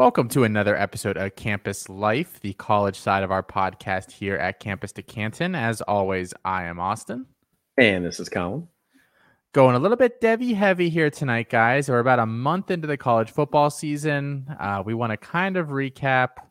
[0.00, 4.58] Welcome to another episode of Campus Life, the college side of our podcast here at
[4.58, 5.54] Campus to Canton.
[5.54, 7.26] As always, I am Austin.
[7.76, 8.66] And this is Colin.
[9.52, 11.90] Going a little bit Devy heavy here tonight, guys.
[11.90, 14.46] We're about a month into the college football season.
[14.58, 16.44] Uh, we want to kind of recap a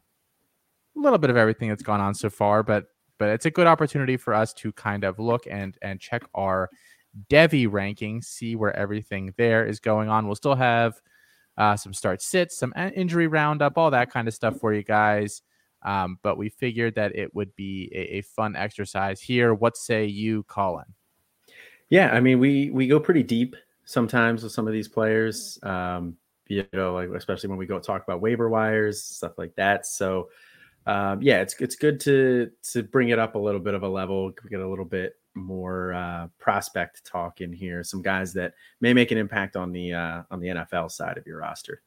[0.94, 2.86] little bit of everything that's gone on so far, but
[3.18, 6.70] but it's a good opportunity for us to kind of look and and check our
[7.32, 10.28] Devy rankings, see where everything there is going on.
[10.28, 11.02] We'll still have
[11.60, 15.42] uh, some start sits, some injury roundup, all that kind of stuff for you guys.
[15.84, 19.54] Um, but we figured that it would be a, a, fun exercise here.
[19.54, 20.94] What say you, Colin?
[21.90, 23.56] Yeah, I mean, we we go pretty deep
[23.86, 25.58] sometimes with some of these players.
[25.64, 29.86] Um, you know, like especially when we go talk about waiver wires, stuff like that.
[29.86, 30.30] So,
[30.86, 33.90] um, yeah, it's it's good to to bring it up a little bit of a
[33.90, 37.84] level, get a little bit more uh, prospect talk in here.
[37.84, 41.26] Some guys that may make an impact on the uh, on the NFL side of
[41.26, 41.82] your roster.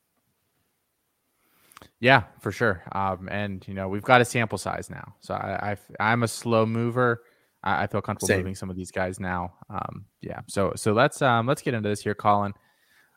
[2.00, 2.82] Yeah, for sure.
[2.92, 6.28] Um, and you know we've got a sample size now, so I, I am a
[6.28, 7.22] slow mover.
[7.62, 8.38] I, I feel comfortable Same.
[8.38, 9.54] moving some of these guys now.
[9.70, 10.40] Um, yeah.
[10.48, 12.54] So so let's um, let's get into this here, Colin.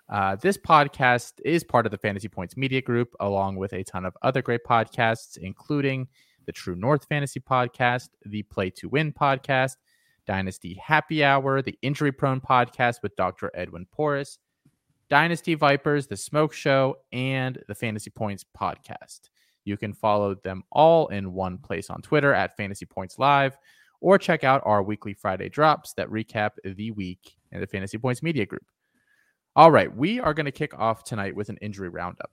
[0.07, 4.05] Uh, this podcast is part of the Fantasy Points Media Group, along with a ton
[4.05, 6.07] of other great podcasts, including
[6.45, 9.77] the True North Fantasy Podcast, the Play to Win Podcast,
[10.25, 13.51] Dynasty Happy Hour, the Injury Prone podcast with Dr.
[13.53, 14.37] Edwin Porras,
[15.09, 19.29] Dynasty Vipers, The Smoke Show, and the Fantasy Points podcast.
[19.63, 23.57] You can follow them all in one place on Twitter at Fantasy Points Live,
[24.01, 28.21] or check out our weekly Friday drops that recap the week in the Fantasy Points
[28.21, 28.65] Media Group.
[29.55, 32.31] All right, we are going to kick off tonight with an injury roundup.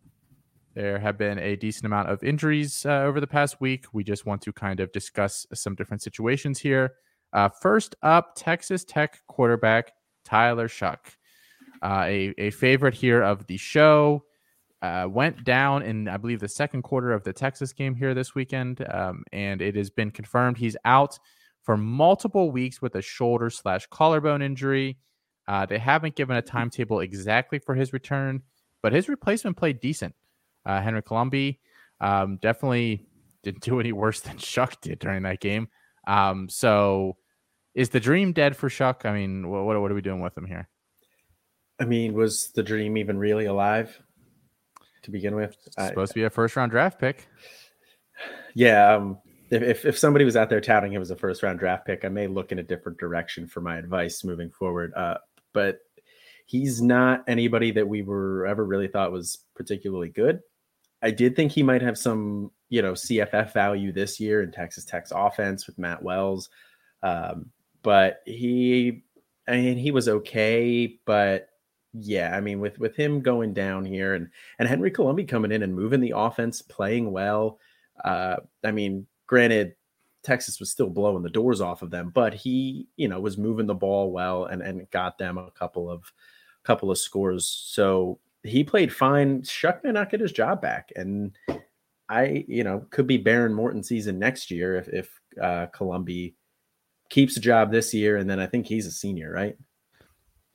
[0.75, 3.85] There have been a decent amount of injuries uh, over the past week.
[3.93, 6.95] We just want to kind of discuss some different situations here.
[7.33, 9.93] Uh, first up, Texas Tech quarterback
[10.25, 10.99] Tyler Shough,
[11.83, 14.25] uh, a, a favorite here of the show.
[14.83, 18.35] Uh, went down in, I believe, the second quarter of the Texas game here this
[18.35, 18.85] weekend.
[18.93, 21.19] Um, and it has been confirmed he's out
[21.63, 24.99] for multiple weeks with a shoulder slash collarbone injury.
[25.47, 28.43] Uh, they haven't given a timetable exactly for his return,
[28.83, 30.15] but his replacement played decent.
[30.67, 31.61] Uh, Henry Colombi
[32.01, 33.07] um, definitely
[33.45, 35.69] didn't do any worse than Shough did during that game.
[36.09, 37.17] Um, so
[37.75, 39.05] is the dream dead for Shough?
[39.05, 40.69] I mean, what, what are we doing with him here?
[41.81, 43.99] I mean, was the dream even really alive
[45.03, 45.57] to begin with?
[45.67, 47.29] It's supposed to be a first round draft pick.
[48.55, 48.95] Yeah.
[48.95, 49.19] Um,
[49.51, 52.09] if, if somebody was out there touting him as a first round draft pick, I
[52.09, 54.93] may look in a different direction for my advice moving forward.
[54.95, 55.19] Uh,
[55.53, 55.81] but
[56.47, 60.41] he's not anybody that we were ever really thought was particularly good.
[61.03, 64.85] I did think he might have some, you know, CFF value this year in Texas
[64.85, 66.49] Tech's offense with Matt Wells.
[67.03, 67.51] Um,
[67.83, 69.03] but he,
[69.49, 71.49] I mean, he was okay, but
[71.93, 74.29] yeah, I mean, with with him going down here and
[74.59, 77.59] and Henry Colombi coming in and moving the offense, playing well.
[78.05, 79.75] Uh, I mean, granted,
[80.23, 83.67] Texas was still blowing the doors off of them, but he, you know, was moving
[83.67, 86.11] the ball well and and got them a couple of
[86.65, 87.47] couple of scores.
[87.47, 89.43] So he played fine.
[89.43, 91.37] Shough may not get his job back, and
[92.09, 96.37] I, you know, could be Behren Morton season next year if if uh, Colombi
[97.13, 99.55] keeps a job this year, and then I think he's a senior, right?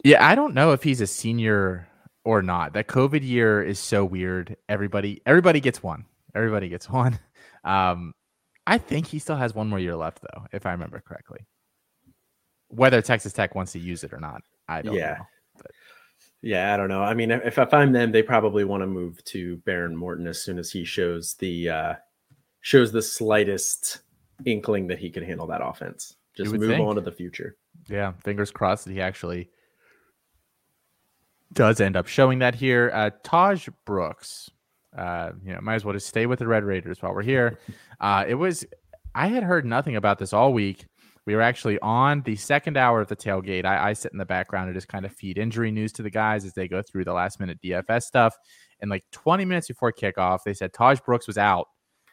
[0.03, 1.87] Yeah, I don't know if he's a senior
[2.25, 2.73] or not.
[2.73, 4.57] That COVID year is so weird.
[4.67, 6.05] Everybody, everybody gets one.
[6.35, 7.19] Everybody gets one.
[7.63, 8.13] Um,
[8.65, 11.45] I think he still has one more year left, though, if I remember correctly.
[12.69, 15.17] Whether Texas Tech wants to use it or not, I don't yeah.
[15.19, 15.25] know.
[15.57, 15.71] But.
[16.41, 17.03] Yeah, I don't know.
[17.03, 20.41] I mean, if, if I'm them, they probably want to move to Behren Morton as
[20.41, 21.93] soon as he shows the uh,
[22.61, 24.01] shows the slightest
[24.45, 26.16] inkling that he can handle that offense.
[26.37, 26.87] Just move think.
[26.87, 27.55] on to the future.
[27.89, 29.49] Yeah, fingers crossed that he actually
[31.53, 32.91] does end up showing that here.
[32.93, 34.49] Uh, Tahj Brooks,
[34.97, 37.59] uh, you know, might as well just stay with the Red Raiders while we're here.
[37.99, 38.63] Uh, it was,
[39.15, 40.85] I had heard nothing about this all week.
[41.25, 43.65] We were actually on the second hour of the tailgate.
[43.65, 46.11] I, I sit in the background and just kind of feed injury news to the
[46.11, 48.35] guys as they go through the last minute DFS stuff.
[48.81, 51.69] And like 20 minutes before kickoff, they said Tahj Brooks was out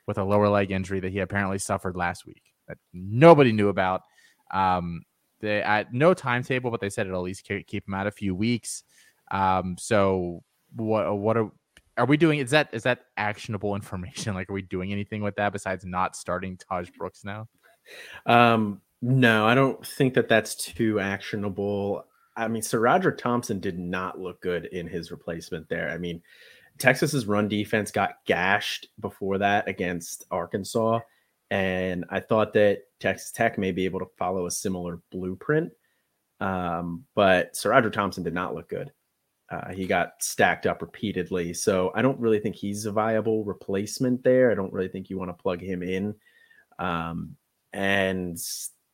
[0.07, 4.01] with a lower leg injury that he apparently suffered last week that nobody knew about.
[4.55, 5.03] Um,
[5.41, 8.35] they at no timetable, but they said it'll at least keep him out a few
[8.35, 8.85] weeks.
[9.31, 10.43] Um, so
[10.75, 11.51] what what are
[11.97, 12.39] are we doing?
[12.39, 14.35] Is that is that actionable information?
[14.35, 17.49] Like, are we doing anything with that besides not starting Tahj Brooks now?
[18.27, 22.07] Um, no, I don't think that that's too actionable.
[22.37, 25.91] I mean, SaRodorick Thompson did not look good in his replacement there.
[25.91, 26.23] I mean,
[26.79, 31.01] Texas's run defense got gashed before that against Arkansas.
[31.51, 35.73] And I thought that Texas Tech may be able to follow a similar blueprint.
[36.41, 38.93] Um, but Roger Thompson did not look good.
[39.51, 41.53] Uh, he got stacked up repeatedly.
[41.53, 44.51] So I don't really think he's a viable replacement there.
[44.51, 46.15] I don't really think you want to plug him in.
[46.79, 47.37] Um,
[47.73, 48.39] and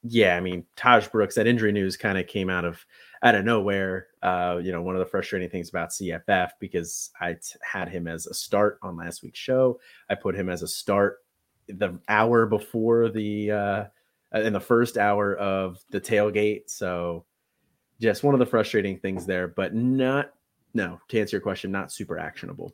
[0.03, 2.85] yeah, I mean, Tahj Brooks, that injury news kind of came out of
[3.23, 4.09] out of nowhere.
[4.23, 8.09] Uh, you know, one of the frustrating things about CFF because I t- had him
[8.09, 9.79] as a start on last week's show.
[10.09, 11.19] I put him as a start
[11.79, 13.85] the hour before the uh
[14.35, 16.63] in the first hour of the tailgate.
[16.71, 17.25] So
[18.01, 20.33] just one of the frustrating things there, but not
[20.73, 22.73] no, to answer your question, not super actionable.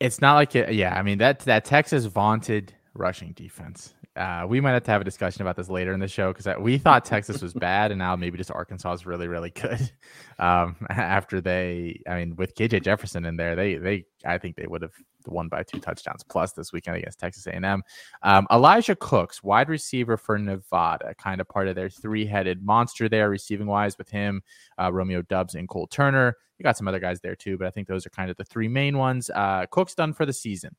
[0.00, 4.60] It's not like it, yeah, I mean that that Texas vaunted rushing defense uh, we
[4.60, 7.04] might have to have a discussion about this later in the show because we thought
[7.04, 9.90] Texas was bad, and now maybe just Arkansas is really, really good.
[10.40, 14.68] Um, after they, I mean, with KJ Jefferson in there, they, they, I think they
[14.68, 14.92] would have
[15.26, 17.82] won by two touchdowns plus this weekend against Texas A&M.
[18.22, 23.28] Um, Elijah Cooks, wide receiver for Nevada, kind of part of their three-headed monster there,
[23.28, 24.40] receiving wise with him,
[24.80, 26.36] uh, Romeo Doubs and Cole Turner.
[26.56, 28.44] You got some other guys there too, but I think those are kind of the
[28.44, 29.30] three main ones.
[29.34, 30.76] Uh, Cooks done for the season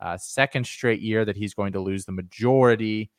[0.00, 3.10] uh, second straight year that he's going to lose the majority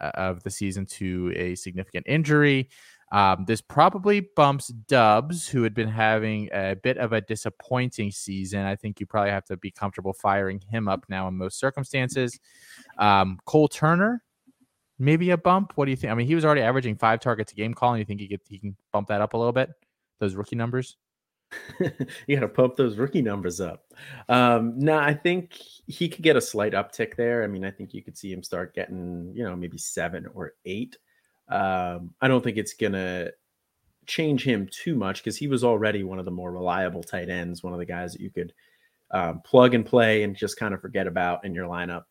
[0.00, 2.68] uh, of the season to a significant injury.
[3.10, 8.60] Um, this probably bumps Doubs, who had been having a bit of a disappointing season.
[8.60, 12.38] I think you probably have to be comfortable firing him up now in most circumstances.
[12.98, 14.22] Um, Cole Turner,
[14.98, 15.72] maybe a bump.
[15.76, 16.10] What do you think?
[16.10, 17.72] I mean, he was already averaging five targets a game.
[17.72, 19.70] Colin, you think he, could, he can bump that up a little bit?
[20.20, 20.98] Those rookie numbers?
[22.26, 23.84] you got to pump those rookie numbers up.
[24.28, 25.54] Um, no, I think
[25.86, 27.42] he could get a slight uptick there.
[27.42, 30.54] I mean, I think you could see him start getting, you know, maybe seven or
[30.64, 30.96] eight.
[31.48, 33.30] Um, I don't think it's gonna
[34.06, 37.62] change him too much because he was already one of the more reliable tight ends,
[37.62, 38.52] one of the guys that you could
[39.10, 42.04] um, plug and play and just kind of forget about in your lineup.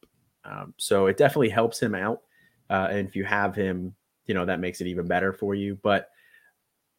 [0.43, 2.21] Um, so it definitely helps him out.
[2.69, 3.93] Uh, and if you have him,
[4.25, 5.77] you know, that makes it even better for you.
[5.81, 6.09] But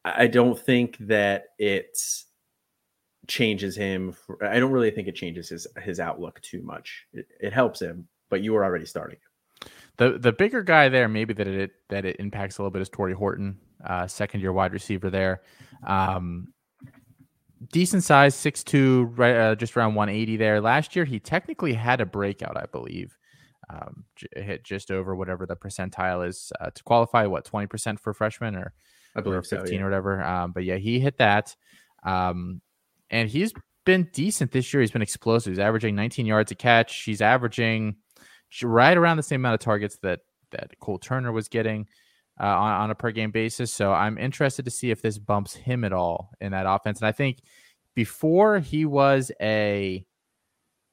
[0.04, 2.26] I don't think that it's
[3.28, 4.12] changes him.
[4.12, 7.06] For, I don't really think it changes his his outlook too much.
[7.12, 9.18] It, it helps him, but you were already starting.
[9.98, 12.88] The the bigger guy there, maybe that it that it impacts a little bit is
[12.88, 15.42] Tory Horton, uh, second year wide receiver there.
[15.86, 16.48] Um,
[17.72, 20.60] decent size, six two, right, uh, just around 180 there.
[20.60, 23.16] Last year, he technically had a breakout, I believe.
[23.70, 24.04] Um,
[24.34, 27.26] hit just over whatever the percentile is uh, to qualify.
[27.26, 28.72] What 20 percent for freshmen or
[29.14, 29.80] I believe or 15 so, yeah.
[29.80, 30.24] or whatever.
[30.24, 31.54] Um, but yeah, he hit that.
[32.04, 32.62] Um,
[33.10, 33.52] and he's
[33.84, 34.80] been decent this year.
[34.80, 35.52] He's been explosive.
[35.52, 37.04] He's averaging 19 yards a catch.
[37.04, 37.96] He's averaging
[38.62, 40.20] right around the same amount of targets that
[40.50, 41.86] that Cole Turner was getting
[42.40, 43.72] uh, on, on a per game basis.
[43.72, 47.00] So I'm interested to see if this bumps him at all in that offense.
[47.00, 47.38] And I think
[47.94, 50.04] before he was a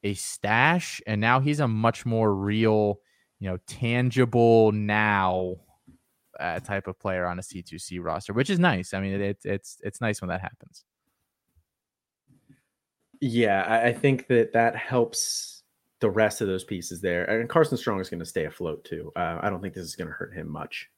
[0.02, 3.00] a stash, and now he's a much more real,
[3.40, 5.56] you know, tangible now
[6.38, 8.94] uh, type of player on a C2C roster, which is nice.
[8.94, 10.84] I mean, it, it, it's it's nice when that happens.
[13.20, 15.62] Yeah, I, I think that that helps
[16.00, 17.24] the rest of those pieces there.
[17.24, 19.12] And Carson Strong is going to stay afloat too.
[19.16, 20.88] Uh, I don't think this is going to hurt him much.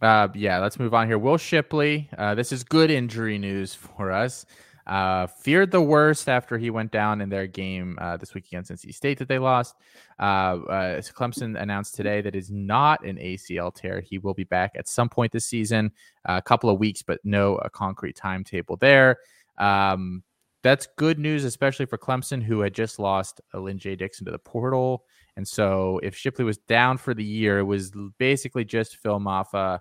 [0.00, 1.18] Uh, yeah, let's move on here.
[1.18, 4.44] Will Shipley, uh, this is good injury news for us.
[4.86, 8.70] Uh, feared the worst after he went down in their game uh, this week against
[8.70, 9.76] NC State that they lost.
[10.18, 14.02] Uh, uh, Clemson announced today that is not an ACL tear.
[14.02, 15.90] He will be back at some point this season,
[16.26, 19.16] a couple of weeks, but no a concrete timetable there.
[19.58, 20.22] Um,
[20.62, 25.04] that's good news, especially for Clemson, who had just lost Lyn-J Dixon to the portal.
[25.36, 29.80] And so if Shipley was down for the year, it was basically just Phil Mafah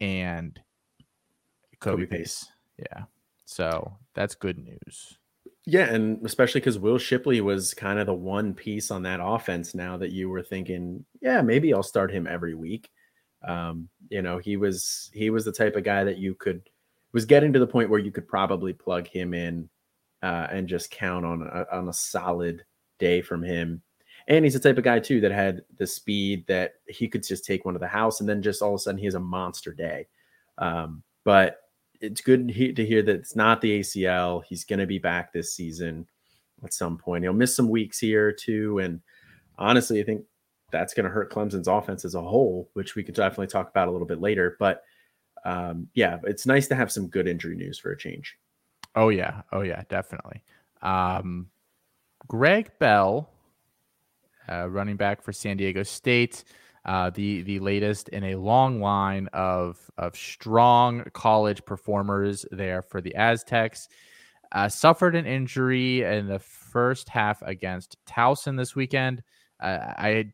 [0.00, 0.60] and
[1.80, 2.18] Kobe, Kobe Pace.
[2.18, 2.52] Pace.
[2.78, 3.04] Yeah.
[3.44, 5.18] So that's good news.
[5.64, 9.74] Yeah, and especially because Will Shipley was kind of the one piece on that offense
[9.74, 12.90] now that you were thinking, yeah, maybe I'll start him every week.
[13.46, 16.62] Um, you know, he was he was the type of guy that you could
[17.12, 19.68] was getting to the point where you could probably plug him in
[20.22, 22.64] uh, and just count on a, on a solid
[22.98, 23.82] day from him.
[24.28, 27.44] And he's the type of guy too that had the speed that he could just
[27.44, 29.20] take one to the house and then just all of a sudden he has a
[29.20, 30.06] monster day.
[30.58, 31.58] Um, but
[32.00, 34.42] it's good to hear that it's not the ACL.
[34.44, 36.06] He's going to be back this season
[36.64, 37.24] at some point.
[37.24, 38.78] He'll miss some weeks here too.
[38.78, 39.00] And
[39.58, 40.24] honestly, I think
[40.70, 43.88] that's going to hurt Clemson's offense as a whole, which we could definitely talk about
[43.88, 44.56] a little bit later.
[44.58, 44.82] But
[45.44, 48.36] um, yeah, it's nice to have some good injury news for a change.
[48.94, 50.42] Oh yeah, oh yeah, definitely.
[50.82, 51.48] Um,
[52.28, 53.30] Greg Bell,
[54.48, 56.44] uh, running back for San Diego State,
[56.84, 63.00] uh, the the latest in a long line of of strong college performers there for
[63.00, 63.88] the Aztecs.
[64.52, 69.22] Uh, suffered an injury in the first half against Towson this weekend.
[69.60, 70.32] Uh, I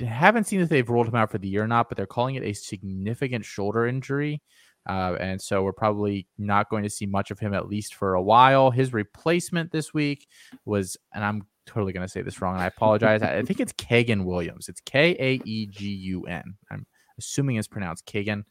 [0.00, 2.34] haven't seen if they've ruled him out for the year or not, but they're calling
[2.34, 4.42] it a significant shoulder injury.
[4.88, 8.14] Uh, and so we're probably not going to see much of him at least for
[8.14, 8.70] a while.
[8.70, 10.26] His replacement this week
[10.64, 13.22] was, and I'm totally going to say this wrong, and I apologize.
[13.22, 14.68] I think it's Kaegun Williams.
[14.68, 16.56] It's K A E G U N.
[16.70, 16.86] I'm
[17.18, 18.44] assuming it's pronounced Kagan.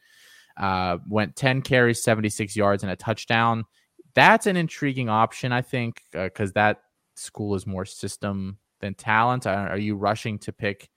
[0.58, 3.66] Uh, went 10 carries, 76 yards, and a touchdown.
[4.16, 6.82] That's an intriguing option, I think, because uh, that
[7.16, 9.48] school is more system than talent.
[9.48, 10.90] Are you rushing to pick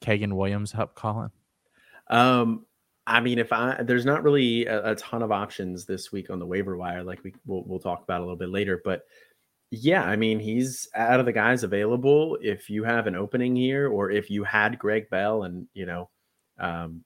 [0.00, 1.30] Kaegun Williams up, Colin?
[2.08, 2.66] Um,
[3.06, 6.38] I mean, if I there's not really a, a, ton of options this week on
[6.38, 8.80] the waiver wire, like we we'll, we'll talk about a little bit later.
[8.84, 9.02] But
[9.70, 12.38] yeah, I mean, he's out of the guys available.
[12.40, 16.08] If you have an opening here, or if you had Greg Bell and you know,
[16.58, 17.04] um,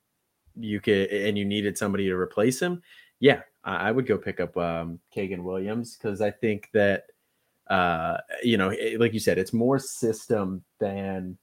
[0.57, 2.83] you could and you needed somebody to replace him,
[3.21, 7.05] yeah, I, I would go pick up um, Kaegun Williams because I think that
[7.69, 11.37] uh, you know, like you said, it's more system than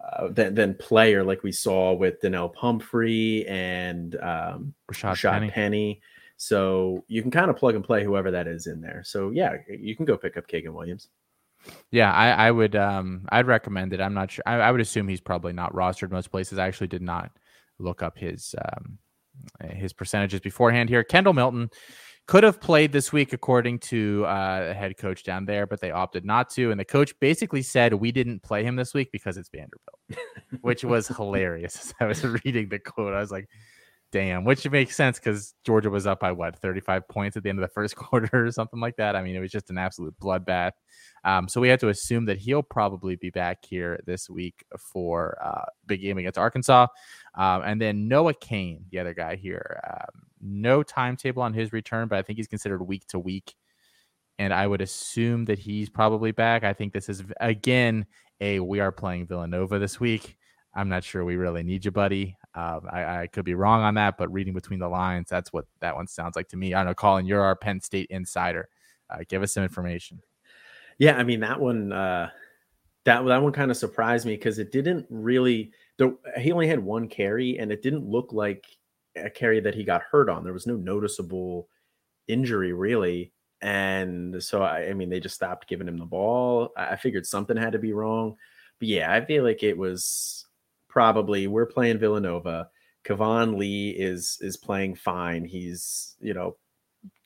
[0.00, 5.50] uh, than, than player, like we saw with Donnel Pumphrey and um, Rashad, Rashad Penny.
[5.50, 6.02] Penny.
[6.36, 9.02] So you can kind of plug and play whoever that is in there.
[9.04, 11.08] So yeah, you can go pick up Kaegun Williams.
[11.90, 14.00] Yeah, I, I would um I'd recommend it.
[14.00, 14.44] I'm not sure.
[14.46, 16.58] I, I, would assume he's probably not rostered most places.
[16.58, 17.32] I actually did not
[17.80, 18.98] look up his um
[19.68, 21.02] his percentages beforehand here.
[21.02, 21.70] Kendall Milton
[22.28, 25.90] could have played this week according to uh, the head coach down there, but they
[25.90, 26.70] opted not to.
[26.70, 29.98] And the coach basically said we didn't play him this week because it's Vanderbilt,
[30.60, 31.94] which was hilarious.
[32.00, 33.48] I was reading the quote, I was like,
[34.12, 37.60] "Damn," which makes sense because Georgia was up by what 35 points at the end
[37.60, 39.16] of the first quarter or something like that.
[39.16, 40.72] I mean, it was just an absolute bloodbath.
[41.24, 45.38] Um, so we had to assume that he'll probably be back here this week for
[45.42, 46.88] uh, big game against Arkansas.
[47.34, 49.80] Um, and then Noah Cain, the other guy here.
[49.90, 53.54] Um, no timetable on his return, but I think he's considered week to week.
[54.38, 56.62] And I would assume that he's probably back.
[56.62, 58.06] I think this is, again,
[58.40, 60.36] a we are playing Villanova this week.
[60.74, 62.36] I'm not sure we really need you, buddy.
[62.54, 65.66] Um, I, I, could be wrong on that, but reading between the lines, that's what
[65.80, 66.74] that one sounds like to me.
[66.74, 68.68] I don't know, Colin, you're our Penn State insider.
[69.10, 70.20] Uh, give us some information.
[70.98, 72.30] Yeah, I mean that one, uh,
[73.04, 75.72] that that one kind of surprised me because it didn't really.
[75.96, 78.66] There, he only had one carry, and it didn't look like
[79.24, 80.44] a carry that he got hurt on.
[80.44, 81.68] There was no noticeable
[82.26, 83.32] injury really.
[83.60, 86.72] And so I, I mean they just stopped giving him the ball.
[86.76, 88.36] I, I figured something had to be wrong.
[88.78, 90.46] But yeah, I feel like it was
[90.88, 92.68] probably we're playing Villanova.
[93.04, 95.44] Keyvone Lee is is playing fine.
[95.44, 96.56] He's, you know,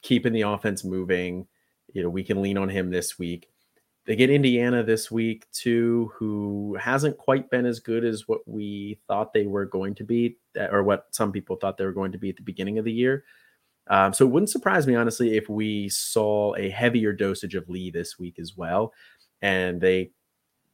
[0.03, 1.47] keeping the offense moving.
[1.93, 3.52] You know, we can lean on him this week.
[4.05, 8.99] They get Indiana this week too, who hasn't quite been as good as what we
[9.07, 12.19] thought they were going to be, or what some people thought they were going to
[12.19, 13.25] be at the beginning of the year.
[13.89, 17.91] Um, so it wouldn't surprise me, honestly, if we saw a heavier dosage of Lee
[17.91, 18.93] this week as well.
[19.41, 20.11] And they,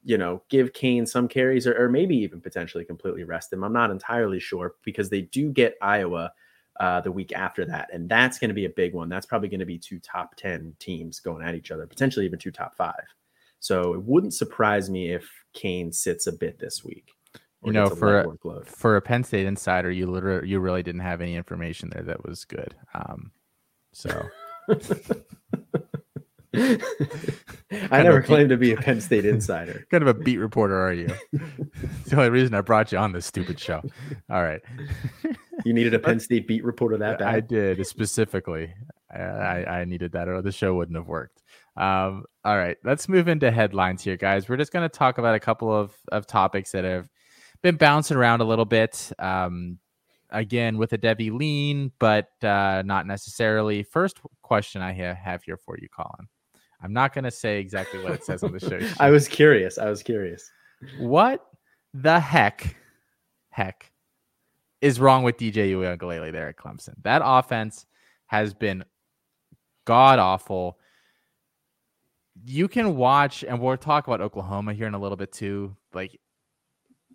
[0.05, 3.65] you know, give Cain some carries or, or maybe even potentially completely rest him.
[3.65, 6.33] I'm not entirely sure because they do get Iowa
[6.81, 7.89] uh, the week after that.
[7.93, 9.09] And that's going to be a big one.
[9.09, 12.39] That's probably going to be two top 10 teams going at each other, potentially even
[12.39, 13.05] two top five.
[13.61, 17.13] So it wouldn't surprise me if Cain sits a bit this week.
[17.65, 21.21] You know, for a, for a Penn State insider, you literally you really didn't have
[21.21, 22.77] any information there that was good.
[22.95, 23.33] Um,
[23.93, 24.29] so
[26.55, 29.87] I never claimed to be a Penn State insider.
[29.91, 31.09] kind of a beat reporter, are you?
[31.33, 33.83] the only reason I brought you on this stupid show.
[34.31, 34.61] All right.
[35.65, 37.35] you needed a Penn State beat reporter that bad?
[37.35, 38.73] I did specifically.
[39.11, 41.43] I, I needed that, or the show wouldn't have worked.
[41.77, 44.49] Um, all right, let's move into headlines here, guys.
[44.49, 47.09] We're just going to talk about a couple of, of topics that have
[47.63, 49.11] been bouncing around a little bit.
[49.19, 49.79] Um,
[50.31, 53.83] again, with a Devy lean, but uh, not necessarily.
[53.83, 56.29] First question I have here for you, Colin.
[56.83, 58.81] I'm not going to say exactly what it says on the show.
[59.01, 59.79] I was curious.
[59.79, 60.51] I was curious.
[60.99, 61.45] What
[61.93, 62.77] the heck,
[63.51, 63.91] heck,
[64.81, 66.95] is wrong with DJ Uiagalelei there at Clemson?
[67.03, 67.87] That offense
[68.27, 68.85] has been
[69.89, 70.79] god awful
[72.45, 75.77] you can watch, and we'll talk about Oklahoma here in a little bit too.
[75.93, 76.19] Like,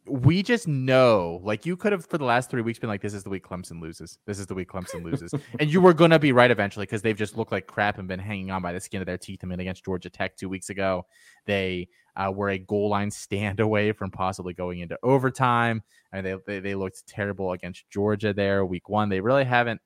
[0.06, 3.14] we just know, like, you could have for the last three weeks been like, this
[3.14, 4.18] is the week Clemson loses.
[4.26, 5.34] This is the week Clemson loses.
[5.60, 8.08] and you were going to be right eventually because they've just looked like crap and
[8.08, 9.40] been hanging on by the skin of their teeth.
[9.44, 11.06] I mean, against Georgia Tech two weeks ago,
[11.46, 11.88] they
[12.18, 15.82] uh, were a goal line stand away from possibly going into overtime.
[16.12, 19.08] I mean, they, they, they looked terrible against Georgia there week one.
[19.08, 19.80] They really haven't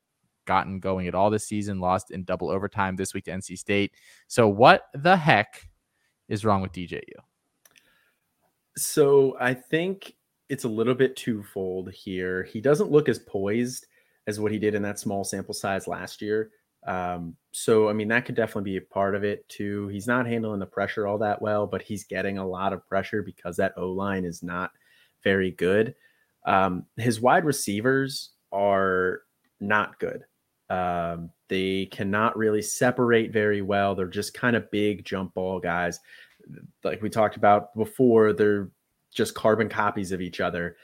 [0.47, 3.91] gotten going at all this season, lost in double overtime this week to NC State.
[4.27, 5.67] So, what the heck
[6.27, 7.03] is wrong with DJU?
[8.75, 10.15] So, I think
[10.49, 12.43] it's a little bit twofold here.
[12.43, 13.85] He doesn't look as poised
[14.25, 16.51] as what he did in that small sample size last year.
[16.85, 19.87] Um, so, I mean, that could definitely be a part of it too.
[19.89, 23.21] He's not handling the pressure all that well, but he's getting a lot of pressure
[23.21, 24.71] because that O line is not
[25.23, 25.95] very good.
[26.45, 29.21] Um, his wide receivers are
[29.59, 30.23] not good.
[30.69, 33.95] Um, they cannot really separate very well.
[33.95, 35.99] They're just kind of big jump ball guys.
[36.83, 38.69] Like we talked about before, they're
[39.13, 40.75] just carbon copies of each other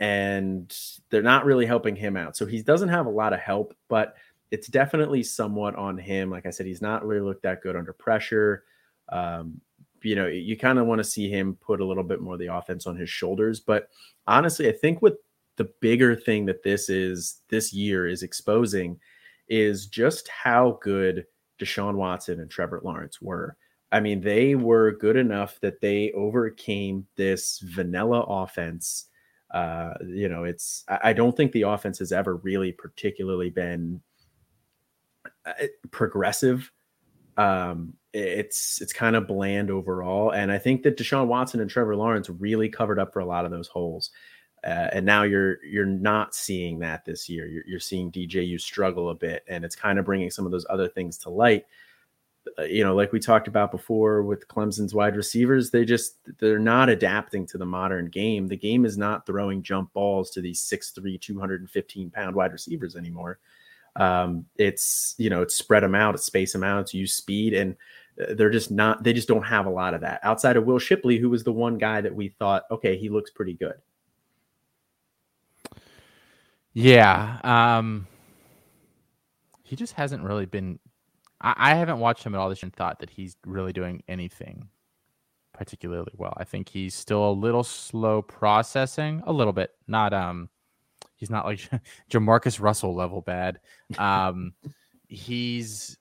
[0.00, 0.76] and
[1.10, 2.36] they're not really helping him out.
[2.36, 4.16] So he doesn't have a lot of help, but
[4.50, 6.30] it's definitely somewhat on him.
[6.30, 8.64] Like I said, he's not really looked that good under pressure.
[9.08, 9.60] Um,
[10.02, 12.40] you know, you kind of want to see him put a little bit more of
[12.40, 13.60] the offense on his shoulders.
[13.60, 13.88] But
[14.26, 15.16] honestly, I think what
[15.56, 19.00] the bigger thing that this is this year is exposing
[19.48, 21.26] is just how good
[21.58, 23.56] Deshaun Watson and Trevor Lawrence were.
[23.92, 29.06] I mean, they were good enough that they overcame this vanilla offense.
[29.52, 34.00] Uh, you know, it's I don't think the offense has ever really particularly been
[35.46, 35.52] uh,
[35.92, 36.70] progressive.
[37.36, 41.94] Um, it's it's kind of bland overall, and I think that Deshaun Watson and Trevor
[41.94, 44.10] Lawrence really covered up for a lot of those holes.
[44.66, 47.46] Uh, and now you're you're not seeing that this year.
[47.46, 50.66] You're, you're seeing DJU struggle a bit, and it's kind of bringing some of those
[50.68, 51.66] other things to light.
[52.58, 56.58] Uh, you know, like we talked about before with Clemson's wide receivers, they just they're
[56.58, 58.48] not adapting to the modern game.
[58.48, 63.38] The game is not throwing jump balls to these 6'3", 215 pound wide receivers anymore.
[63.94, 67.54] Um, it's you know, it's spread them out, it's space them out, it's use speed,
[67.54, 67.76] and
[68.20, 69.04] uh, they're just not.
[69.04, 71.52] They just don't have a lot of that outside of Will Shipley, who was the
[71.52, 73.74] one guy that we thought, okay, he looks pretty good.
[76.76, 77.38] Yeah.
[77.42, 78.06] Um,
[79.62, 80.78] he just hasn't really been.
[81.40, 84.02] I, I haven't watched him at all this year and thought that he's really doing
[84.08, 84.68] anything
[85.54, 86.34] particularly well.
[86.36, 89.70] I think he's still a little slow processing, a little bit.
[89.88, 90.50] Not um,
[91.14, 91.60] he's not like
[92.10, 93.58] Jamarcus Russell level bad.
[93.96, 94.52] Um,
[95.08, 95.96] he's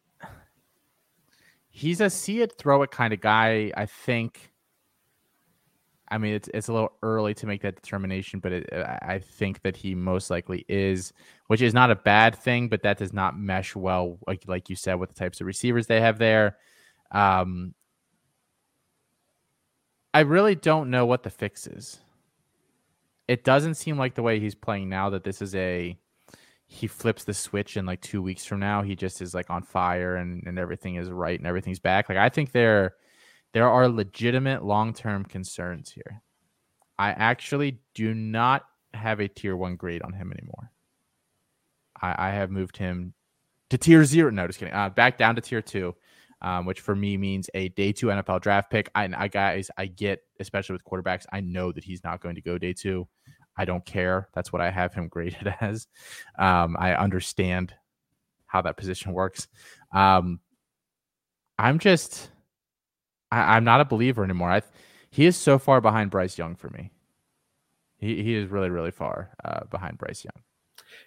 [1.70, 3.72] he's a see it throw it kind of guy.
[3.78, 4.52] I think
[6.10, 9.62] I mean, it's it's a little early to make that determination, but it, I think
[9.64, 11.14] that he most likely is,
[11.48, 14.76] which is not a bad thing, but that does not mesh well, like like you
[14.76, 16.58] said, with the types of receivers they have there.
[17.12, 17.74] Um,
[20.14, 22.00] I really don't know what the fix is.
[23.28, 25.98] It doesn't seem like the way he's playing now that this is a
[26.68, 28.82] he flips the switch in like two weeks from now.
[28.82, 32.10] He just is like on fire and, and everything is right and everything's back.
[32.10, 32.96] Like I think they're
[33.56, 36.22] there are legitimate long term concerns here.
[37.00, 40.74] I actually do not have a tier one grade on him anymore.
[42.02, 43.14] I, I have moved him
[43.70, 44.30] to tier zero.
[44.30, 44.74] No, just kidding.
[44.74, 45.96] Uh, back down to tier two,
[46.42, 48.92] um, which for me means a day two NFL draft pick.
[48.94, 52.42] I, I guys, I get, especially with quarterbacks, I know that he's not going to
[52.42, 53.08] go day two.
[53.56, 54.28] I don't care.
[54.34, 55.88] That's what I have him graded as.
[56.38, 57.74] Um, I understand
[58.48, 59.48] how that position works.
[59.94, 60.42] Um,
[61.58, 62.32] I'm just
[63.36, 64.52] I, am not a believer anymore.
[64.52, 64.62] I
[65.10, 66.92] he is so far behind Bryce Young for me.
[67.98, 70.44] He he is really really far uh, behind Bryce Young.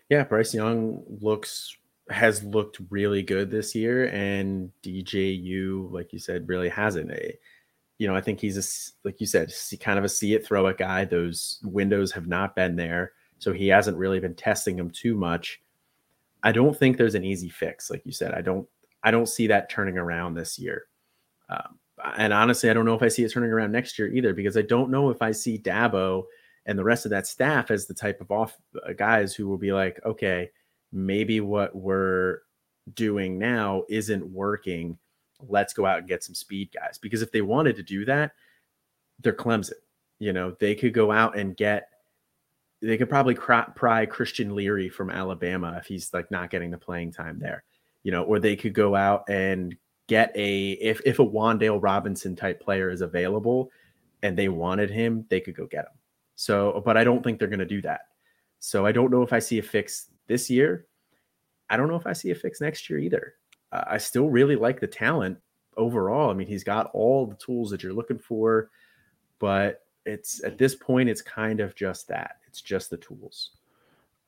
[0.09, 1.77] Yeah, Bryce Young looks
[2.11, 7.11] has looked really good this year, and DJU, like you said, really hasn't.
[7.11, 7.37] A,
[7.99, 10.67] you know, I think he's a like you said, kind of a see it throw
[10.69, 11.05] it guy.
[11.05, 15.61] Those windows have not been there, so he hasn't really been testing them too much.
[16.43, 18.33] I don't think there's an easy fix, like you said.
[18.33, 18.67] I don't
[19.03, 20.87] I don't see that turning around this year.
[21.49, 21.79] Um,
[22.17, 24.57] and honestly, I don't know if I see it turning around next year either, because
[24.57, 26.25] I don't know if I see Dabo
[26.67, 29.59] and the rest of that staff as the type of off uh, guys who will
[29.59, 30.51] be like, okay,
[30.93, 32.41] maybe what we're
[32.95, 34.99] doing now isn't working.
[35.49, 36.99] Let's go out and get some speed guys.
[36.99, 38.33] Because if they wanted to do that,
[39.21, 39.73] they're Clemson.
[40.19, 41.89] You know, they could go out and get,
[42.83, 47.13] they could probably pry Christian Leary from Alabama if he's like not getting the playing
[47.13, 47.65] time there,
[48.03, 49.77] you know, or they could go out and
[50.09, 53.71] get a if if a Wan'Dale Robinson type player is available
[54.23, 55.93] and they wanted him, they could go get him.
[56.35, 58.01] So, but I don't think they're going to do that.
[58.59, 60.87] So I don't know if I see a fix this year.
[61.71, 63.35] I don't know if I see a fix next year either.
[63.71, 65.39] Uh, I still really like the talent
[65.77, 66.31] overall.
[66.31, 68.71] I mean, he's got all the tools that you're looking for,
[69.39, 72.37] but it's at this point, it's kind of just that.
[72.47, 73.51] It's just the tools.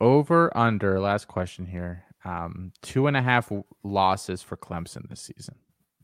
[0.01, 1.01] Over under.
[1.01, 2.05] Last question here.
[2.25, 3.51] Um, two and a half
[3.83, 5.57] losses for Clemson this season.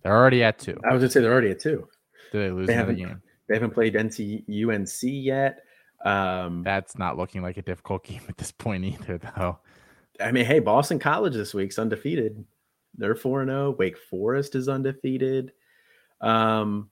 [0.07, 0.79] They're already at two.
[0.89, 1.89] I was gonna say they're already at two.
[2.31, 3.23] Did they lose they another haven't, game?
[3.49, 5.65] They haven't played NC UNC yet.
[6.05, 9.59] Um, That's not looking like a difficult game at this point either, though.
[10.21, 12.45] I mean, hey, Boston College this week's undefeated.
[12.95, 13.67] They're four and zero.
[13.67, 13.77] Oh.
[13.77, 15.51] Wake Forest is undefeated.
[16.21, 16.89] Um,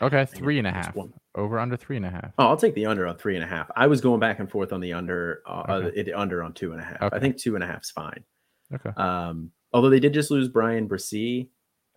[0.00, 0.96] okay, three and a half.
[0.96, 1.12] One.
[1.34, 2.32] Over under three and a half.
[2.38, 3.70] Oh, I'll take the under on three and a half.
[3.76, 6.00] I was going back and forth on the under, uh, okay.
[6.00, 7.02] uh, the under on two and a half.
[7.02, 7.16] Okay.
[7.16, 8.24] I think two and a half is fine.
[8.72, 8.88] Okay.
[8.96, 11.48] Um, Although they did just lose Bryan Bresee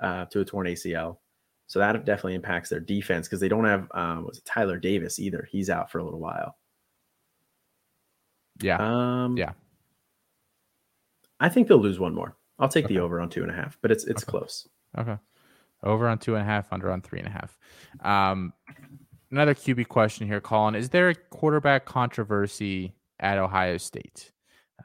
[0.02, 1.16] uh, to a torn ACL.
[1.68, 5.18] So that definitely impacts their defense because they don't have um, was it Tyler Davis
[5.18, 5.48] either.
[5.50, 6.58] He's out for a little while.
[8.62, 8.80] Yeah.
[8.80, 9.54] Um, yeah.
[11.40, 12.36] I think they'll lose one more.
[12.60, 12.96] I'll take okay.
[12.96, 14.30] the over on two and a half, but it's it's okay.
[14.30, 14.68] close.
[14.98, 15.16] Okay.
[15.82, 17.58] Over on two and a half, under on three and a half.
[18.02, 18.52] Um,
[19.32, 20.76] another QB question here, Colin.
[20.76, 24.34] Is there a quarterback controversy at Ohio State?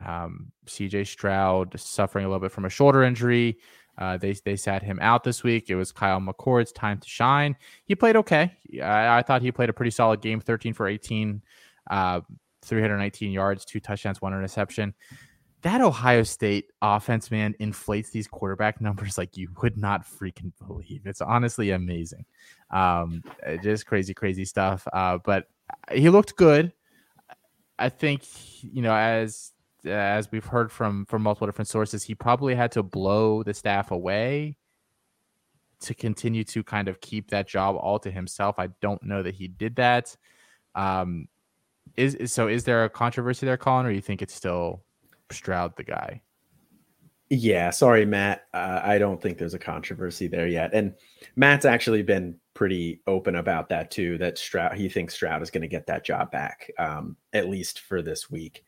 [0.04, 3.58] Um, CJ Stroud suffering a little bit from a shoulder injury.
[3.96, 5.70] Uh, they they sat him out this week.
[5.70, 7.56] It was Kyle McCord's time to shine.
[7.84, 8.52] He played okay.
[8.82, 10.40] I, I thought he played a pretty solid game.
[10.40, 11.42] 13 for 18,
[11.90, 12.20] uh,
[12.62, 14.94] 319 yards, two touchdowns, one interception.
[15.62, 21.02] That Ohio State offense, man, inflates these quarterback numbers like you would not freaking believe.
[21.06, 22.24] It's honestly amazing.
[22.70, 23.22] Um,
[23.62, 24.86] just crazy, crazy stuff.
[24.92, 25.46] Uh, but
[25.92, 26.72] he looked good.
[27.78, 28.22] I think
[28.62, 29.52] you know as
[29.86, 33.90] as we've heard from from multiple different sources, he probably had to blow the staff
[33.90, 34.56] away
[35.80, 38.58] to continue to kind of keep that job all to himself.
[38.58, 40.16] I don't know that he did that.
[40.74, 41.28] Um,
[41.96, 42.48] is, is so?
[42.48, 44.82] Is there a controversy there, Colin, or you think it's still
[45.30, 46.22] Stroud the guy?
[47.30, 48.44] Yeah, sorry, Matt.
[48.52, 50.70] Uh, I don't think there's a controversy there yet.
[50.74, 50.94] And
[51.36, 54.18] Matt's actually been pretty open about that too.
[54.18, 57.80] That Stroud, he thinks Stroud is going to get that job back, um, at least
[57.80, 58.64] for this week.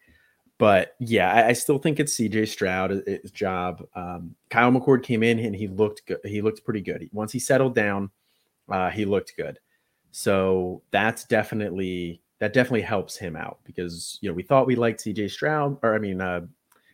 [0.59, 3.87] But yeah, I, I still think it's CJ Stroud's job.
[3.95, 6.19] Um, Kyle McCord came in and he looked good.
[6.25, 7.09] He looked pretty good.
[7.13, 8.11] Once he settled down,
[8.71, 9.59] uh, he looked good.
[10.13, 15.05] So that's definitely that definitely helps him out because you know we thought we liked
[15.05, 16.47] CJ Stroud or I mean uh,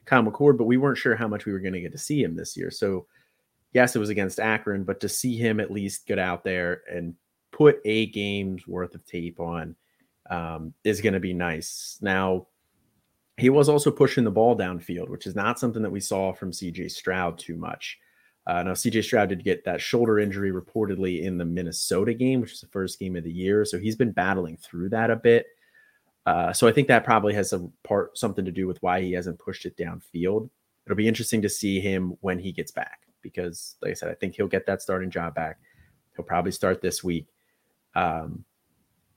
[0.07, 2.22] Kyle McCord, but we weren't sure how much we were going to get to see
[2.22, 2.70] him this year.
[2.70, 3.07] So
[3.72, 7.14] yes, it was against Akron, but to see him at least get out there and
[7.53, 9.77] put a game's worth of tape on
[10.31, 11.98] um, is going to be nice.
[12.01, 12.48] Now
[13.38, 16.53] he was also pushing the ball downfield, which is not something that we saw from
[16.53, 17.99] CJ Stroud too much.
[18.47, 22.53] Uh, now, CJ Stroud did get that shoulder injury reportedly in the Minnesota game, which
[22.53, 23.64] is the first game of the year.
[23.64, 25.47] So he's been battling through that a bit.
[26.27, 29.12] Uh, so I think that probably has a part something to do with why he
[29.12, 30.51] hasn't pushed it downfield.
[30.87, 34.14] It'll be interesting to see him when he gets back because, like I said, I
[34.14, 35.59] think he'll get that starting job back.
[36.16, 37.27] He'll probably start this week.
[37.95, 38.45] Um,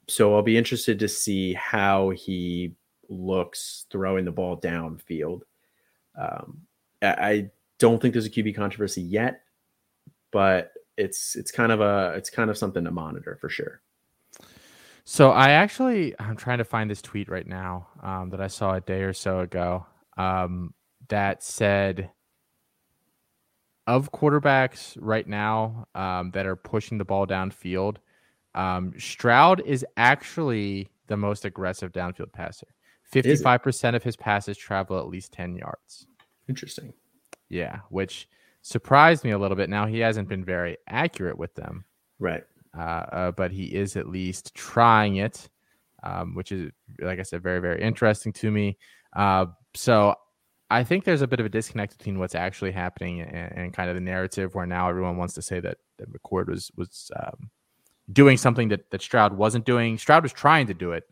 [0.08, 2.74] so I'll be interested to see how he
[3.10, 5.42] looks throwing the ball downfield.
[6.18, 6.62] Um,
[7.02, 9.42] I don't think there's a QB controversy yet,
[10.32, 13.82] but it's it's kind of a it's kind of something to monitor for sure.
[15.04, 18.74] So I actually I'm trying to find this tweet right now um, that I saw
[18.74, 19.86] a day or so ago
[20.18, 20.74] um,
[21.10, 22.10] that said
[23.88, 27.98] of quarterbacks right now um, that are pushing the ball downfield,
[28.56, 32.68] um, Stroud is actually the most aggressive downfield passer.
[33.14, 36.08] 55% of his passes travel at least 10 yards.
[36.48, 36.94] Interesting.
[37.50, 38.28] Yeah, which
[38.62, 39.70] surprised me a little bit.
[39.70, 41.86] Now he hasn't been very accurate with them.
[42.20, 42.44] Right.
[42.78, 45.50] Uh, uh, but he is at least trying it,
[46.04, 48.78] um, which is, like I said, very, very interesting to me.
[49.16, 50.16] Uh, so
[50.70, 53.90] I think there's a bit of a disconnect between what's actually happening and, and kind
[53.90, 57.50] of the narrative where now everyone wants to say that, that McCord was, was um,
[58.12, 59.98] doing something that, that Stroud wasn't doing.
[59.98, 61.04] Stroud was trying to do it.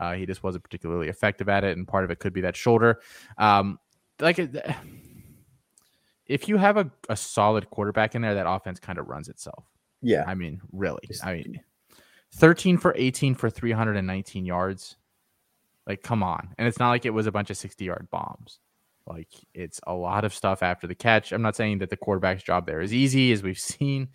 [0.00, 2.56] Uh, he just wasn't particularly effective at it, and part of it could be that
[2.56, 3.00] shoulder.
[3.36, 3.78] Um,
[4.18, 4.40] like,
[6.26, 9.64] if you have a, a solid quarterback in there, that offense kind of runs itself.
[10.00, 11.02] Yeah, I mean, really.
[11.22, 11.60] I mean,
[12.32, 14.96] thirteen for eighteen for three hundred and nineteen yards.
[15.86, 16.54] Like, come on!
[16.56, 18.58] And it's not like it was a bunch of sixty-yard bombs.
[19.06, 21.32] Like, it's a lot of stuff after the catch.
[21.32, 24.08] I'm not saying that the quarterback's job there is easy, as we've seen,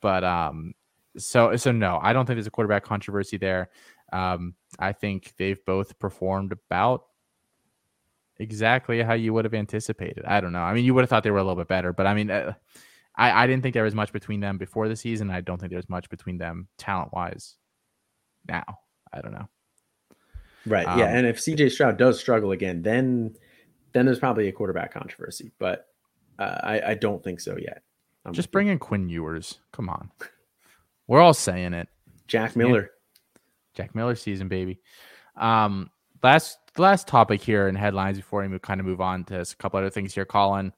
[0.00, 0.72] but um,
[1.18, 3.68] so so no, I don't think there's a quarterback controversy there.
[4.12, 7.04] Um, I think they've both performed about
[8.38, 10.24] exactly how you would have anticipated.
[10.26, 10.60] I don't know.
[10.60, 12.30] I mean, you would have thought they were a little bit better, but I mean,
[12.30, 12.54] uh,
[13.16, 15.30] I, I didn't think there was much between them before the season.
[15.30, 17.56] I don't think there's much between them talent wise
[18.46, 18.78] now.
[19.12, 19.48] I don't know.
[20.66, 20.86] Right.
[20.86, 21.06] Um, yeah.
[21.06, 23.34] And if CJ Stroud does struggle again, then
[23.92, 25.52] then there's probably a quarterback controversy.
[25.58, 25.86] But
[26.38, 27.82] uh, I, I don't think so yet.
[28.24, 29.60] I'm just bring in Quinn Ewers.
[29.72, 30.10] Come on.
[31.06, 31.88] We're all saying it.
[32.26, 32.90] Jack Miller.
[33.76, 34.80] Jack Miller season, baby.
[35.36, 35.90] Um,
[36.22, 39.44] last last topic here in headlines before we move, kind of move on to a
[39.58, 40.72] couple other things here, Colin.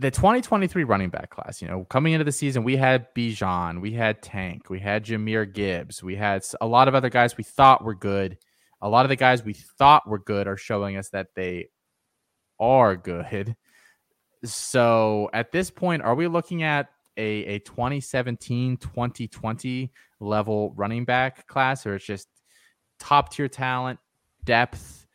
[0.00, 3.92] The 2023 running back class, you know, coming into the season, we had Bijan, we
[3.92, 7.84] had Tank, we had Jahmyr Gibbs, we had a lot of other guys we thought
[7.84, 8.36] were good.
[8.82, 11.68] A lot of the guys we thought were good are showing us that they
[12.58, 13.56] are good.
[14.44, 21.46] So at this point, are we looking at a, a 2017 2020 level running back
[21.46, 22.28] class or it's just
[22.98, 23.98] top tier talent
[24.44, 25.06] depth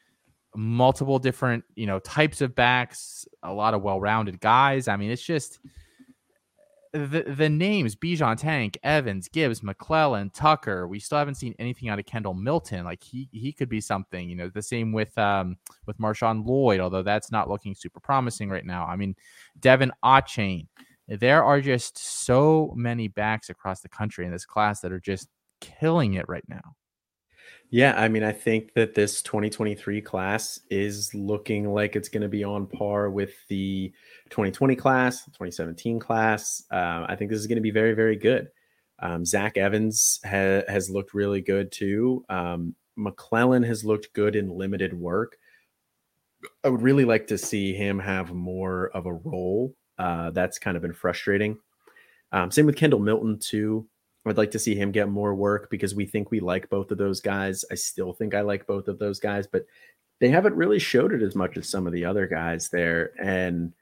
[0.56, 5.22] multiple different you know types of backs a lot of well-rounded guys i mean it's
[5.22, 5.60] just
[6.92, 10.88] the the names Bijan Tank, Evans, Gibbs, McClellan, Tucker.
[10.88, 12.84] We still haven't seen anything out of Kendall Milton.
[12.84, 14.28] Like he he could be something.
[14.28, 18.50] You know, the same with um with Marshawn Lloyd, although that's not looking super promising
[18.50, 18.86] right now.
[18.86, 19.16] I mean,
[19.60, 20.68] De'Von Achane.
[21.10, 25.28] There are just so many backs across the country in this class that are just
[25.60, 26.76] killing it right now.
[27.72, 32.30] Yeah, I mean, I think that this 2023 class is looking like it's going to
[32.30, 33.93] be on par with the
[34.32, 36.63] 2020 class, 2017 class.
[36.72, 38.50] Uh, I think this is going to be very, very good.
[39.00, 42.26] Um, Zach Evans ha- has looked really good too.
[42.28, 45.38] Um, McClellan has looked good in limited work.
[46.63, 49.76] I would really like to see him have more of a role.
[50.00, 51.58] Uh, that's kind of been frustrating.
[52.32, 53.88] Um, same with Kendall Milton too.
[54.26, 56.98] I'd like to see him get more work because we think we like both of
[56.98, 57.66] those guys.
[57.72, 59.66] I still think I like both of those guys, but
[60.20, 63.12] they haven't really showed it as much as some of the other guys there.
[63.22, 63.74] And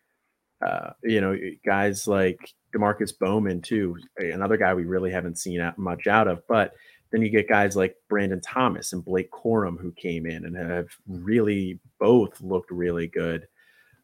[0.65, 6.07] uh, you know, guys like Demarkcus Bowman too, another guy we really haven't seen much
[6.07, 6.41] out of.
[6.47, 6.73] But
[7.11, 10.87] then you get guys like Brandon Thomas and Blake Corum who came in and have
[11.07, 13.47] really both looked really good.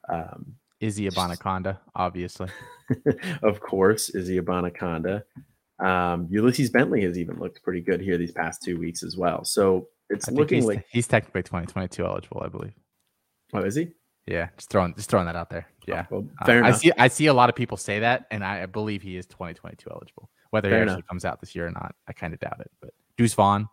[0.09, 2.49] Um, Izzy Abanikanda, obviously.
[3.43, 5.23] of course, Izzy Abanikanda.
[5.79, 9.45] Um, Ulysses Bentley has even looked pretty good here these past two weeks as well.
[9.45, 12.73] So it's looking he's, like he's technically 2022 eligible, I believe.
[13.53, 13.91] Oh, is he?
[14.27, 15.67] Yeah, just throwing just throwing that out there.
[15.69, 18.25] Oh, yeah, oh, well, uh, I see I see a lot of people say that,
[18.29, 20.29] and I believe he is 2022 eligible.
[20.51, 21.07] Whether fair he actually enough.
[21.07, 22.71] comes out this year or not, I kind of doubt it.
[22.81, 23.67] But Deuce Vaughn,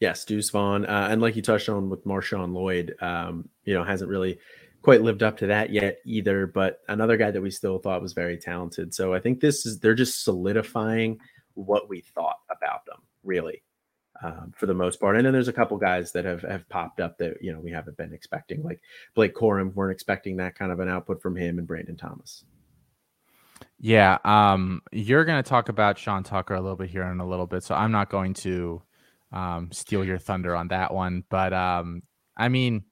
[0.00, 3.82] yes, Deuce Vaughn, uh, and like you touched on with Marshawn Lloyd, um, you know,
[3.82, 4.38] hasn't really
[4.84, 6.46] quite lived up to that yet either.
[6.46, 8.94] But another guy that we still thought was very talented.
[8.94, 11.18] So I think this is they're just solidifying
[11.54, 13.62] what we thought about them, really,
[14.22, 15.16] um, for the most part.
[15.16, 17.72] And then there's a couple guys that have have popped up that you know we
[17.72, 18.80] haven't been expecting, like
[19.14, 19.74] Blake Corum.
[19.74, 22.44] weren't expecting that kind of an output from him, and Brandon Thomas.
[23.80, 27.26] Yeah, um, you're going to talk about Sean Tucker a little bit here in a
[27.26, 28.82] little bit, so I'm not going to
[29.32, 31.24] um, steal your thunder on that one.
[31.28, 32.02] But um,
[32.36, 32.84] I mean,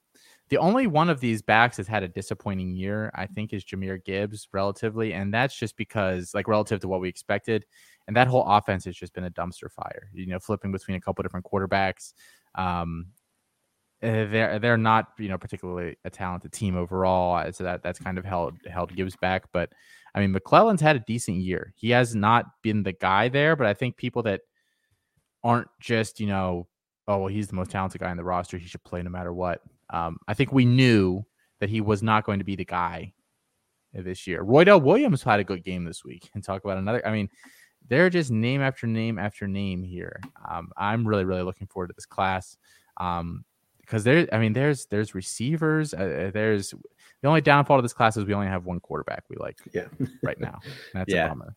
[0.53, 4.05] the only one of these backs has had a disappointing year, I think, is Jahmyr
[4.05, 5.15] Gibbs relatively.
[5.15, 7.65] And that's just because, like, relative to what we expected.
[8.07, 11.01] And that whole offense has just been a dumpster fire, you know, flipping between a
[11.01, 12.13] couple different quarterbacks.
[12.55, 13.07] Um,
[14.03, 18.19] eh, they're they're not you know particularly a talented team overall, so that that's kind
[18.19, 19.45] of held held Gibbs back.
[19.55, 19.73] But
[20.15, 21.73] I mean, McClellan's had a decent year.
[21.77, 24.43] He has not been the guy there, but I think people that
[25.43, 26.69] aren't just you know,
[27.09, 28.59] oh well, he's the most talented guy in the roster.
[28.59, 29.63] He should play no matter what.
[29.93, 31.25] Um, I think we knew
[31.61, 33.13] that he was not going to be the guy
[33.93, 34.45] this year.
[34.45, 37.07] Roydell Williams had a good game this week, and talk about another.
[37.07, 37.29] I mean,
[37.89, 40.21] they're just name after name after name here.
[40.49, 42.57] Um, I'm really really looking forward to this class
[42.97, 43.45] um,
[43.81, 44.27] because there.
[44.33, 45.93] I mean, there's there's receivers.
[45.95, 46.71] Uh, uh, there's
[47.21, 49.59] the only downfall of this class is we only have one quarterback we like.
[49.73, 49.87] Yeah.
[50.23, 50.61] right now.
[50.95, 51.27] That's yeah.
[51.27, 51.57] a bummer.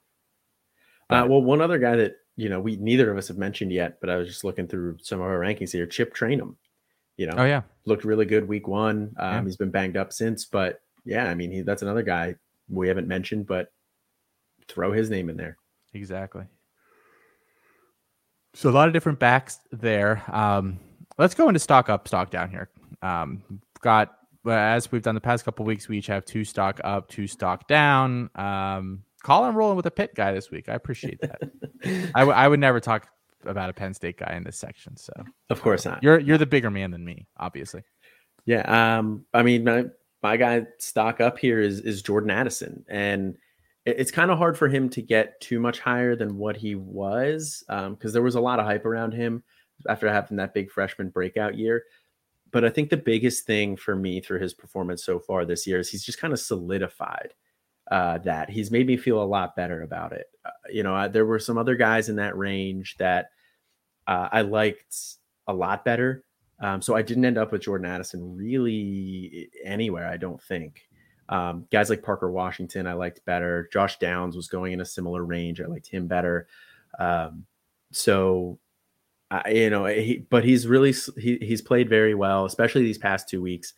[1.10, 4.02] Uh, well, one other guy that you know we neither of us have mentioned yet,
[4.02, 5.86] but I was just looking through some of our rankings here.
[5.86, 6.56] Chip Trayanum
[7.18, 9.16] you know, oh yeah, looked really good week one.
[9.18, 9.44] Um, yeah.
[9.44, 12.36] He's been banged up since, but yeah, I mean, he, that's another guy
[12.70, 13.72] we haven't mentioned, but
[14.68, 15.58] throw his name in there.
[15.94, 16.44] Exactly.
[18.54, 20.24] So a lot of different backs there.
[20.32, 20.80] Um,
[21.18, 22.70] let's go into stock up, stock down here.
[23.02, 23.44] Um,
[23.82, 24.16] got
[24.48, 27.68] as we've done the past couple weeks, we each have two stock up, two stock
[27.68, 28.30] down.
[28.36, 30.70] Um, Colin rolling with a Pitt guy this week.
[30.70, 31.42] I appreciate that.
[32.16, 33.08] I, w- I would never talk
[33.46, 34.98] about a Penn State guy in this section.
[34.98, 35.14] So
[35.50, 36.04] of course not.
[36.04, 37.84] You're you're the bigger man than me, obviously.
[38.46, 38.98] Yeah.
[38.98, 39.26] Um.
[39.34, 39.86] I mean, my
[40.22, 43.38] my guy stock up here is is Jordan Addison, and
[43.86, 46.76] it, it's kind of hard for him to get too much higher than what he
[46.76, 49.44] was, um, because there was a lot of hype around him
[49.88, 51.84] after having that big freshman breakout year.
[52.52, 55.80] But I think the biggest thing for me through his performance so far this year
[55.80, 57.34] is he's just kind of solidified
[57.92, 58.50] uh, that.
[58.50, 60.28] He's made me feel a lot better about it.
[60.46, 63.30] Uh, you know, I, there were some other guys in that range that
[64.08, 64.96] uh, I liked
[65.48, 66.24] a lot better.
[66.60, 70.88] Um, so I didn't end up with Jordan Addison really anywhere, I don't think.
[71.28, 73.70] Um, guys like Parker Washington, I liked better.
[73.74, 75.60] Josh Downs was going in a similar range.
[75.60, 76.48] I liked him better.
[76.98, 77.46] Um,
[77.92, 78.60] so,
[79.32, 83.28] I, you know, he, but he's really he, he's played very well, especially these past
[83.28, 83.74] two weeks.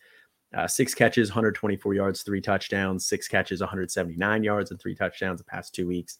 [0.56, 3.06] Uh, six catches, 124 yards, three touchdowns.
[3.06, 6.18] Six catches, 179 yards, and three touchdowns the past two weeks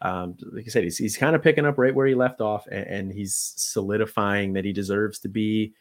[0.00, 2.66] um, like I said, he's, he's kind of picking up right where he left off,
[2.68, 5.74] and, and, he's solidifying that he deserves to be,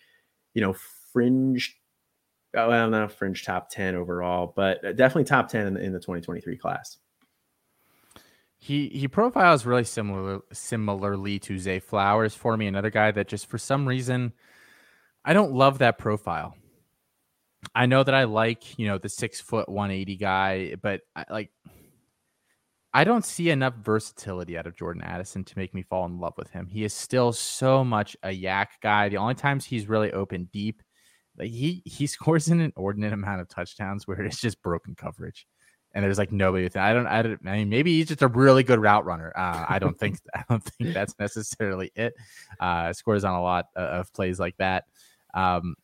[0.53, 0.75] you know,
[1.13, 1.79] fringe.
[2.55, 5.99] Oh, well, not fringe top ten overall, but definitely top ten in the, in the
[5.99, 6.97] 2023 class.
[8.57, 13.45] He he profiles really similar similarly to Zay Flowers for me, another guy that just
[13.45, 14.33] for some reason
[15.23, 16.55] I don't love that profile.
[17.75, 21.51] I know that I like you know the six foot 180 guy, but I, like
[22.93, 26.33] I don't see enough versatility out of Jordan Addison to make me fall in love
[26.37, 26.67] with him.
[26.67, 29.09] He is still so much a YAC guy.
[29.09, 30.81] The only times he's really open deep,
[31.37, 35.45] like he he scores an inordinate amount of touchdowns where it's just broken coverage,
[35.93, 36.63] and there's like nobody.
[36.63, 37.07] With I don't.
[37.07, 37.39] I don't.
[37.45, 39.31] I mean, maybe he's just a really good route runner.
[39.35, 40.19] Uh, I don't think.
[40.33, 42.13] I don't think that's necessarily it.
[42.59, 44.85] Uh, scores on a lot of plays like that.
[45.33, 45.75] Um,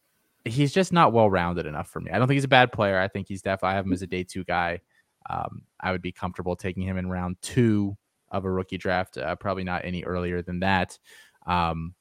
[0.45, 2.11] he's just not well rounded enough for me.
[2.11, 2.99] I don't think he's a bad player.
[2.99, 3.73] I think he's definitely.
[3.73, 4.81] I have him as a day two guy.
[5.29, 7.95] Um, I would be comfortable taking him in round two
[8.29, 9.17] of a rookie draft.
[9.17, 10.97] Uh, probably not any earlier than that.
[11.45, 11.93] Um,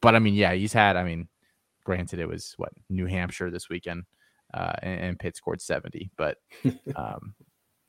[0.00, 0.96] but I mean, yeah, he's had.
[0.96, 1.28] I mean,
[1.84, 4.04] granted, it was what New Hampshire this weekend,
[4.54, 6.38] uh, and, and Pitt scored seventy, but
[6.96, 7.34] um,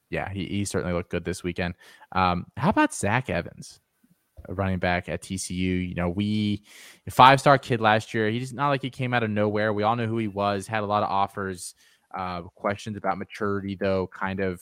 [0.10, 1.75] yeah, he, he certainly looked good this weekend.
[2.12, 3.80] Um, how about Zach Evans?
[4.47, 5.89] Running back at TCU.
[5.89, 6.63] You know, we
[7.10, 8.30] five star kid last year.
[8.30, 9.73] He's not like he came out of nowhere.
[9.73, 10.67] We all know who he was.
[10.67, 11.75] Had a lot of offers.
[12.15, 14.62] Uh, questions about maturity, though, kind of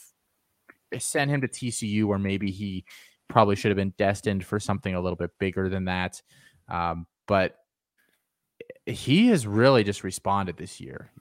[0.99, 2.83] sent him to TCU, where maybe he
[3.29, 6.21] probably should have been destined for something a little bit bigger than that.
[6.69, 7.57] Um, but
[8.85, 11.11] he has really just responded this year.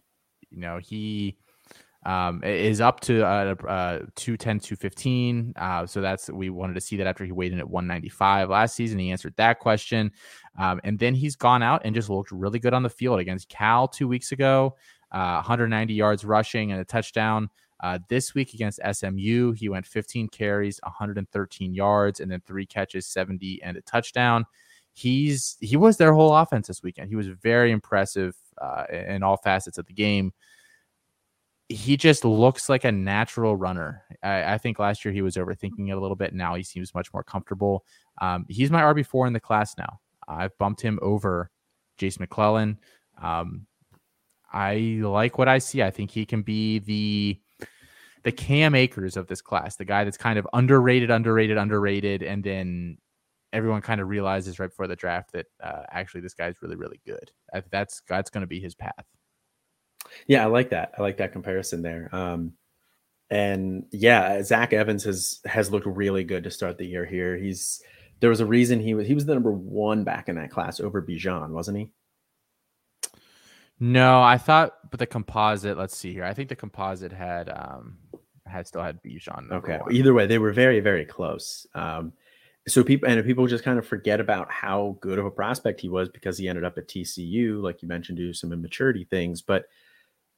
[0.51, 1.39] You know, he
[2.07, 5.53] um, is up to uh, uh, 210, 215.
[5.57, 8.75] Uh, so that's we wanted to see that after he weighed in at 195 last
[8.75, 8.99] season.
[8.99, 10.11] He answered that question.
[10.59, 13.51] Um, and then he's gone out and just looked really good on the field against
[13.51, 14.75] Cal two weeks ago
[15.13, 17.49] uh, 190 yards rushing and a touchdown.
[17.81, 23.07] Uh, this week against SMU, he went 15 carries, 113 yards, and then three catches,
[23.07, 24.45] 70 and a touchdown.
[24.93, 27.11] He's he was their whole offense this weekend.
[27.11, 30.33] He was very impressive uh, in all facets of the game.
[31.69, 34.05] He just looks like a natural runner.
[34.23, 36.33] I, I, think last year he was overthinking it a little bit.
[36.33, 37.85] Now he seems much more comfortable.
[38.21, 39.99] Um, he's my RB four in the class now.
[40.29, 41.51] I've bumped him over
[41.99, 42.79] Jase McClellan.
[43.21, 43.67] Um,
[44.53, 45.83] I like what I see.
[45.83, 47.41] I think he can be the
[48.23, 52.43] the Cam Akers of this class, the guy that's kind of underrated, underrated, underrated, and
[52.43, 52.99] then
[53.53, 57.01] everyone kind of realizes right before the draft that uh, actually this guy's really, really
[57.07, 57.31] good.
[57.71, 59.05] That's that's going to be his path.
[60.27, 60.93] Yeah, I like that.
[60.99, 62.09] I like that comparison there.
[62.13, 62.53] Um,
[63.31, 67.37] and yeah, Zach Evans has has looked really good to start the year here.
[67.37, 67.83] He's
[68.21, 70.81] there was a reason he was he was the number one back in that class
[70.81, 71.91] over Bijan, wasn't he?
[73.79, 75.77] No, I thought, but the composite.
[75.77, 76.25] Let's see here.
[76.25, 77.99] I think the composite had um
[78.47, 79.51] had still had Bijan.
[79.51, 79.79] Okay.
[79.79, 79.93] One.
[79.93, 81.67] Either way, they were very very close.
[81.75, 82.13] Um,
[82.69, 85.89] so people and people just kind of forget about how good of a prospect he
[85.89, 89.43] was because he ended up at TCU, like you mentioned, do some immaturity things.
[89.43, 89.67] But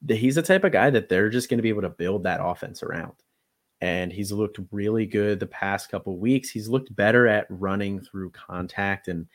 [0.07, 2.41] he's the type of guy that they're just going to be able to build that
[2.43, 3.15] offense around.
[3.81, 6.51] And he's looked really good the past couple weeks.
[6.51, 9.27] He's looked better at running through contact and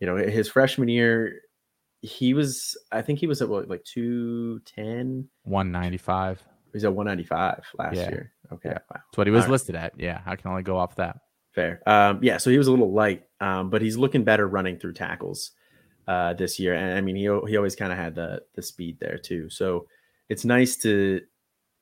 [0.00, 1.42] you know his freshman year
[2.02, 7.96] he was I think he was at what like 210 195 he's at 195 last
[7.96, 8.08] yeah.
[8.08, 8.78] year okay yeah.
[8.90, 9.00] wow.
[9.06, 9.84] that's what he was All listed right.
[9.84, 11.18] at yeah I can only go off that
[11.54, 14.78] fair um yeah so he was a little light um but he's looking better running
[14.78, 15.52] through tackles
[16.08, 18.98] uh this year and I mean he he always kind of had the the speed
[19.00, 19.86] there too so
[20.30, 21.20] it's nice to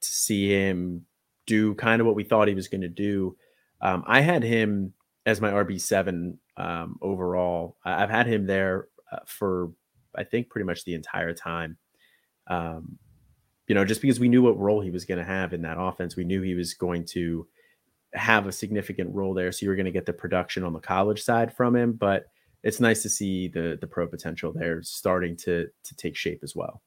[0.01, 1.05] to see him
[1.47, 3.37] do kind of what we thought he was going to do
[3.81, 4.93] um I had him
[5.27, 9.71] as my RB7 um overall I've had him there uh, for
[10.19, 11.77] I think pretty much the entire time.
[12.49, 12.99] Um,
[13.67, 15.79] you know, just because we knew what role he was going to have in that
[15.79, 17.47] offense, we knew he was going to
[18.15, 19.53] have a significant role there.
[19.53, 22.27] So you were going to get the production on the college side from him, but
[22.65, 26.57] it's nice to see the the pro potential there starting to to take shape as
[26.57, 26.83] well.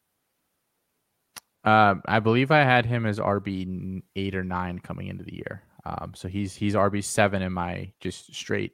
[1.63, 5.63] Um, I believe I had him as RB eight or nine coming into the year.
[5.85, 8.73] Um, so he's he's RB seven in my just straight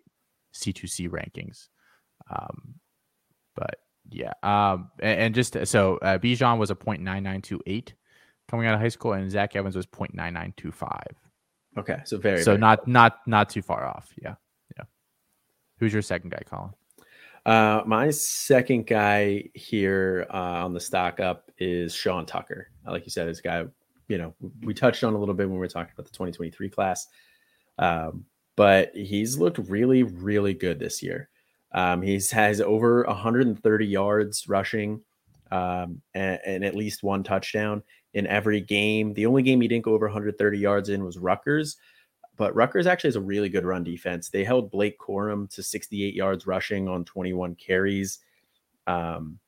[0.53, 1.67] C two C rankings.
[2.29, 2.75] Um,
[3.55, 4.33] but yeah.
[4.43, 7.93] Um, and, and just so uh, Bijan was a .9928
[8.49, 11.01] coming out of high school, and Zach Evans was .9925.
[11.77, 12.93] Okay, so very so very not cool.
[12.93, 14.11] not not too far off.
[14.21, 14.35] Yeah,
[14.77, 14.85] yeah.
[15.79, 16.71] Who's your second guy, Colin?
[17.47, 22.67] Uh, my second guy here uh, on the stock up is Sean Tucker.
[22.85, 23.63] Like you said, this guy,
[24.09, 26.69] you know, we touched on a little bit when we were talking about the 2023
[26.69, 27.07] class,
[27.79, 28.25] um,
[28.57, 31.29] but he's looked really, really good this year.
[31.71, 34.99] Um, he's has over 130 yards rushing
[35.49, 37.81] um, and, and, at least one touchdown
[38.13, 39.13] in every game.
[39.13, 41.77] The only game he didn't go over 130 yards in was Rutgers,
[42.37, 44.29] but Rutgers actually has a really good run defense.
[44.29, 48.19] They held Blake Corum to 68 yards rushing on 21 carries.
[48.85, 49.39] Um,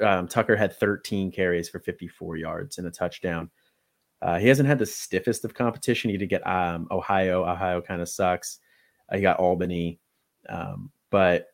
[0.00, 3.50] um, Tucker had 13 carries for 54 yards and a touchdown.
[4.20, 6.10] Uh, he hasn't had the stiffest of competition.
[6.10, 7.44] He did get um, Ohio.
[7.44, 8.58] Ohio kind of sucks.
[9.10, 10.00] Uh, he got Albany.
[10.48, 11.48] Um, but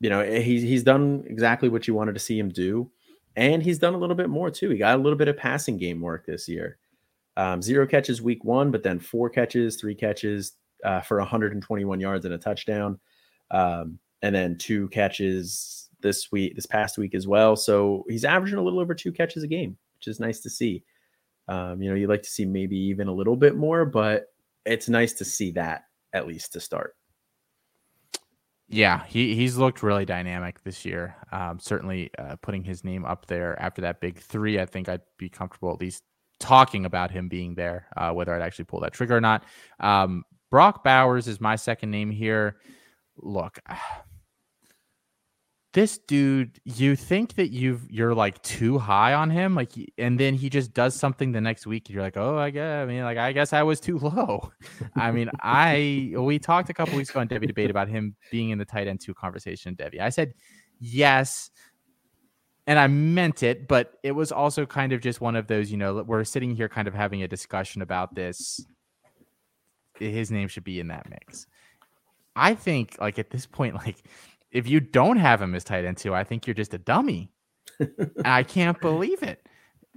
[0.00, 2.90] you know, he's he's done exactly what you wanted to see him do,
[3.36, 4.70] and he's done a little bit more too.
[4.70, 6.78] He got a little bit of passing game work this year.
[7.38, 12.24] Um, zero catches week one, but then four catches, three catches uh, for 121 yards
[12.24, 12.98] and a touchdown,
[13.52, 17.54] um, and then two catches this week, this past week as well.
[17.54, 20.82] So he's averaging a little over two catches a game, which is nice to see.
[21.46, 24.26] Um, you know, you'd like to see maybe even a little bit more, but
[24.66, 26.96] it's nice to see that at least to start.
[28.68, 31.14] Yeah, he, he's looked really dynamic this year.
[31.30, 35.02] Um, certainly uh, putting his name up there after that big three, I think I'd
[35.18, 36.02] be comfortable at least
[36.40, 39.44] talking about him being there, uh, whether I'd actually pull that trigger or not.
[39.80, 42.56] Um, Brock Bowers is my second name here.
[43.16, 43.58] Look,
[45.74, 50.34] this dude, you think that you've you're like too high on him, like, and then
[50.34, 53.02] he just does something the next week, and you're like, oh, I guess, I mean,
[53.02, 54.50] like, I guess I was too low.
[54.96, 58.50] I mean, I we talked a couple weeks ago on Devy debate about him being
[58.50, 59.74] in the tight end two conversation.
[59.74, 60.34] Debbie, I said
[60.80, 61.50] yes,
[62.68, 65.78] and I meant it, but it was also kind of just one of those, you
[65.78, 68.60] know, we're sitting here kind of having a discussion about this.
[69.98, 71.46] His name should be in that mix.
[72.36, 73.96] I think, like at this point, like
[74.52, 77.32] if you don't have him as tight end two, I think you're just a dummy.
[78.24, 79.48] I can't believe it.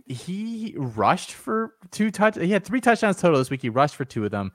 [0.07, 2.37] He rushed for two touch.
[2.37, 3.61] He had three touchdowns total this week.
[3.63, 4.53] He rushed for two of them.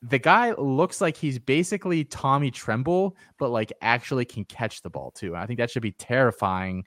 [0.00, 5.10] The guy looks like he's basically Tommy Tremble, but like actually can catch the ball
[5.10, 5.36] too.
[5.36, 6.84] I think that should be terrifying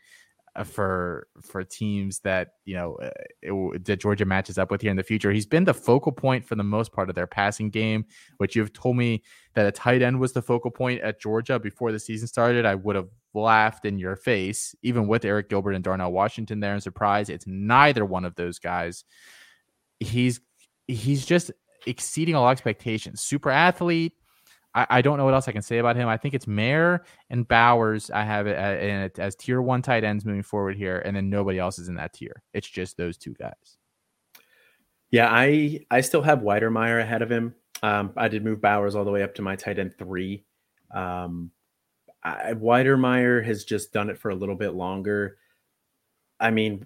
[0.64, 3.10] for for teams that you know uh,
[3.42, 5.32] it, that Georgia matches up with here in the future.
[5.32, 8.06] He's been the focal point for the most part of their passing game,
[8.38, 11.92] which you've told me that a tight end was the focal point at Georgia before
[11.92, 12.66] the season started.
[12.66, 16.74] I would have laughed in your face, even with Arik Gilbert and Darnell Washington there.
[16.74, 19.04] in surprise, it's neither one of those guys.
[20.00, 20.42] He's
[20.88, 21.52] he's just
[21.88, 23.22] exceeding all expectations.
[23.22, 24.14] Super athlete,
[24.80, 26.08] I, I, don't know what else I can say about him.
[26.08, 28.10] I think it's Mayer and Bowers.
[28.12, 31.60] I have it as, as tier one tight ends moving forward here, and then nobody
[31.60, 32.44] else is in that tier.
[32.54, 33.78] It's just those two guys.
[35.12, 37.56] Yeah, I I still have Wydermyer ahead of him.
[37.82, 40.46] Um, I did move Bowers all the way up to my tight end three.
[40.92, 41.52] Um,
[42.24, 45.38] I, Wydermyer has just done it for a little bit longer.
[46.40, 46.86] I mean,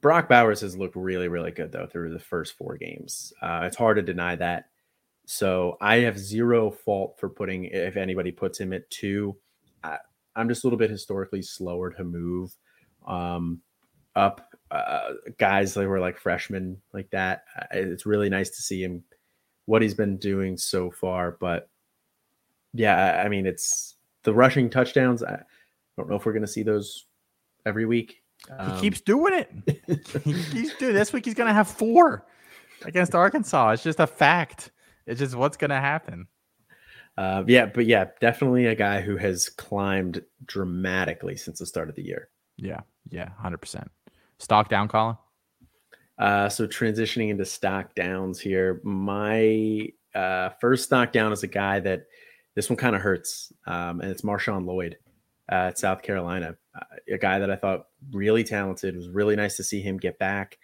[0.00, 3.32] Brock Bowers has looked really, really good though through the first four games.
[3.40, 4.68] Uh, it's hard to deny that.
[5.26, 9.36] So I have zero fault for putting if anybody puts him at two.
[9.82, 9.98] I,
[10.36, 12.54] am just a little bit historically slower to move
[13.06, 13.60] um,
[14.16, 17.44] up uh, guys that were like freshmen like that.
[17.72, 19.02] It's really nice to see him
[19.66, 21.36] what he's been doing so far.
[21.40, 21.68] But
[22.74, 25.22] yeah, I mean, it's the rushing touchdowns.
[25.22, 25.42] I
[25.96, 27.06] don't know if we're going to see those
[27.64, 28.22] every week.
[28.58, 29.82] Um, he keeps doing it.
[30.24, 31.24] he keeps doing this week.
[31.24, 32.26] He's going to have four
[32.84, 33.70] against Arkansas.
[33.70, 34.70] It's just a fact.
[35.06, 36.26] It's just what's going to happen.
[37.16, 41.94] Uh, yeah, but yeah, definitely a guy who has climbed dramatically since the start of
[41.94, 42.28] the year.
[42.56, 43.90] Yeah, yeah, hundred percent.
[44.38, 45.16] Stock down, Colin.
[46.18, 51.80] Uh, so transitioning into stock downs here, my uh, first stock down is a guy
[51.80, 52.06] that
[52.54, 54.96] this one kind of hurts, um, and it's Marshawn Lloyd
[55.50, 58.94] uh, at South Carolina, uh, a guy that I thought really talented.
[58.94, 60.58] It was really nice to see him get back,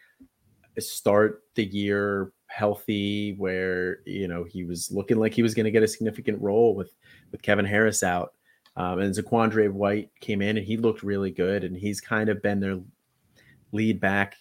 [0.79, 5.71] start the year healthy, where you know he was looking like he was going to
[5.71, 6.95] get a significant role with
[7.33, 8.33] with Kevin Harris out.
[8.77, 12.43] Um, and Zaquandre White came in and he looked really good, and he's kind of
[12.43, 12.79] been their
[13.73, 14.37] lead back.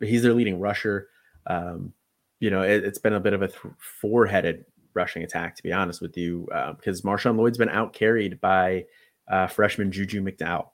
[0.00, 1.08] He's their leading rusher.
[1.46, 1.92] Um,
[2.40, 4.64] you know, it, has been a bit of a th- four-headed
[4.94, 8.84] rushing attack, to be honest with you, because uh, Marshawn Lloyd's been out carried by
[9.28, 10.68] uh, freshman Juju McDowell.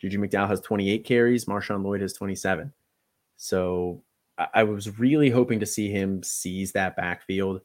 [0.00, 2.72] Juju McDowell has 28 carries, Marshawn Lloyd has 27.
[3.36, 4.02] So
[4.38, 7.62] I was really hoping to see him seize that backfield.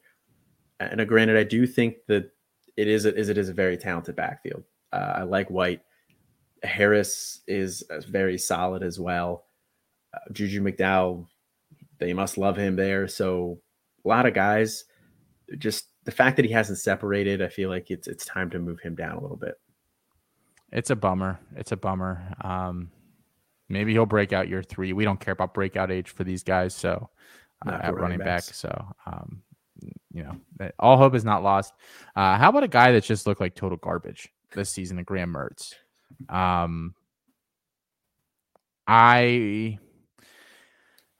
[0.80, 2.30] And uh, granted, I do think that
[2.76, 4.64] it is a, is it is a very talented backfield.
[4.92, 5.82] Uh, I like White.
[6.62, 9.46] Harris is very solid as well.
[10.14, 11.26] Uh, Juju McDowell,
[11.98, 13.08] they must love him there.
[13.08, 13.60] So
[14.04, 14.84] a lot of guys,
[15.58, 18.80] just the fact that he hasn't separated, I feel like it's it's time to move
[18.80, 19.60] him down a little bit.
[20.72, 21.38] It's a bummer.
[21.56, 22.34] It's a bummer.
[22.40, 22.90] Um,
[23.72, 24.92] Maybe he'll break out year three.
[24.92, 26.74] We don't care about breakout age for these guys.
[26.74, 27.08] So
[27.66, 28.42] uh, at running back.
[28.42, 28.70] So,
[29.06, 29.42] um,
[30.12, 31.72] you know, all hope is not lost.
[32.14, 35.32] Uh, how about a guy that just looked like total garbage this season, the Graham
[35.32, 35.74] Mertz?
[36.28, 36.94] Um,
[38.86, 39.78] I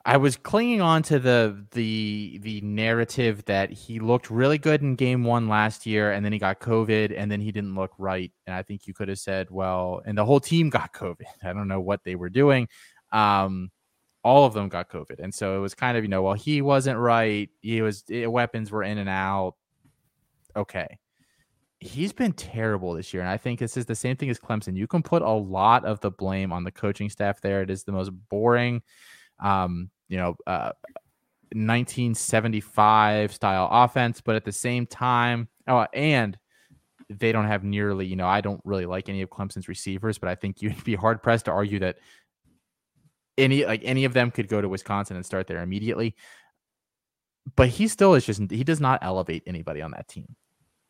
[0.05, 4.97] I was clinging on to the the the narrative that he looked really good in
[4.97, 8.33] game one last year, and then he got COVID, and then he didn't look right.
[8.47, 11.23] And I think you could have said, well, and the whole team got COVID.
[11.45, 12.69] I don't know what they were doing.
[13.13, 13.71] Um,
[14.25, 16.63] all of them got COVID, and so it was kind of you know, well, he
[16.63, 17.49] wasn't right.
[17.61, 19.55] He was eh, weapons were in and out.
[20.57, 20.99] Okay,
[21.79, 24.77] he's been terrible this year, and I think this is the same thing as Clemson.
[24.77, 27.63] You can put a lot of the blame on the coaching staff there.
[27.63, 28.83] It is the most boring
[29.43, 30.73] um, you know, uh,
[31.55, 36.39] 1975 style offense, but at the same time, oh, and
[37.11, 40.31] they don't have nearly, you know, I don't really like any of Clemson's receivers, but
[40.31, 41.99] I think you'd be hard pressed to argue that
[43.37, 46.15] any like any of them could go to Wisconsin and start there immediately.
[47.57, 50.37] But he still is just he does not elevate anybody on that team.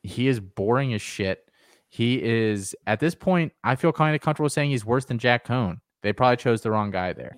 [0.03, 1.49] He is boring as shit.
[1.89, 5.47] He is at this point, I feel kind of comfortable saying he's worse than Jack
[5.47, 5.81] Coan.
[6.03, 7.37] They probably chose the wrong guy there.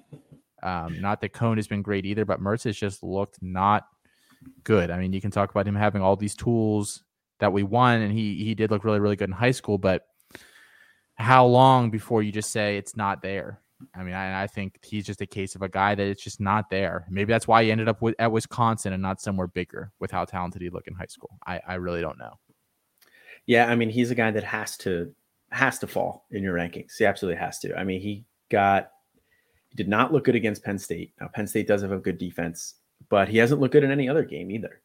[0.64, 3.86] Um, not that Coan has been great either, but Mertz has just looked not
[4.64, 4.90] good.
[4.90, 7.04] I mean, you can talk about him having all these tools
[7.40, 9.78] that we won, and he he did look really really good in high school.
[9.78, 10.06] But
[11.16, 13.60] how long before you just say it's not there?
[13.94, 16.40] I mean, I, I think he's just a case of a guy that it's just
[16.40, 17.06] not there.
[17.10, 20.24] Maybe that's why he ended up with, at Wisconsin and not somewhere bigger with how
[20.24, 21.30] talented he looked in high school.
[21.46, 22.38] I, I really don't know.
[23.46, 25.12] Yeah, I mean, he's a guy that has to
[25.50, 26.92] has to fall in your rankings.
[26.98, 27.78] He absolutely has to.
[27.78, 28.90] I mean, he got
[29.74, 31.12] did not look good against Penn State.
[31.20, 32.74] Now, Penn State does have a good defense,
[33.08, 34.80] but he hasn't looked good in any other game either.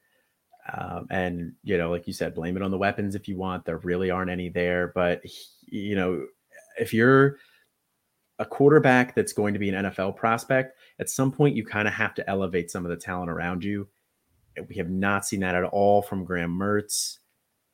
[0.72, 3.66] Um, and you know, like you said, blame it on the weapons if you want.
[3.66, 4.92] There really aren't any there.
[4.94, 6.26] But he, you know,
[6.80, 7.38] if you're
[8.40, 11.94] a quarterback that's going to be an NFL prospect, at some point you kind of
[11.94, 13.88] have to elevate some of the talent around you.
[14.68, 17.18] We have not seen that at all from Graham Mertz.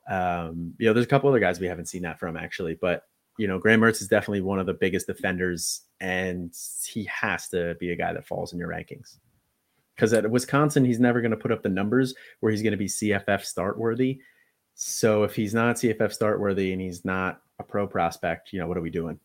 [0.10, 3.04] Um, you know, there's a couple other guys we haven't seen that from actually, but
[3.38, 6.54] you know, Graham Mertz is definitely one of the biggest defenders, and
[6.86, 9.18] he has to be a guy that falls in your rankings.
[9.96, 12.78] Because at Wisconsin, he's never going to put up the numbers where he's going to
[12.78, 14.20] be CFF start worthy.
[14.74, 18.68] So if he's not CFF start worthy and he's not a pro prospect, you know,
[18.68, 19.20] what are we doing?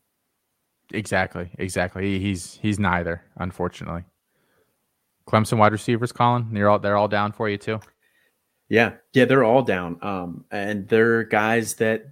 [0.93, 2.19] Exactly, exactly.
[2.19, 4.03] He's he's neither, unfortunately.
[5.27, 7.79] Clemson wide receivers, Colin, they're all they're all down for you too.
[8.69, 9.97] Yeah, yeah, they're all down.
[10.01, 12.05] Um, and they're guys that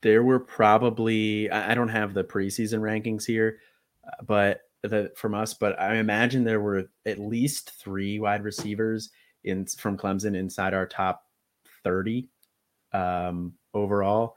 [0.00, 3.58] there were probably I don't have the preseason rankings here,
[4.26, 9.10] but the, from us, but I imagine there were at least three wide receivers
[9.44, 11.24] in from Clemson inside our top
[11.82, 12.28] thirty
[12.92, 14.36] um, overall.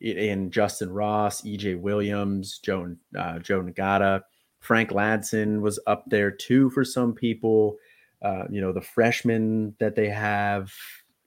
[0.00, 4.22] In Justin Ross, EJ Williams, Joe uh, Joe Ngata,
[4.60, 7.76] Frank Ladson was up there too for some people.
[8.22, 10.72] Uh, you know the freshmen that they have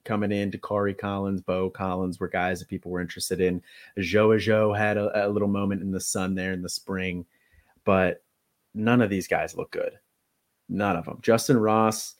[0.03, 0.51] coming in.
[0.59, 3.61] Corey Collins, Bo Collins were guys that people were interested in.
[3.99, 7.25] Joe Joe had a, a, little moment in the sun there in the spring,
[7.85, 8.23] but
[8.73, 9.93] none of these guys look good.
[10.69, 11.19] None of them.
[11.21, 12.15] Justin Ross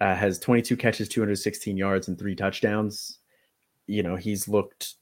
[0.00, 3.18] uh, has 22 catches, 216 yards, and three touchdowns.
[3.86, 4.94] You know, he's looked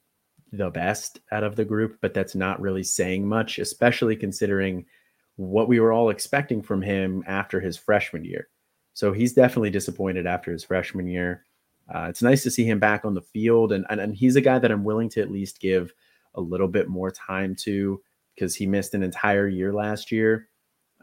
[0.51, 4.85] the best out of the group, but that's not really saying much, especially considering
[5.35, 8.47] what we were all expecting from him after his freshman year.
[8.93, 11.43] So he's definitely disappointed after his freshman year.
[11.93, 14.41] Uh, it's nice to see him back on the field, and, and and he's a
[14.41, 15.93] guy that I'm willing to at least give
[16.33, 18.01] a little bit more time to
[18.35, 20.49] because he missed an entire year last year,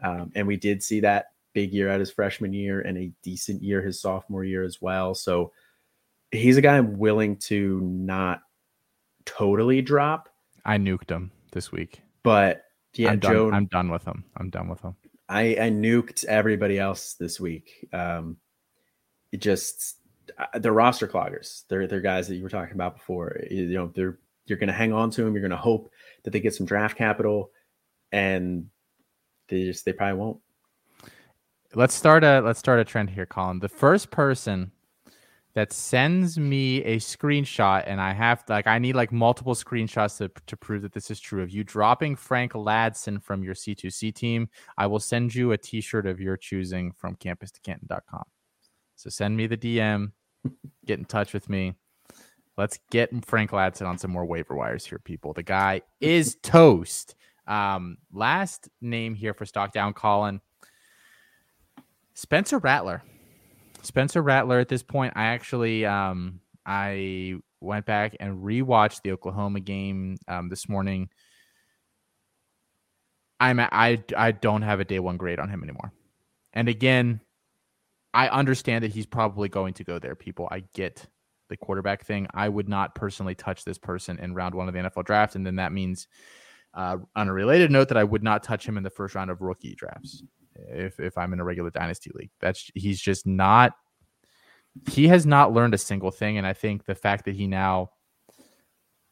[0.03, 3.61] um, and we did see that big year at his freshman year and a decent
[3.61, 5.13] year his sophomore year as well.
[5.13, 5.51] So
[6.31, 8.41] he's a guy I'm willing to not
[9.25, 10.29] totally drop.
[10.65, 12.65] I nuked him this week, but
[12.95, 14.23] yeah, I'm Joe, done, I'm done with him.
[14.37, 14.95] I'm done with him.
[15.29, 17.87] I, I nuked everybody else this week.
[17.91, 18.37] Um,
[19.31, 19.97] it just
[20.37, 21.63] uh, they're roster cloggers.
[21.67, 23.37] They're they're guys that you were talking about before.
[23.49, 25.33] You know, they're you're going to hang on to them.
[25.33, 25.91] You're going to hope
[26.23, 27.51] that they get some draft capital,
[28.11, 28.69] and
[29.49, 30.39] they just they probably won't.
[31.75, 33.59] Let's start a let's start a trend here, Colin.
[33.59, 34.71] The first person
[35.55, 40.31] that sends me a screenshot, and I have like I need like multiple screenshots to
[40.47, 41.43] to prove that this is true.
[41.43, 46.05] Of you dropping Frank Ladson from your C2C team, I will send you a T-shirt
[46.05, 48.23] of your choosing from campus2canton.com.
[48.95, 50.11] So send me the DM,
[50.85, 51.73] get in touch with me.
[52.57, 55.33] Let's get Frank Ladson on some more waiver wires here, people.
[55.33, 57.15] The guy is toast.
[57.47, 60.39] Um, last name here for stock down, Colin.
[62.13, 63.03] Spencer Rattler.
[63.81, 69.59] Spencer Rattler at this point, I actually um I went back and rewatched the Oklahoma
[69.59, 71.09] game um, this morning.
[73.39, 75.91] I'm I I don't have a day one grade on him anymore.
[76.53, 77.19] And again,
[78.13, 80.47] I understand that he's probably going to go there, people.
[80.51, 81.07] I get
[81.53, 82.27] the quarterback thing.
[82.33, 85.35] I would not personally touch this person in round one of the NFL draft.
[85.35, 86.07] And then that means,
[86.73, 89.29] uh, on a related note, that I would not touch him in the first round
[89.29, 90.23] of rookie drafts
[90.55, 92.31] if, if I'm in a regular dynasty league.
[92.41, 93.73] That's he's just not,
[94.89, 96.39] he has not learned a single thing.
[96.39, 97.91] And I think the fact that he now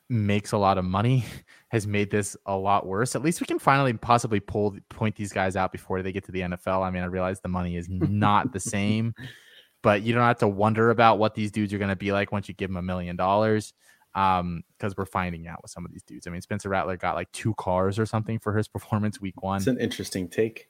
[0.09, 1.23] makes a lot of money
[1.69, 3.15] has made this a lot worse.
[3.15, 6.31] At least we can finally possibly pull point these guys out before they get to
[6.31, 6.83] the NFL.
[6.85, 9.13] I mean, I realize the money is not the same,
[9.81, 12.31] but you don't have to wonder about what these dudes are going to be like
[12.31, 13.73] once you give them a million dollars.
[14.13, 16.27] Um, because we're finding out with some of these dudes.
[16.27, 19.57] I mean, Spencer Rattler got like two cars or something for his performance week one.
[19.57, 20.67] It's an interesting take.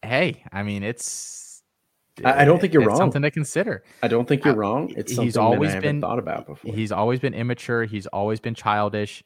[0.00, 1.48] Hey, I mean, it's
[2.24, 2.96] I, I don't think you're it's wrong.
[2.98, 3.82] Something to consider.
[4.02, 4.92] I don't think you're wrong.
[4.96, 6.74] It's he's always been thought about before.
[6.74, 7.84] He's always been immature.
[7.84, 9.22] He's always been childish.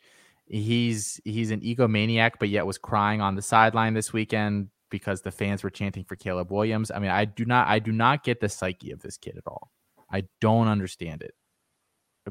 [0.46, 5.32] He's he's an egomaniac, but yet was crying on the sideline this weekend because the
[5.32, 6.92] fans were chanting for Caleb Williams.
[6.92, 9.46] I mean, I do not I do not get the psyche of this kid at
[9.48, 9.72] all.
[10.08, 11.34] I don't understand it.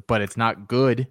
[0.07, 1.07] But it's not good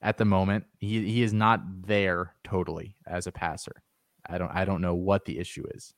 [0.00, 0.66] at the moment.
[0.78, 3.82] He he is not there totally as a passer.
[4.28, 5.94] I don't I don't know what the issue is.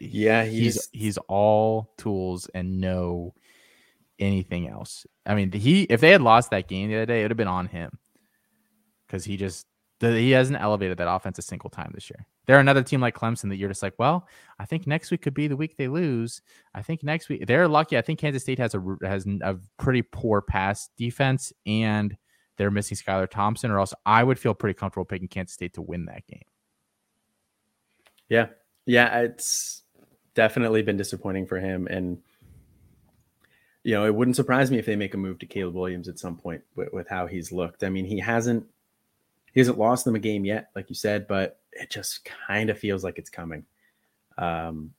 [0.00, 3.34] Yeah, he's he's, he's all tools and no
[4.18, 5.06] anything else.
[5.26, 7.36] I mean, he if they had lost that game the other day, it would have
[7.36, 7.98] been on him
[9.06, 9.66] because he just
[10.00, 12.26] he hasn't elevated that offense a single time this year.
[12.46, 14.28] They're another team like Clemson that you're just like, well,
[14.58, 16.42] I think next week could be the week they lose.
[16.74, 17.96] I think next week they're lucky.
[17.96, 22.16] I think Kansas State has a has a pretty poor pass defense and
[22.56, 25.82] they're missing Skylar Thompson, or else I would feel pretty comfortable picking Kansas State to
[25.82, 26.42] win that game.
[28.28, 28.48] Yeah,
[28.86, 29.82] yeah, it's
[30.34, 32.18] definitely been disappointing for him, and
[33.82, 36.18] you know, it wouldn't surprise me if they make a move to Caleb Williams at
[36.18, 37.84] some point with, with how he's looked.
[37.84, 38.64] I mean, he hasn't
[39.54, 42.78] he hasn't lost them a game yet, like you said, but it just kind of
[42.78, 43.64] feels like it's coming.
[44.36, 44.90] Um,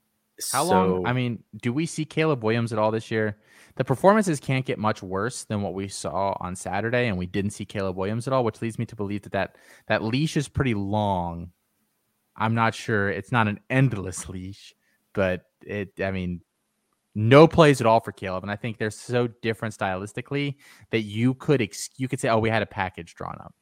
[0.51, 1.05] how so, long?
[1.05, 3.37] I mean, do we see Caleb Williams at all this year?
[3.75, 7.51] The performances can't get much worse than what we saw on Saturday, and we didn't
[7.51, 10.47] see Caleb Williams at all, which leads me to believe that that, that leash is
[10.47, 11.51] pretty long.
[12.37, 13.09] I'm not sure.
[13.09, 14.73] It's not an endless leash,
[15.13, 15.99] but it.
[16.01, 16.39] I mean,
[17.13, 20.55] no plays at all for Caleb, and I think they're so different stylistically
[20.91, 23.53] that you could ex- you could say, "Oh, we had a package drawn up."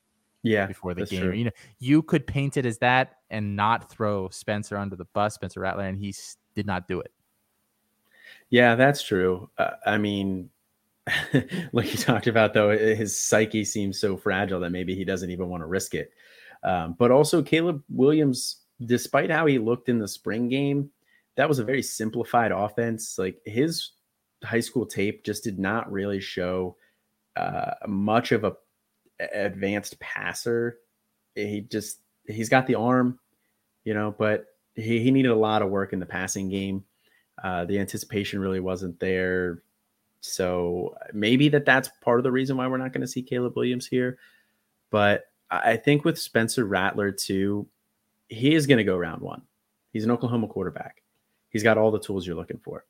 [0.44, 1.32] Yeah, before the game, true.
[1.32, 5.36] you know, you could paint it as that and not throw Spencer under the bus,
[5.36, 6.14] Spencer Rattler, and he
[6.54, 7.12] did not do it.
[8.50, 9.50] Yeah, that's true.
[9.58, 10.50] Uh, I mean,
[11.74, 15.50] like you talked about, though, his psyche seems so fragile that maybe he doesn't even
[15.50, 16.12] want to risk it.
[16.64, 20.90] Um, but also, Caleb Williams, despite how he looked in the spring game,
[21.36, 23.18] that was a very simplified offense.
[23.18, 23.92] Like his
[24.44, 26.76] high school tape just did not really show
[27.36, 28.54] uh, much of a
[29.34, 30.78] advanced passer.
[31.36, 33.20] He just he's got the arm,
[33.84, 34.46] you know, but
[34.76, 36.84] he, he needed a lot of work in the passing game.
[37.44, 39.64] Uh, the anticipation really wasn't there.
[40.22, 43.56] So maybe that that's part of the reason why we're not going to see Caleb
[43.56, 44.18] Williams here.
[44.90, 47.68] But I think with Spencer Rattler too,
[48.30, 49.42] he is going to go round one.
[49.92, 51.04] He's an Oklahoma quarterback.
[51.50, 52.86] He's got all the tools you're looking for.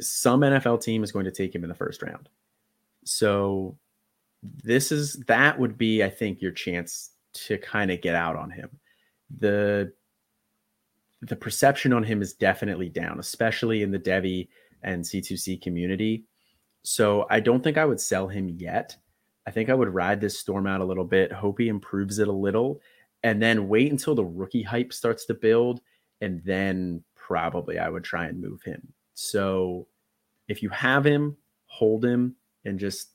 [0.00, 2.28] Some NFL team is going to take him in the first round.
[3.04, 3.76] So
[4.42, 8.50] this is that would be, I think, your chance to kind of get out on
[8.50, 8.70] him.
[9.38, 9.92] The
[11.22, 14.48] the perception on him is definitely down, especially in the Devy
[14.82, 16.24] and C2C community.
[16.82, 18.96] So I don't think I would sell him yet.
[19.46, 22.28] I think I would ride this storm out a little bit, hope he improves it
[22.28, 22.80] a little,
[23.22, 25.80] and then wait until the rookie hype starts to build.
[26.22, 28.92] And then probably I would try and move him.
[29.14, 29.86] So
[30.48, 31.36] if you have him,
[31.66, 32.34] hold him
[32.64, 33.10] and just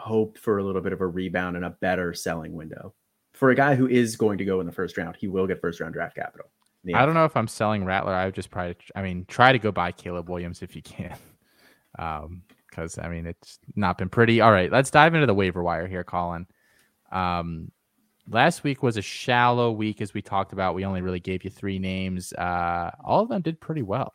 [0.00, 2.94] hope for a little bit of a rebound and a better selling window.
[3.34, 5.60] For a guy who is going to go in the first round, he will get
[5.60, 6.50] first round draft capital.
[6.94, 8.14] I don't know if I'm selling Rattler.
[8.14, 11.16] I would just probably, I mean, try to go buy Caleb Williams if you can.
[11.98, 14.40] Um, because I mean, it's not been pretty.
[14.40, 16.46] All right, let's dive into the waiver wire here, Colin.
[17.10, 17.72] Um,
[18.28, 20.76] last week was a shallow week, as we talked about.
[20.76, 22.32] We only really gave you three names.
[22.32, 24.12] Uh, all of them did pretty well.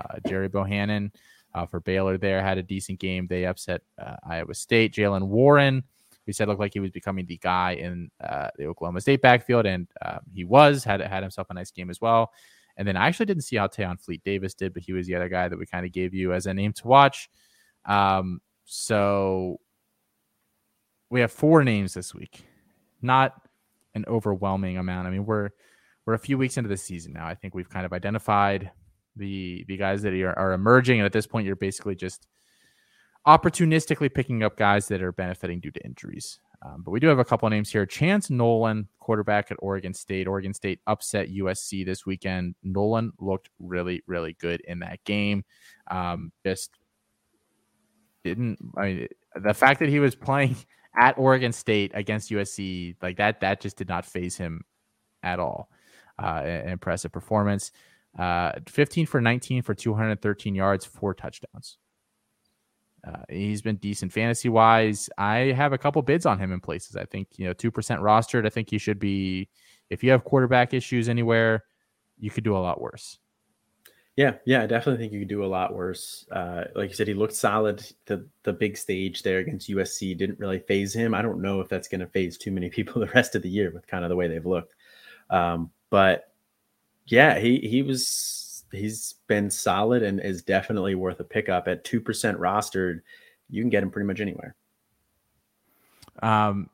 [0.00, 1.12] Uh, Gerry Bohanon
[1.54, 3.26] uh, for Baylor there had a decent game.
[3.26, 4.94] They upset uh, Iowa State.
[4.94, 5.84] Jaylen Warren
[6.30, 9.66] we said looked like he was becoming the guy in uh, the Oklahoma State backfield,
[9.66, 12.30] and uh, he was had had himself a nice game as well.
[12.76, 15.16] And then I actually didn't see how Tayon Fleet Davis did, but he was the
[15.16, 17.28] other guy that we kind of gave you as a name to watch.
[17.84, 19.58] Um, so
[21.10, 22.44] we have four names this week,
[23.02, 23.34] not
[23.94, 25.08] an overwhelming amount.
[25.08, 25.50] I mean, we're
[26.06, 27.26] we're a few weeks into the season now.
[27.26, 28.70] I think we've kind of identified
[29.16, 32.26] the the guys that are, are emerging, and at this point, you're basically just
[33.26, 36.40] opportunistically picking up guys that are benefiting due to injuries.
[36.62, 37.86] Um, but we do have a couple names here.
[37.86, 40.28] Chance Nolan, quarterback at Oregon State.
[40.28, 42.54] Oregon State upset USC this weekend.
[42.62, 45.44] Nolan looked really, really good in that game.
[45.90, 46.70] Um, just
[48.24, 48.58] didn't.
[48.76, 50.56] I mean, the fact that he was playing
[50.98, 54.62] at Oregon State against USC like that, that just did not phase him
[55.22, 55.70] at all.
[56.18, 57.72] Uh, impressive performance.
[58.18, 61.78] Uh, 15 for 19 for 213 yards, four touchdowns.
[63.06, 65.08] Uh, he's been decent fantasy wise.
[65.16, 66.96] I have a couple bids on him in places.
[66.96, 68.46] I think you know two percent rostered.
[68.46, 69.48] I think he should be.
[69.88, 71.64] If you have quarterback issues anywhere,
[72.18, 73.18] you could do a lot worse.
[74.16, 76.26] Yeah, yeah, I definitely think you could do a lot worse.
[76.30, 77.82] Uh, like you said, he looked solid.
[78.06, 81.14] The the big stage there against USC didn't really phase him.
[81.14, 83.48] I don't know if that's going to phase too many people the rest of the
[83.48, 84.74] year with kind of the way they've looked.
[85.30, 86.29] Um, but
[87.10, 92.00] yeah, he he was he's been solid and is definitely worth a pickup at two
[92.00, 93.00] percent rostered.
[93.48, 94.54] You can get him pretty much anywhere.
[96.22, 96.70] Um,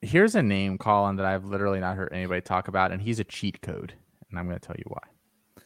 [0.00, 3.24] here's a name, Colin, that I've literally not heard anybody talk about, and he's a
[3.24, 3.94] cheat code,
[4.30, 5.62] and I'm going to tell you why.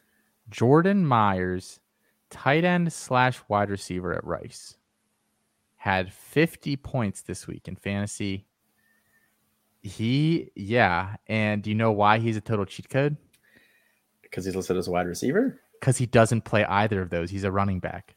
[0.50, 1.80] Jordan Myers,
[2.28, 4.76] tight end slash wide receiver at Rice,
[5.76, 8.46] had 50 points this week in fantasy.
[9.82, 13.16] He, yeah, and do you know why he's a total cheat code?
[14.22, 15.60] Because he's listed as a wide receiver.
[15.80, 17.30] Because he doesn't play either of those.
[17.30, 18.14] He's a running back.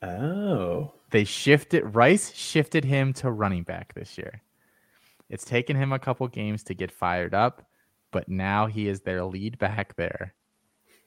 [0.00, 0.94] Oh.
[1.10, 4.42] They shifted Rice shifted him to running back this year.
[5.28, 7.66] It's taken him a couple games to get fired up,
[8.10, 10.34] but now he is their lead back there.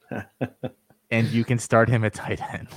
[1.12, 2.68] and you can start him at tight end.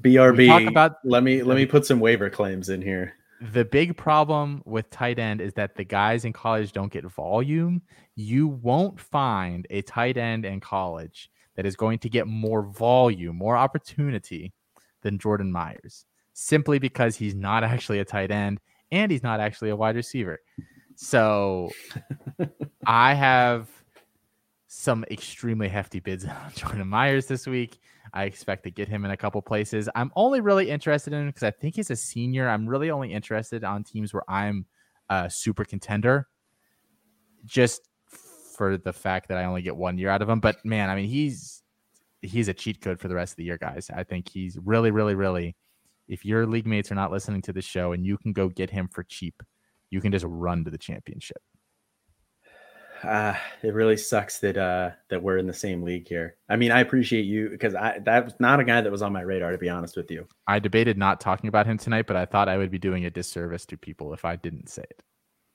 [0.00, 0.46] BRB.
[0.46, 3.14] Talk about let me let me put some waiver claims in here.
[3.50, 7.82] The big problem with tight end is that the guys in college don't get volume.
[8.14, 13.36] You won't find a tight end in college that is going to get more volume,
[13.36, 14.52] more opportunity
[15.02, 18.60] than Jordan Myers, simply because he's not actually a tight end
[18.92, 20.38] and he's not actually a wide receiver.
[20.94, 21.70] So
[22.86, 23.68] I have
[24.74, 27.78] some extremely hefty bids on Jordan Myers this week.
[28.14, 29.88] I expect to get him in a couple places.
[29.94, 32.48] I'm only really interested in him because I think he's a senior.
[32.48, 34.64] I'm really only interested on teams where I'm
[35.10, 36.26] a super contender,
[37.44, 37.88] just
[38.56, 40.40] for the fact that I only get one year out of him.
[40.40, 41.62] But man, I mean, he's
[42.22, 43.90] he's a cheat code for the rest of the year, guys.
[43.94, 45.54] I think he's really, really, really.
[46.08, 48.70] If your league mates are not listening to the show and you can go get
[48.70, 49.42] him for cheap,
[49.90, 51.42] you can just run to the championship.
[53.02, 56.36] Uh, it really sucks that uh that we're in the same league here.
[56.48, 59.12] I mean, I appreciate you because I that was not a guy that was on
[59.12, 60.26] my radar to be honest with you.
[60.46, 63.10] I debated not talking about him tonight, but I thought I would be doing a
[63.10, 65.02] disservice to people if I didn't say it.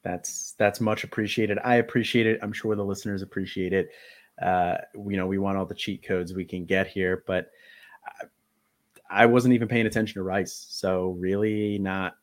[0.03, 1.57] That's that's much appreciated.
[1.63, 2.39] I appreciate it.
[2.41, 3.89] I'm sure the listeners appreciate it
[4.41, 7.49] uh, you know, we want all the cheat codes we can get here, but
[8.05, 10.67] I, I wasn't even paying attention to Rice.
[10.69, 12.15] So really not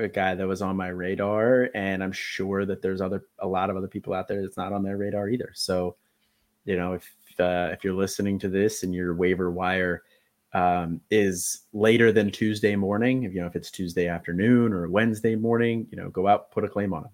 [0.00, 1.70] a guy that was on my radar.
[1.74, 4.72] And I'm sure that there's other, a lot of other people out there that's not
[4.72, 5.52] on their radar either.
[5.54, 5.96] So,
[6.64, 7.04] you know, if,
[7.38, 10.02] uh, if you're listening to this and your waiver wire
[10.52, 15.36] um, is later than Tuesday morning, if you know, if it's Tuesday afternoon or Wednesday
[15.36, 17.10] morning, you know, go out, put a claim on it.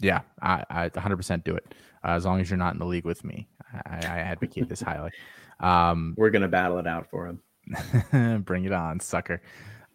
[0.00, 3.04] Yeah, I, I 100% do it uh, as long as you're not in the league
[3.04, 3.48] with me.
[3.72, 5.10] I, I advocate this highly.
[5.60, 8.42] Um, We're gonna battle it out for him.
[8.44, 9.42] bring it on, sucker.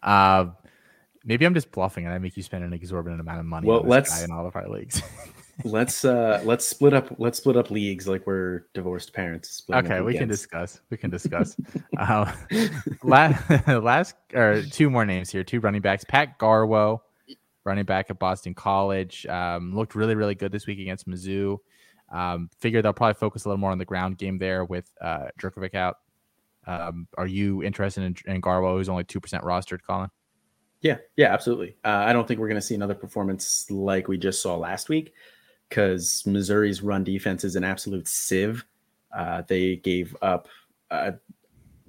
[0.02, 0.46] Uh,
[1.26, 3.68] maybe I'm just bluffing and I make you spend an exorbitant amount of money.
[3.68, 5.02] Well, let's in all of our leagues.
[5.64, 10.12] let's uh let's split up let's split up leagues like we're divorced parents okay we
[10.12, 11.56] can discuss we can discuss
[11.98, 12.30] uh,
[13.02, 17.00] last, last or two more names here two running backs pat garwo
[17.64, 21.56] running back at boston college um, looked really really good this week against mizzou
[22.10, 25.28] um, figure they'll probably focus a little more on the ground game there with uh,
[25.74, 25.96] out.
[26.66, 30.10] Um, are you interested in, in Garwo, who's only 2% rostered, Colin?
[30.86, 31.76] Yeah, yeah, absolutely.
[31.84, 34.88] Uh, I don't think we're going to see another performance like we just saw last
[34.88, 35.14] week
[35.68, 38.64] because Missouri's run defense is an absolute sieve.
[39.12, 40.46] Uh, they gave up
[40.92, 41.14] a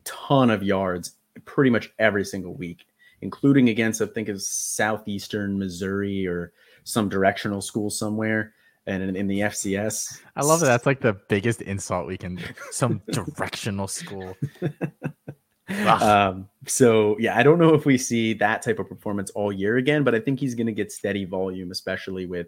[0.03, 1.11] ton of yards
[1.45, 2.87] pretty much every single week,
[3.21, 8.55] including against, I think, of Southeastern Missouri or some directional school somewhere
[8.87, 10.21] and in, in, the FCS.
[10.35, 10.67] I love that.
[10.69, 12.39] That's like the biggest insult we can.
[12.71, 14.35] Some directional school.
[15.69, 19.77] um, so yeah, I don't know if we see that type of performance all year
[19.77, 22.47] again, but I think he's going to get steady volume, especially with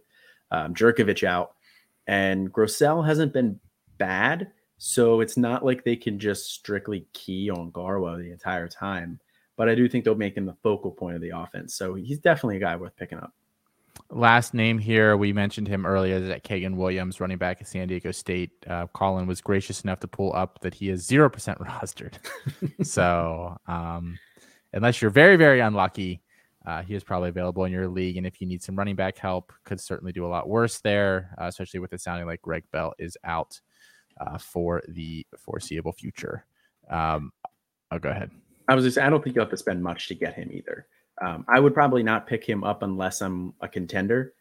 [0.52, 1.56] um, Jurkovec out,
[2.08, 3.60] and Grosel hasn't been
[3.98, 4.52] bad.
[4.78, 9.20] So it's not like they can just strictly key on Garwo the entire time.
[9.58, 11.76] But I do think they'll make him the focal point of the offense.
[11.76, 13.34] So he's definitely a guy worth picking up.
[14.12, 18.12] Last name here, we mentioned him earlier, that Kaegun Williams, running back at San Diego
[18.12, 18.50] State.
[18.66, 21.30] Uh, Colin was gracious enough to pull up that he is 0%
[21.60, 22.16] rostered.
[22.84, 24.18] so, um,
[24.74, 26.24] unless you're very, very unlucky,
[26.66, 28.18] uh, he is probably available in your league.
[28.18, 31.36] And if you need some running back help, could certainly do a lot worse there,
[31.40, 33.62] uh, especially with it sounding like Greg Bell is out
[34.20, 36.46] uh, for the foreseeable future.
[36.90, 37.32] Um,
[37.92, 38.32] I'll go ahead.
[38.68, 40.88] I was just, I don't think you have to spend much to get him either.
[41.22, 44.34] Um, I would probably not pick him up unless I'm a contender,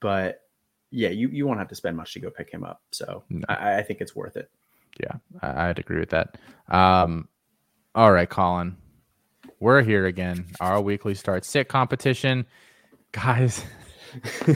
[0.00, 0.42] but
[0.90, 2.82] yeah, you, you won't have to spend much to go pick him up.
[2.90, 3.44] So no.
[3.48, 4.50] I, I, think it's worth it.
[5.00, 6.38] Yeah, I, would agree with that.
[6.68, 7.28] Um,
[7.94, 8.76] all right, Colin,
[9.60, 10.46] we're here again.
[10.60, 12.46] Our weekly start sit competition,
[13.12, 13.64] guys.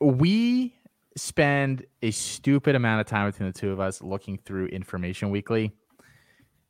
[0.00, 0.74] we
[1.16, 5.72] spend a stupid amount of time between the two of us looking through information weekly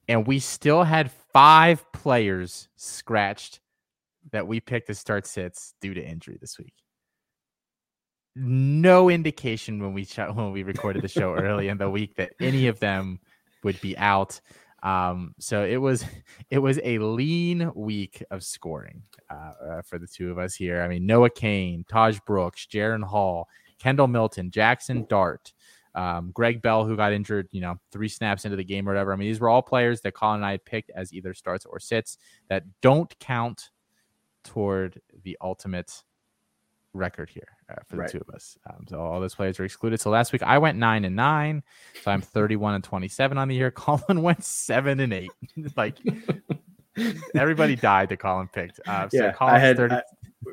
[0.08, 3.60] and we still had five players scratched
[4.32, 6.74] that we picked to start sits due to injury this week.
[8.34, 12.32] no indication when we shot, when we recorded the show early in the week that
[12.40, 13.20] any of them
[13.62, 14.40] would be out.
[14.82, 16.04] Um, so it was
[16.50, 20.82] it was a lean week of scoring uh, uh, for the two of us here.
[20.82, 23.48] I mean, Noah Cain, Tahj Brooks, Jaren Hall,
[23.78, 25.52] Kendall Milton, Jackson Dart,
[25.94, 29.12] um, Greg Bell, who got injured, you know, three snaps into the game or whatever.
[29.12, 31.66] I mean, these were all players that Colin and I had picked as either starts
[31.66, 32.18] or sits
[32.48, 33.70] that don't count
[34.44, 36.02] toward the ultimate
[36.94, 38.10] record here uh, for the right.
[38.10, 38.58] two of us.
[38.68, 40.00] Um, so all those players are excluded.
[40.00, 41.62] So last week I went nine and nine,
[42.02, 43.70] so I'm 31 and 27 on the year.
[43.70, 45.30] Colin went seven and eight.
[45.76, 45.98] like
[47.34, 48.80] everybody died that Colin picked.
[48.86, 49.94] Uh, so yeah, Colin I had 30...
[49.94, 50.02] I,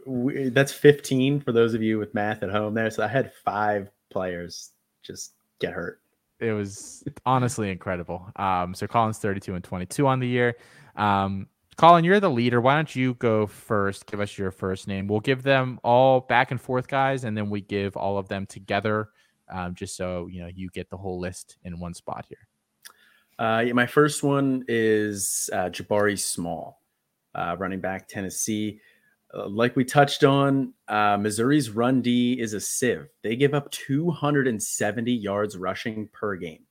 [0.05, 2.89] we, that's 15 for those of you with math at home there.
[2.91, 4.71] So I had five players
[5.03, 6.01] just get hurt.
[6.39, 8.25] It was honestly incredible.
[8.35, 10.55] Um, so Colin's 32 and 22 on the year.
[10.95, 11.47] Um,
[11.79, 12.59] Colin, you're the leader.
[12.59, 14.05] Why don't you go first?
[14.05, 15.07] Give us your first name.
[15.07, 18.45] We'll give them all back and forth, guys, and then we give all of them
[18.45, 19.11] together,
[19.49, 22.47] um, just so you know you get the whole list in one spot here.
[23.39, 26.81] Uh, yeah, my first one is uh, Jabari Small,
[27.33, 28.81] uh, running back Tennessee.
[29.33, 33.07] Uh, like we touched on, uh, Missouri's run D is a sieve.
[33.21, 36.63] They give up 270 yards rushing per game.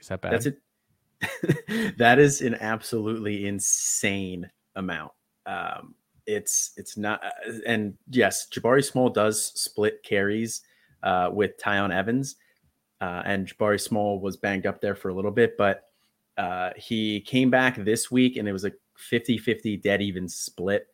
[0.00, 0.32] Is that bad?
[0.32, 1.96] That's it.
[1.98, 5.12] that is an absolutely insane amount.
[5.46, 5.94] Um,
[6.26, 10.62] it's it's not, uh, and yes, Jabari Small does split carries
[11.02, 12.36] uh, with Tiyon Evans,
[13.00, 15.84] uh, and Jabari Small was banged up there for a little bit, but
[16.36, 18.72] uh, he came back this week, and it was a
[19.10, 20.86] 50-50 dead even split.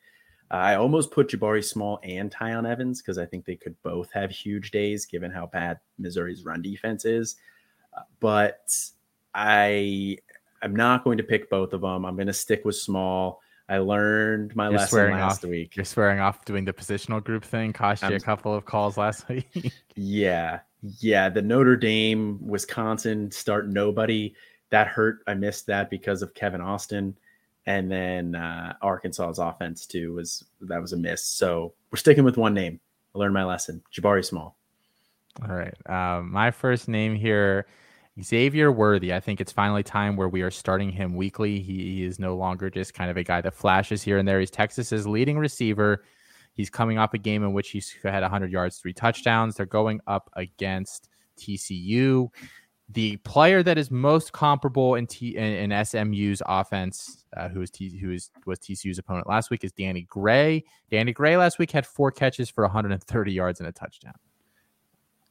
[0.51, 4.31] I almost put Jabari Small and Tiyon Evans because I think they could both have
[4.31, 7.37] huge days given how bad Missouri's run defense is.
[7.97, 8.75] Uh, but
[9.35, 10.19] I
[10.63, 12.05] am not going to pick both of them.
[12.05, 13.41] I'm going to stick with small.
[13.69, 15.77] I learned my You're lesson last off, week.
[15.77, 17.75] You're swearing off doing the positional group thing.
[17.75, 19.73] Cost you I'm, a couple of calls last week.
[19.95, 20.61] yeah,
[21.01, 21.29] yeah.
[21.29, 24.35] The Notre Dame Wisconsin start nobody
[24.71, 25.19] that hurt.
[25.27, 27.15] I missed that because of Kevin Austin,
[27.69, 31.23] and then uh, Arkansas's offense too was that was a miss.
[31.23, 32.81] So we're sticking with one name.
[33.15, 33.83] I learned my lesson.
[33.93, 34.57] Jabari Small.
[35.47, 35.75] All right.
[35.87, 37.67] Um, my first name here
[38.23, 41.61] Xavier Worthy, I think it's finally time where we are starting him weekly.
[41.61, 44.41] He, he, is no longer just kind of a guy that flashes here and there.
[44.41, 46.05] He's Texas's leading receiver.
[46.55, 49.57] He's coming off a game in which he's had 100 yards, three touchdowns.
[49.57, 52.31] They're going up against TCU.
[52.89, 57.71] The player that is most comparable in, T, in, in SMU's offense, uh, who is
[57.71, 60.65] T, who is was TCU's opponent last week, is Danny Gray.
[60.91, 64.15] Danny Gray last week had four catches for 130 yards and a touchdown.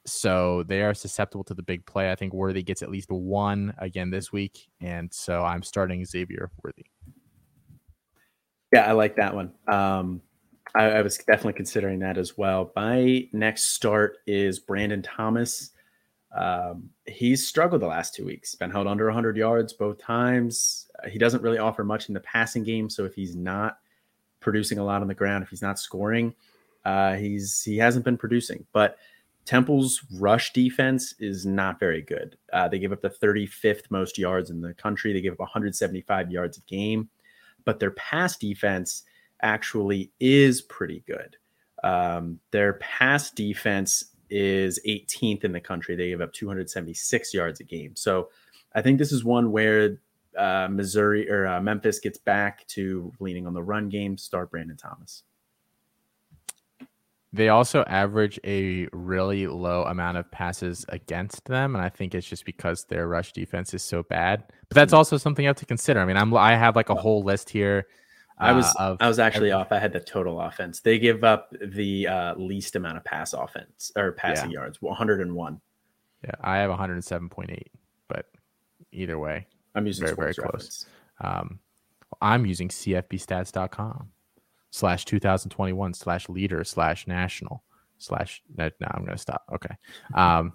[0.06, 2.12] So they are susceptible to the big play.
[2.12, 4.70] I think Worthy gets at least one again this week.
[4.80, 6.86] And so I'm starting Xavier Worthy.
[8.72, 9.52] Yeah, I like that one.
[9.68, 10.22] Um,
[10.76, 12.72] I, I, was definitely considering that as well.
[12.76, 15.72] My next start is Brandon Thomas.
[16.38, 20.88] Um, he's struggled the last two weeks, been held under 100 yards both times.
[21.10, 22.90] He doesn't really offer much in the passing game.
[22.90, 23.80] So if he's not
[24.40, 26.36] producing a lot on the ground, if he's not scoring,
[26.86, 28.66] uh, he's he hasn't been producing.
[28.72, 28.98] But
[29.46, 32.38] Temple's rush defense is not very good.
[32.54, 35.14] Uh, they give up the 35th most yards in the country.
[35.14, 37.10] They give up 175 yards a game,
[37.66, 39.04] but their pass defense
[39.42, 41.38] actually is pretty good.
[41.84, 45.96] Um, their pass defense is 18th in the country.
[45.96, 47.96] They give up 276 yards a game.
[47.96, 48.30] So
[48.76, 49.98] I think this is one where
[50.38, 54.18] uh, Missouri or uh, Memphis gets back to leaning on the run game.
[54.18, 55.24] Start Brandon Thomas.
[57.34, 62.26] They also average a really low amount of passes against them, and I think it's
[62.26, 64.44] just because their rush defense is so bad.
[64.70, 64.98] But that's hmm.
[64.98, 66.00] also something you have to consider.
[66.00, 67.88] I mean, I'm I have like a whole list here.
[68.40, 69.72] Uh, I was uh, I was actually every- off.
[69.72, 70.80] I had the total offense.
[70.80, 74.60] They give up the uh, least amount of pass offense or passing yeah.
[74.60, 75.62] yards, 101.
[76.24, 77.64] Yeah, I have 107.8,
[78.08, 78.26] but
[78.92, 80.86] either way, I'm using very very close.
[81.22, 81.60] Um,
[82.22, 84.10] I'm using CFBstats.com
[84.72, 87.64] slash 2021 slash leader slash national
[88.00, 89.76] slash no, no i'm gonna stop okay
[90.14, 90.54] um,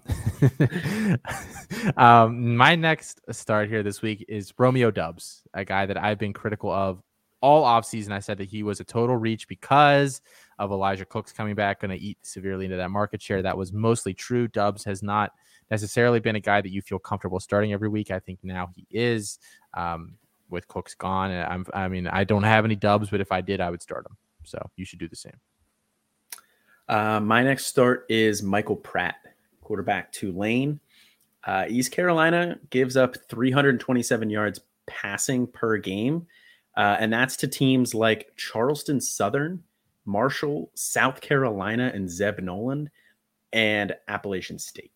[1.97, 6.33] um my next start here this week is romeo doubs a guy that i've been
[6.33, 7.03] critical of
[7.43, 10.23] all offseason i said that he was a total reach because
[10.59, 13.73] of elijah cooks coming back going to eat severely into that market share that was
[13.73, 15.33] mostly true Doubs has not
[15.71, 18.87] necessarily been a guy that you feel comfortable starting every week i think now he
[18.91, 19.39] is
[19.75, 20.15] um,
[20.53, 21.33] with Cooks gone.
[21.33, 24.07] I'm, I mean, I don't have any doubs, but if I did, I would start
[24.07, 24.17] him.
[24.45, 25.41] So you should do the same.
[26.89, 29.17] Uh, my next start is Michael Pratt,
[29.63, 30.79] quarterback Tulane.
[31.45, 36.27] Uh, East Carolina gives up 327 yards passing per game,
[36.77, 39.63] uh, and that's to teams like Charleston Southern,
[40.05, 42.91] Marshall, South Carolina, and Zeb Noland.
[43.53, 44.91] and Appalachian State.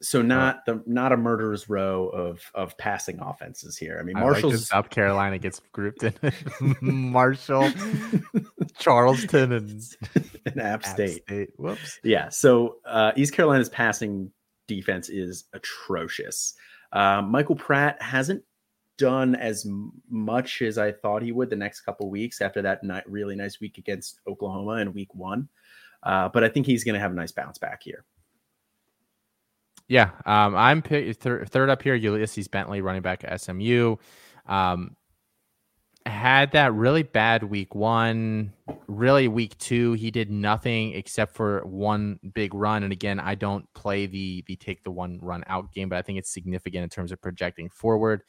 [0.00, 3.98] So not the not a murderer's row of of passing offenses here.
[3.98, 6.14] I mean, Marshall, like South Carolina gets grouped in
[6.80, 7.68] Marshall,
[8.78, 9.82] Charleston, and,
[10.46, 11.24] and App, State.
[11.24, 11.50] State.
[11.56, 11.98] Whoops.
[12.04, 12.28] Yeah.
[12.28, 14.30] So uh, East Carolina's passing
[14.68, 16.54] defense is atrocious.
[16.92, 18.44] Uh, Michael Pratt hasn't
[18.98, 19.66] done as
[20.10, 23.78] much as I thought he would the next couple weeks after that really nice week
[23.78, 25.48] against Oklahoma in Week One.
[26.02, 28.04] Uh, but I think he's going to have a nice bounce back here.
[29.88, 31.94] Yeah, um, I'm th- third up here.
[31.94, 33.96] Ulysses Bentley, running back at SMU,
[34.46, 34.96] um,
[36.04, 38.52] had that really bad week one.
[38.86, 42.82] Really, week two, he did nothing except for one big run.
[42.82, 46.02] And again, I don't play the the take the one run out game, but I
[46.02, 48.22] think it's significant in terms of projecting forward.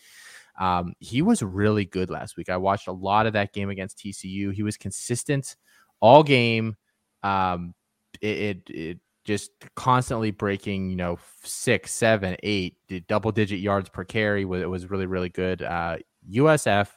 [0.59, 2.49] Um, he was really good last week.
[2.49, 4.53] I watched a lot of that game against TCU.
[4.53, 5.55] He was consistent
[6.01, 6.75] all game.
[7.23, 7.73] Um,
[8.21, 12.75] it, it, it just constantly breaking, you know, six, seven, eight,
[13.07, 14.41] double digit yards per carry.
[14.41, 15.61] It was really, really good.
[15.61, 15.97] Uh,
[16.29, 16.89] USF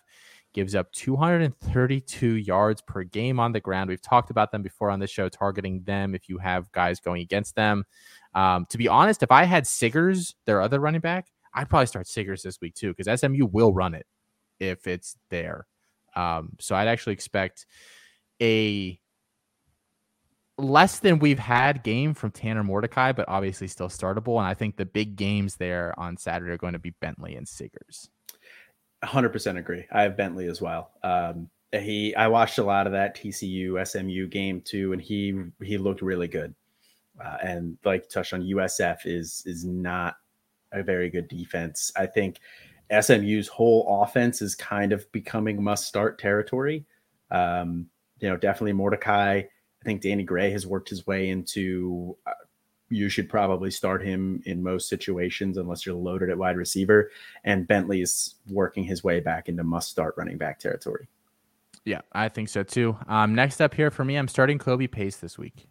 [0.53, 3.89] gives up 232 yards per game on the ground.
[3.89, 7.23] We've talked about them before on this show, targeting them if you have guys going
[7.23, 7.85] against them.
[8.35, 12.07] Um, to be honest, if I had Siggers, their other running back, I'd probably start
[12.07, 14.07] Siggers this week too, because SMU will run it
[14.61, 15.67] if it's there.
[16.15, 17.67] Um, so I'd actually expect
[18.41, 18.99] a
[20.59, 24.39] less than we've had game from Tanner Mordecai, but obviously still startable.
[24.39, 27.47] And I think the big games there on Saturday are going to be Bentley and
[27.47, 28.09] Siggers.
[29.05, 29.87] 100% agree.
[29.91, 30.93] I have Bentley as well.
[31.03, 35.79] Um, he, I watched a lot of that TCU SMU game too, and he he
[35.79, 36.55] looked really good.
[37.23, 40.17] Uh, and like touched on, USF is is not
[40.73, 41.93] a very good defense.
[41.97, 42.41] I think
[43.01, 46.85] SMU's whole offense is kind of becoming must start territory.
[47.31, 47.87] Um,
[48.21, 49.43] you know, definitely Mordecai
[49.83, 52.17] I think Danny Gray has worked his way into.
[52.27, 52.33] Uh,
[52.89, 57.11] you should probably start him in most situations unless you're loaded at wide receiver.
[57.43, 61.09] And Bentley is working his way back into must start running back territory.
[61.87, 62.99] Yeah, I think so too.
[63.09, 65.69] Um, next up here for me, I'm starting Kobe Pace this week.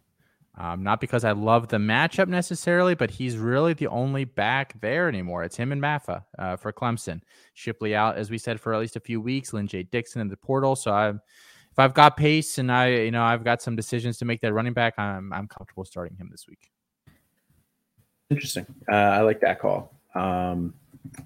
[0.58, 5.08] Um, not because I love the matchup necessarily, but he's really the only back there
[5.08, 5.44] anymore.
[5.44, 7.22] It's him and Mafah uh, for Clemson.
[7.54, 9.54] Shipley out, as we said, for at least a few weeks.
[9.54, 10.76] Lyn-J Dixon in the portal.
[10.76, 11.22] So I'm
[11.70, 14.52] if I've got pace and I, you know, I've got some decisions to make that
[14.52, 16.70] running back, I'm I'm comfortable starting him this week.
[18.28, 18.66] Interesting.
[18.90, 20.74] Uh, I like that call um,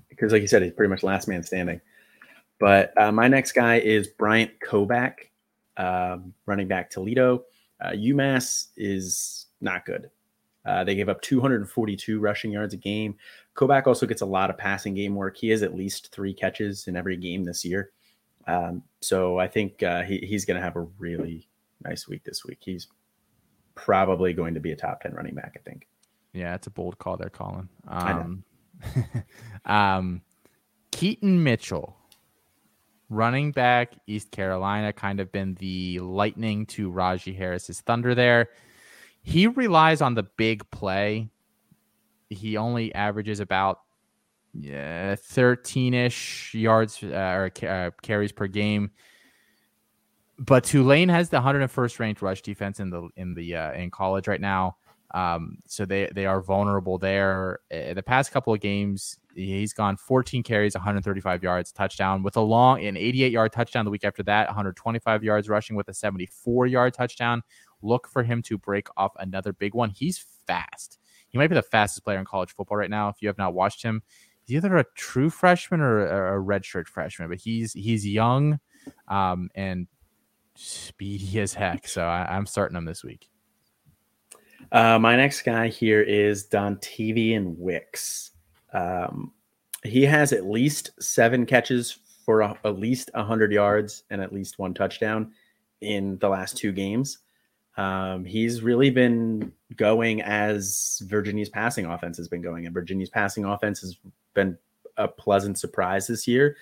[0.09, 1.81] because, like you said, he's pretty much last man standing.
[2.61, 5.15] But uh, my next guy is Bryant Koback,
[5.77, 7.43] um, running back Toledo.
[7.81, 10.11] Uh, UMass is not good.
[10.65, 13.15] Uh, they gave up 242 rushing yards a game.
[13.55, 15.37] Koback also gets a lot of passing game work.
[15.37, 17.93] He has at least three catches in every game this year.
[18.49, 21.49] Um, so I think uh, he, he's going to have a really
[21.85, 22.59] nice week this week.
[22.61, 22.89] He's
[23.75, 25.87] probably going to be a top 10 running back, I think.
[26.33, 27.69] Yeah, it's a bold call there, Colin.
[27.87, 28.45] Um,
[29.65, 30.23] um,
[30.91, 31.97] Keaton Mitchell,
[33.09, 38.51] running back, East Carolina, kind of been the lightning to Rahjai Harris's thunder there.
[39.23, 41.29] He relies on the big play.
[42.31, 43.81] He only averages about
[44.55, 48.91] yeah, 13ish yards uh, or uh, carries per game.
[50.39, 54.29] But Tulane has the 101st ranked rush defense in the in the uh, in college
[54.29, 54.77] right now.
[55.15, 57.61] Um, so they they are vulnerable there.
[57.73, 62.41] Uh, the past couple of games, he's gone 14 carries, 135 yards, touchdown with a
[62.41, 63.85] long an 88 yard touchdown.
[63.85, 67.43] The week after that, 125 yards rushing with a 74 yard touchdown.
[67.83, 69.91] Look for him to break off another big one.
[69.91, 70.99] He's fast.
[71.29, 73.09] He might be the fastest player in college football right now.
[73.09, 74.03] If you have not watched him,
[74.45, 78.59] he's either a true freshman or a, redshirt freshman, but he's he's young
[79.09, 79.87] um, and
[80.55, 81.87] speedy as heck.
[81.89, 83.29] So I, am starting him this week.
[84.73, 88.33] Uh, my next guy here is Dontayvion Wicks.
[88.77, 89.33] Um,
[89.83, 94.59] he has at least seven catches for a, at least 100 yards and at least
[94.59, 95.33] one touchdown
[95.81, 97.19] in the last two games.
[97.77, 103.45] Um, he's really been going as Virginia's passing offense has been going, and Virginia's passing
[103.45, 103.97] offense has
[104.35, 104.57] been
[104.97, 106.57] a pleasant surprise this year.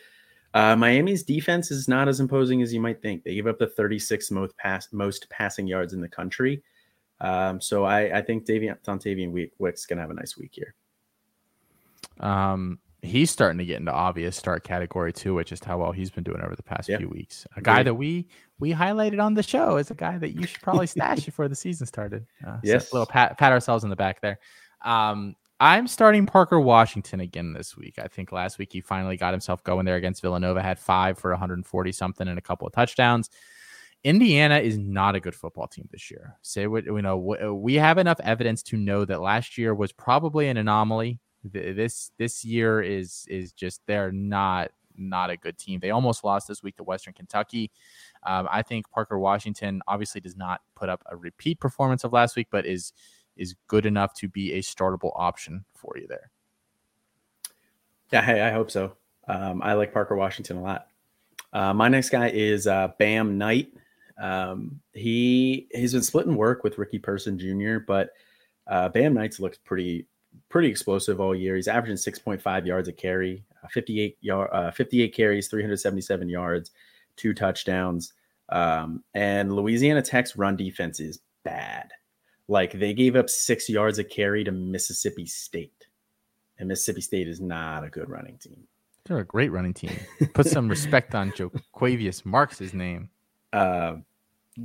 [0.54, 3.24] Uh, Miami's defense is not as imposing as you might think.
[3.24, 6.62] They gave up the 36th most pass most passing yards in the country.
[7.20, 10.74] Um, so I, I think Davian Dontayvion Wicks gonna have a nice week here.
[12.20, 16.10] Um, he's starting to get into obvious start category too, which is how well he's
[16.10, 16.98] been doing over the past yeah.
[16.98, 17.46] few weeks.
[17.56, 18.26] A guy that we
[18.58, 21.54] we highlighted on the show is a guy that you should probably stash before the
[21.54, 22.26] season started.
[22.46, 24.38] Uh, yes, so a little pat pat ourselves in the back there.
[24.84, 27.98] Um, I'm starting Parker Washington again this week.
[27.98, 31.30] I think last week he finally got himself going there against Villanova, had five for
[31.30, 33.30] 140 something and a couple of touchdowns.
[34.02, 36.36] Indiana is not a good football team this year.
[36.42, 37.16] Say what you know.
[37.16, 41.20] We have enough evidence to know that last year was probably an anomaly.
[41.44, 45.80] This this year is is just they're not not a good team.
[45.80, 47.70] They almost lost this week to Western Kentucky.
[48.24, 52.36] Um, I think Parker Washington obviously does not put up a repeat performance of last
[52.36, 52.92] week, but is
[53.36, 56.30] is good enough to be a startable option for you there.
[58.12, 58.96] Yeah, hey, I hope so.
[59.26, 60.86] Um, I like Parker Washington a lot.
[61.52, 63.72] Uh, my next guy is uh, Bam Knight.
[64.20, 68.10] Um, he he's been splitting work with Ricky Person Jr., but
[68.66, 70.06] uh, Bam Knights looks pretty
[70.48, 71.56] pretty explosive all year.
[71.56, 76.70] He's averaging 6.5 yards a carry, uh, 58 yard, uh, 58 carries, 377 yards,
[77.16, 78.12] two touchdowns.
[78.50, 81.90] Um, and Louisiana Tech's run defense is bad.
[82.48, 85.86] Like they gave up six yards a carry to Mississippi State,
[86.58, 88.64] and Mississippi State is not a good running team.
[89.06, 89.98] They're a great running team.
[90.34, 93.10] Put some respect on Jo'quavious Marks' name.
[93.52, 93.96] Uh,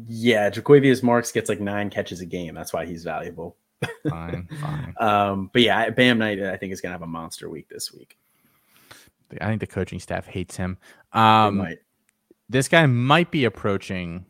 [0.07, 2.55] yeah, Jo'quavious Marks gets like nine catches a game.
[2.55, 3.57] That's why he's valuable.
[4.07, 4.93] Fine, fine.
[4.99, 8.17] Um, but yeah, Bam Knight, I think is gonna have a monster week this week.
[9.39, 10.77] I think the coaching staff hates him.
[11.13, 11.75] Um,
[12.49, 14.25] this guy might be approaching,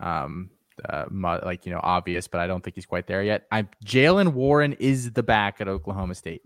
[0.00, 0.50] um,
[0.88, 1.06] uh,
[1.44, 3.46] like you know, obvious, but I don't think he's quite there yet.
[3.50, 6.42] I'm Jaylen Warren is the back at Oklahoma State.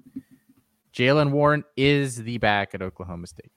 [0.95, 3.51] Jaylen Warren is the back at Oklahoma State.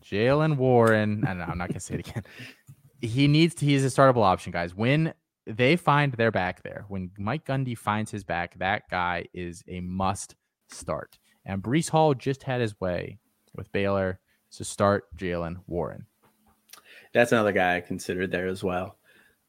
[0.00, 2.24] Jaylen Warren, I don't know, I'm not gonna say it again.
[3.00, 4.74] He needs to, he's a startable option, guys.
[4.74, 5.14] When
[5.48, 9.80] they find their back there, when Mike Gundy finds his back, that guy is a
[9.80, 10.34] must
[10.68, 11.18] start.
[11.46, 13.18] And Breece Hall just had his way
[13.54, 14.20] with Baylor.
[14.50, 16.06] So start Jaylen Warren.
[17.12, 18.98] That's another guy I considered there as well.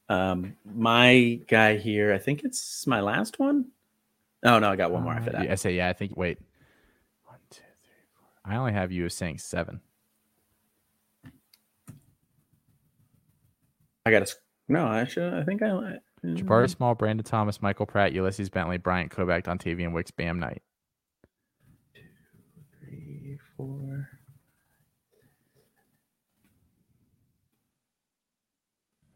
[0.08, 3.66] Um, my guy here, I think it's my last one.
[4.44, 5.52] Oh no, I got one more after that.
[5.52, 5.90] I say yeah.
[5.90, 6.40] I think wait,
[7.26, 8.52] one, two, three, four.
[8.52, 9.82] I only have you as saying seven.
[14.06, 14.28] I got a
[14.70, 14.88] no.
[14.88, 15.34] I should.
[15.34, 15.70] I think I.
[15.70, 20.62] I Jabari Small, Brandon Thomas, Michael Pratt, Ulysses Bentley, Bryant Koback, Dontayvion Wicks, Bam Knight.
[21.96, 22.02] Two,
[22.80, 24.10] three, four.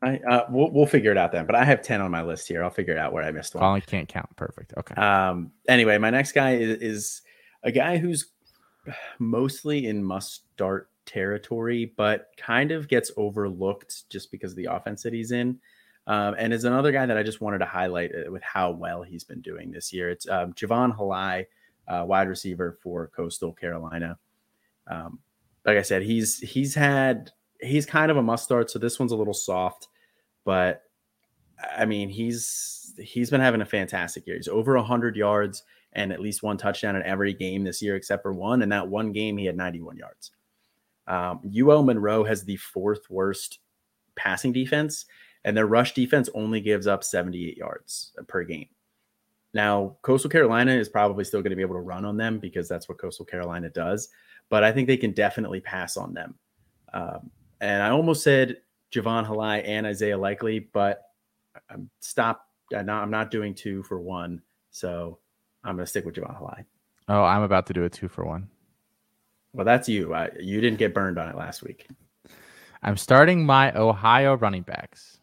[0.02, 1.46] I uh, we'll, we'll figure it out then.
[1.46, 2.64] But I have ten on my list here.
[2.64, 3.62] I'll figure it out where I missed one.
[3.62, 4.36] Colin can't count.
[4.36, 4.74] Perfect.
[4.78, 4.96] Okay.
[4.96, 5.52] Um.
[5.68, 7.22] Anyway, my next guy is, is
[7.64, 8.32] a guy who's
[9.20, 15.04] mostly in must start territory, but kind of gets overlooked just because of the offense
[15.04, 15.60] that he's in.
[16.06, 19.04] Um, and is another guy that I just wanted to highlight uh, with how well
[19.04, 20.10] he's been doing this year.
[20.10, 21.46] It's um, Jaivon Heiligh,
[21.88, 24.18] uh, wide receiver for Coastal Carolina.
[24.88, 25.20] Um,
[25.66, 27.32] like I said, he's he's had
[27.62, 28.70] he's kind of a must start.
[28.70, 29.88] So this one's a little soft.
[30.44, 30.84] But
[31.78, 34.36] I mean, he's he's been having a fantastic year.
[34.36, 38.24] He's over 100 yards and at least one touchdown in every game this year, except
[38.24, 38.62] for one.
[38.62, 40.32] And that one game, he had 91 yards.
[41.08, 43.60] Um, UL Monroe has the fourth worst
[44.16, 45.06] passing defense,
[45.44, 48.68] and their rush defense only gives up 78 yards per game.
[49.54, 52.68] Now, Coastal Carolina is probably still going to be able to run on them because
[52.68, 54.10] that's what Coastal Carolina does,
[54.50, 56.36] but I think they can definitely pass on them.
[56.94, 57.30] Um,
[57.62, 58.58] and I almost said
[58.92, 61.04] Jaivon Heiligh and Isaiah Likely, but
[61.70, 62.48] I'm stop.
[62.76, 64.42] I'm not, I'm not doing two for one,
[64.72, 65.20] so
[65.64, 66.66] I'm going to stick with Jaivon Heiligh.
[67.10, 68.50] Oh, I'm about to do a two for one.
[69.54, 70.14] Well, that's you.
[70.14, 71.88] I, you didn't get burned on it last week.
[72.82, 75.20] I'm starting my Ohio running backs.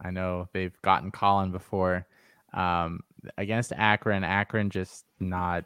[0.00, 2.06] I know they've gotten Colin before
[2.52, 3.00] um,
[3.36, 4.24] against Akron.
[4.24, 5.64] Akron just not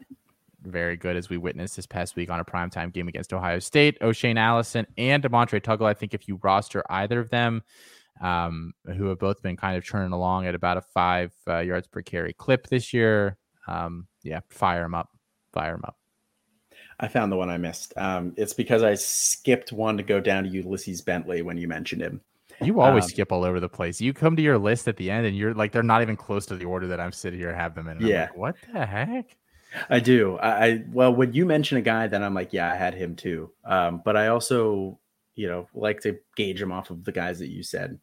[0.61, 3.97] very good as we witnessed this past week on a primetime game against Ohio State.
[4.01, 5.85] O'Shaan Allison and Demontre Tuggle.
[5.85, 7.63] I think if you roster either of them,
[8.21, 11.87] um, who have both been kind of churning along at about a five uh, yards
[11.87, 13.37] per carry clip this year,
[13.67, 15.09] um, yeah, fire them up,
[15.53, 15.95] fire them up.
[16.99, 17.93] I found the one I missed.
[17.95, 22.01] Um, it's because I skipped one to go down to Ulysses Bentley when you mentioned
[22.01, 22.21] him.
[22.61, 24.01] You always um, skip all over the place.
[24.01, 26.45] You come to your list at the end, and you're like, they're not even close
[26.47, 28.01] to the order that I'm sitting here have them in.
[28.01, 28.23] yeah.
[28.23, 29.37] Like, what the heck?
[29.89, 30.37] I do.
[30.37, 33.15] I, I, well, when you mention a guy, then I'm like, yeah, I had him
[33.15, 33.51] too.
[33.63, 34.99] Um, but I also,
[35.35, 37.97] you know, like to gauge him off of the guys that you said.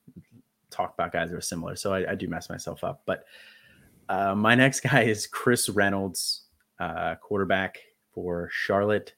[0.71, 3.03] Talk about guys that are similar, so I, I do mess myself up.
[3.05, 3.25] But
[4.09, 6.45] uh, my next guy is Chris Reynolds,
[6.79, 7.79] uh, quarterback
[8.17, 9.13] for Charlotte.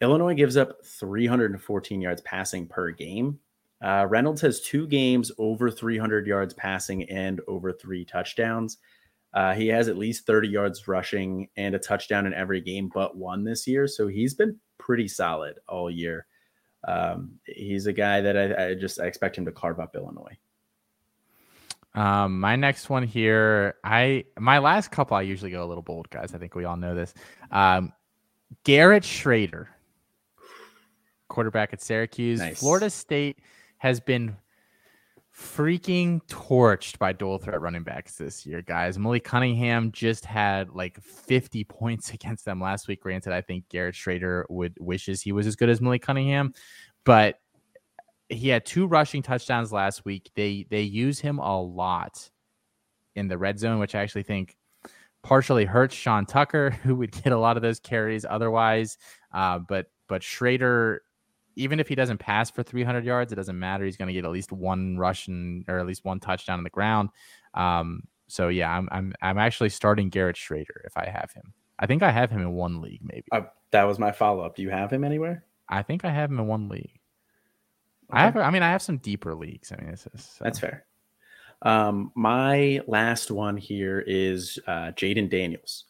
[0.00, 3.38] Illinois gives up 314 yards passing per game.
[3.84, 8.78] Uh, Reynolds has two games over 300 yards passing and over three touchdowns.
[9.34, 13.16] Uh, he has at least 30 yards rushing and a touchdown in every game but
[13.16, 13.86] one this year.
[13.86, 16.26] So he's been pretty solid all year.
[16.86, 20.38] Um, he's a guy that I, I, just I expect him to carve up Illinois.
[21.94, 26.08] Um, my next one here, I my last couple I usually go a little bold,
[26.10, 26.32] guys.
[26.34, 27.12] I think we all know this.
[27.50, 27.92] Um,
[28.64, 29.66] Garrett Shrader,
[31.28, 32.58] quarterback at Syracuse, nice.
[32.58, 33.38] Florida State
[33.78, 34.36] has been
[35.38, 38.98] freaking torched by dual threat running backs this year, guys.
[38.98, 43.00] Malik Cunningham just had like 50 points against them last week.
[43.00, 46.52] Granted, I think Garrett Shrader would wishes he was as good as Malik Cunningham,
[47.04, 47.38] but
[48.28, 50.30] he had two rushing touchdowns last week.
[50.34, 52.30] They they use him a lot
[53.14, 54.56] in the red zone, which I actually think
[55.22, 58.98] partially hurts Sean Tucker, who would get a lot of those carries otherwise.
[59.32, 60.98] Uh, but but Shrader
[61.58, 63.84] even if he doesn't pass for 300 yards, it doesn't matter.
[63.84, 66.64] He's going to get at least one rush and, or at least one touchdown on
[66.64, 67.10] the ground.
[67.52, 71.52] Um, so yeah, I'm I'm I'm actually starting Garrett Shrader if I have him.
[71.78, 73.24] I think I have him in one league, maybe.
[73.32, 74.54] Uh, that was my follow up.
[74.54, 75.44] Do you have him anywhere?
[75.68, 77.00] I think I have him in one league.
[78.10, 78.20] Okay.
[78.20, 78.36] I have.
[78.36, 79.72] I mean, I have some deeper leagues.
[79.72, 80.44] I mean, it's just, so.
[80.44, 80.84] that's fair.
[81.62, 85.84] Um, my last one here is uh, Jayden Daniels,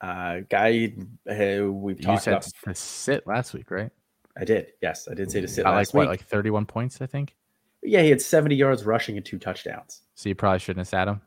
[0.00, 0.94] uh, guy
[1.26, 2.50] who we've you talked said about.
[2.64, 3.90] To sit last week, right?
[4.36, 4.72] I did.
[4.80, 5.66] Yes, I did say to sit.
[5.66, 7.34] I like what, like thirty-one points, I think.
[7.82, 10.02] Yeah, he had seventy yards rushing and two touchdowns.
[10.14, 11.20] So you probably shouldn't have sat him.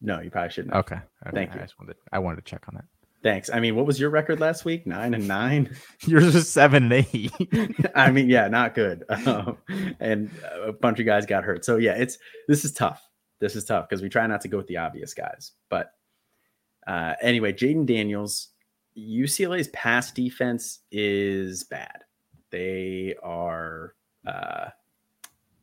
[0.00, 0.74] No, you probably shouldn't.
[0.74, 0.84] Have.
[0.84, 0.96] Okay.
[1.26, 1.34] okay.
[1.34, 1.60] Thank I you.
[1.60, 2.84] Just wanted, I wanted to check on that.
[3.24, 3.48] Thanks.
[3.50, 4.86] I mean, what was your record last week?
[4.86, 5.74] Nine and nine.
[6.06, 7.32] Yours was seven and eight.
[7.94, 9.02] I mean, yeah, not good.
[9.26, 9.56] Um,
[9.98, 10.30] and
[10.62, 11.64] a bunch of guys got hurt.
[11.64, 13.02] So yeah, it's this is tough.
[13.40, 15.52] This is tough because we try not to go with the obvious guys.
[15.70, 15.92] But
[16.86, 18.48] uh, anyway, Jayden Daniels,
[18.98, 22.04] UCLA's pass defense is bad.
[22.50, 23.94] They are.
[24.26, 24.68] Uh,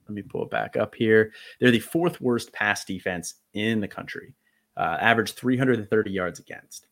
[0.08, 1.32] let me pull it back up here.
[1.60, 4.34] They're the fourth worst pass defense in the country.
[4.76, 6.88] Uh, average 330 yards against.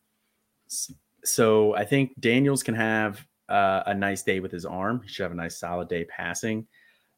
[1.24, 5.02] So I think Daniels can have uh, a nice day with his arm.
[5.02, 6.66] He should have a nice solid day passing.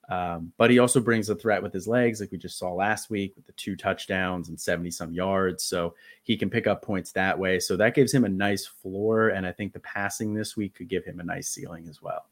[0.08, 3.08] Um, but he also brings a threat with his legs, like we just saw last
[3.08, 5.62] week with the two touchdowns and 70 some yards.
[5.62, 7.60] So he can pick up points that way.
[7.60, 9.28] So that gives him a nice floor.
[9.28, 12.26] And I think the passing this week could give him a nice ceiling as well.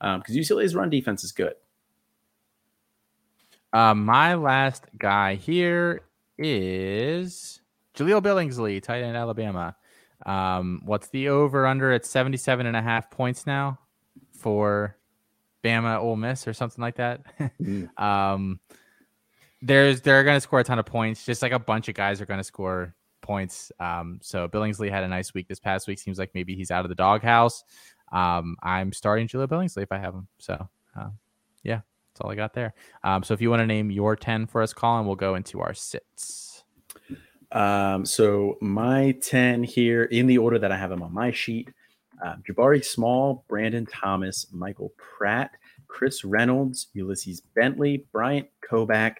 [0.00, 1.54] Because um, UCLA's run defense is good.
[3.72, 6.02] Uh, my last guy here
[6.38, 7.60] is
[7.94, 9.76] Jahleel Billingsley, tight end Alabama.
[10.24, 13.78] Um, what's the over under at 77 and a half points now
[14.32, 14.96] for
[15.62, 17.22] Bama Ole Miss or something like that?
[17.60, 18.00] mm.
[18.00, 18.60] um,
[19.62, 21.24] there's they're going to score a ton of points.
[21.24, 23.72] Just like a bunch of guys are going to score points.
[23.80, 25.98] Um, so Billingsley had a nice week this past week.
[25.98, 27.64] Seems like maybe he's out of the doghouse.
[28.12, 30.28] Um, I'm starting Julio Billingsley if I have him.
[30.38, 30.68] So
[30.98, 31.10] uh,
[31.62, 31.80] yeah,
[32.12, 32.74] that's all I got there.
[33.02, 35.60] Um, so if you want to name your 10 for us, Colin, we'll go into
[35.60, 36.45] our sits.
[37.56, 41.70] Um, so my 10 here in the order that I have them on my sheet
[42.24, 45.50] uh, Jabari Small, Brandon Thomas, Michael Pratt,
[45.88, 49.16] Chris Reynolds, Ulysses Bentley, Bryant Koback,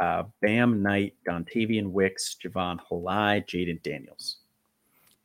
[0.00, 4.38] uh, Bam Knight, Dontayvion Wicks, Jaivon Heiligh, Jayden Daniels.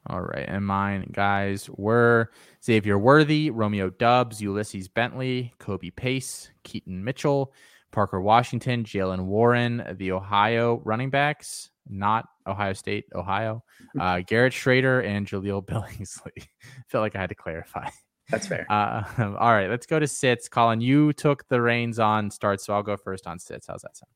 [0.08, 0.46] All right.
[0.48, 2.32] And mine, guys, were
[2.64, 7.54] Xavier Worthy, Romeo Doubs, Ulysses Bentley, Kobe Pace, Keaton Mitchell,
[7.94, 13.64] Parker Washington, Jaylen Warren, the Ohio running backs, not Ohio State, Ohio,
[14.00, 16.48] uh, Garrett Shrader, and Jahleel Billingsley.
[16.90, 17.88] Felt like I had to clarify.
[18.30, 18.66] That's fair.
[18.70, 19.04] Uh,
[19.40, 20.50] all right, let's go to sits.
[20.50, 23.68] Colin, you took the reins on start, so I'll go first on sits.
[23.68, 24.10] How's that sound?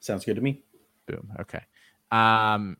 [0.00, 0.62] Sounds good to me.
[1.06, 1.32] Boom.
[1.40, 1.60] Okay.
[2.10, 2.76] Um,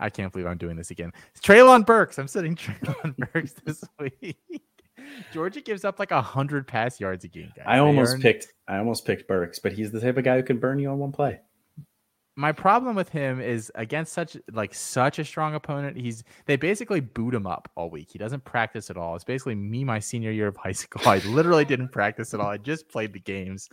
[0.00, 1.12] I can't believe I'm doing this again.
[1.34, 2.18] It's Treylon Burks.
[2.18, 4.36] I'm sitting Treylon Burks this week.
[5.32, 7.52] Georgia gives up like a hundred pass yards a game.
[7.56, 7.64] Guys.
[7.66, 8.48] I almost picked.
[8.68, 10.98] I almost picked Burks, but he's the type of guy who can burn you on
[10.98, 11.40] one play
[12.34, 15.98] my problem with him is against such like such a strong opponent.
[15.98, 18.08] He's they basically boot him up all week.
[18.10, 19.14] He doesn't practice at all.
[19.14, 21.06] It's basically me my senior year of high school.
[21.06, 22.48] I literally didn't practice at all.
[22.48, 23.68] I just played the games.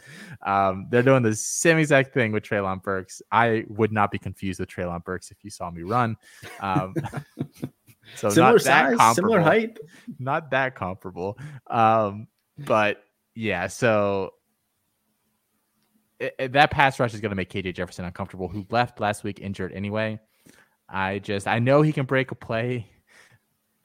[0.46, 3.22] Um, they're doing the same exact thing with Treylon Burks.
[3.32, 6.18] I would not be confused with Treylon Burks if you saw me run.
[6.60, 6.94] Um,
[8.16, 9.78] so similar not size, similar height,
[10.20, 11.38] not that comparable.
[11.68, 12.28] Um,
[12.58, 13.04] but
[13.36, 14.34] yeah, so
[16.20, 19.40] it, that pass rush is going to make KJ Jefferson uncomfortable, who left last week
[19.40, 20.20] injured anyway.
[20.88, 22.88] I just I know he can break a play.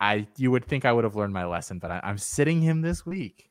[0.01, 2.81] I you would think I would have learned my lesson, but I, am sitting him
[2.81, 3.51] this week.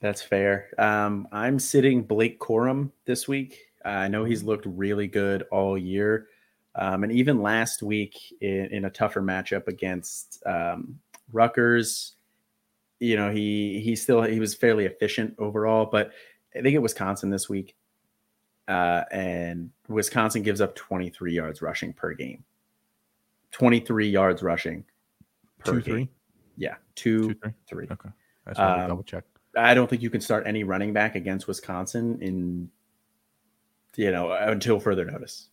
[0.00, 0.68] That's fair.
[0.78, 3.58] Um, I'm sitting Blake Corum this week.
[3.84, 6.26] Uh, I know he's looked really good all year,
[6.74, 10.98] um, and even last week in, in, a tougher matchup against um,
[11.32, 12.14] Rutgers.
[12.98, 16.12] You know he he still he was fairly efficient overall, but
[16.56, 17.74] I think at Wisconsin this week,
[18.68, 22.44] uh, and Wisconsin gives up 23 yards rushing per game.
[23.50, 24.84] 23 yards rushing
[25.58, 25.94] per two, game.
[25.94, 26.08] Three?
[26.56, 27.52] Yeah, two, two three.
[27.66, 27.88] three.
[27.90, 28.10] Okay,
[28.46, 29.24] that's um, double check.
[29.56, 32.70] I don't think you can start any running back against Wisconsin in,
[33.96, 35.48] you know, until further notice.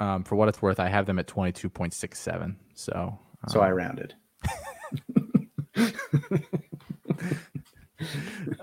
[0.00, 2.56] Um, for what it's worth, I have them at 22.67.
[2.74, 3.18] So, um,
[3.48, 4.14] so I um, rounded.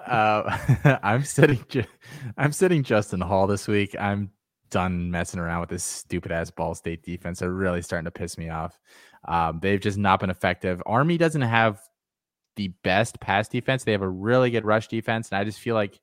[0.07, 1.63] uh, I'm sitting.
[2.37, 3.95] I'm sitting Justin Hall this week.
[3.99, 4.31] I'm
[4.69, 7.39] done messing around with this stupid ass Ball State defense.
[7.39, 8.79] They're really starting to piss me off.
[9.27, 10.81] Um, they've just not been effective.
[10.85, 11.79] Army doesn't have
[12.55, 13.83] the best pass defense.
[13.83, 15.99] They have a really good rush defense, and I just feel like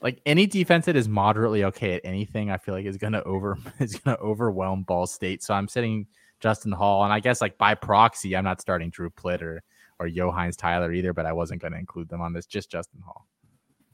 [0.00, 3.58] like any defense that is moderately okay at anything, I feel like is gonna over
[3.80, 5.42] is gonna overwhelm Ball State.
[5.42, 6.06] So I'm sitting
[6.40, 9.62] Justin Hall, and I guess like by proxy, I'm not starting Drew Plitt or
[10.06, 12.46] Yo'Heinz Tyler either, but I wasn't gonna include them on this.
[12.46, 13.26] Just Justin Hall.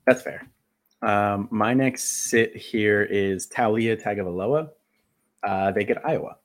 [0.06, 0.46] That's fair.
[1.02, 4.70] Um, my next sit here is Taulia Tagovailoa.
[5.42, 6.36] Uh, they get Iowa.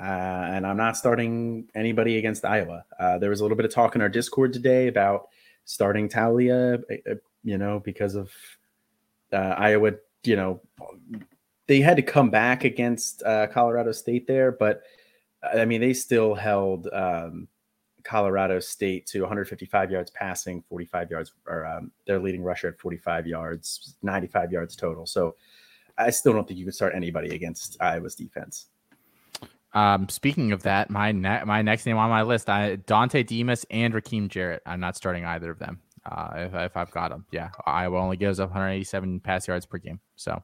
[0.00, 2.84] Uh, and I'm not starting anybody against Iowa.
[2.98, 5.28] Uh, there was a little bit of talk in our Discord today about
[5.64, 8.30] starting Taulia, uh, uh, you know, because of
[9.32, 9.92] uh, Iowa,
[10.24, 10.60] you know,
[11.66, 14.82] they had to come back against Colorado State there, but
[15.42, 17.48] I mean, they still held um,
[18.04, 23.26] Colorado State to 155 yards passing, 45 yards, or um, their leading rusher at 45
[23.26, 25.06] yards, 95 yards total.
[25.06, 25.36] So
[25.96, 28.66] I still don't think you could start anybody against Iowa's defense.
[29.72, 33.64] Um, speaking of that, my ne- my next name on my list, I Dontay Demus
[33.70, 34.62] and Rakim Jarrett.
[34.66, 35.80] I'm not starting either of them.
[36.10, 39.78] Uh, if, if I've got him, yeah, Iowa only gives up 187 pass yards per
[39.78, 40.00] game.
[40.16, 40.42] So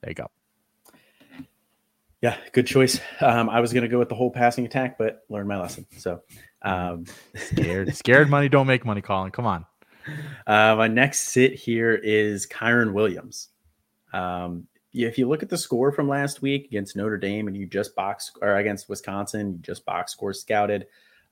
[0.00, 0.30] there you go.
[2.22, 3.00] Yeah, good choice.
[3.20, 5.86] Um, I was going to go with the whole passing attack, but learned my lesson.
[5.98, 6.22] So
[6.62, 7.04] um,
[7.36, 9.00] scared, scared money don't make money.
[9.00, 9.64] Colin, come on.
[10.46, 13.50] Uh, my next sit here is Kyren Williams.
[14.12, 17.66] Um, if you look at the score from last week against Notre Dame and you
[17.66, 20.86] just box or against Wisconsin, you just box score scouted.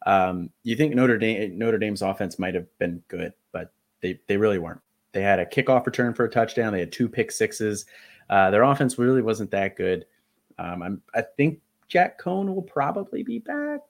[0.04, 3.72] Um, you think Notre Dame Notre Dame's offense might have been good, but
[4.02, 4.80] they they really weren't.
[5.12, 6.72] They had a kickoff return for a touchdown.
[6.72, 7.86] They had two pick sixes.
[8.28, 10.06] Uh, their offense really wasn't that good.
[10.58, 13.80] Um, I'm, I think Jack Coan will probably be back.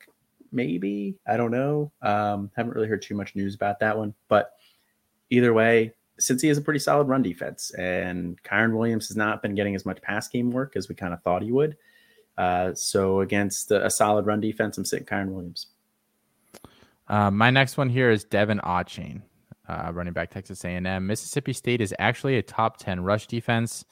[0.52, 1.90] Maybe I don't know.
[2.02, 4.52] Um, haven't really heard too much news about that one, but
[5.30, 9.42] either way, since he has a pretty solid run defense, and Kyren Williams has not
[9.42, 11.76] been getting as much pass game work as we kind of thought he would.
[12.36, 15.68] Uh, so against a, a, solid run defense, I'm sitting Kyren Williams.
[17.08, 19.22] Uh, my next one here is De'Von Achane,
[19.68, 21.06] uh, running back Texas A&M.
[21.06, 23.84] Mississippi State is actually a top 10 rush defense.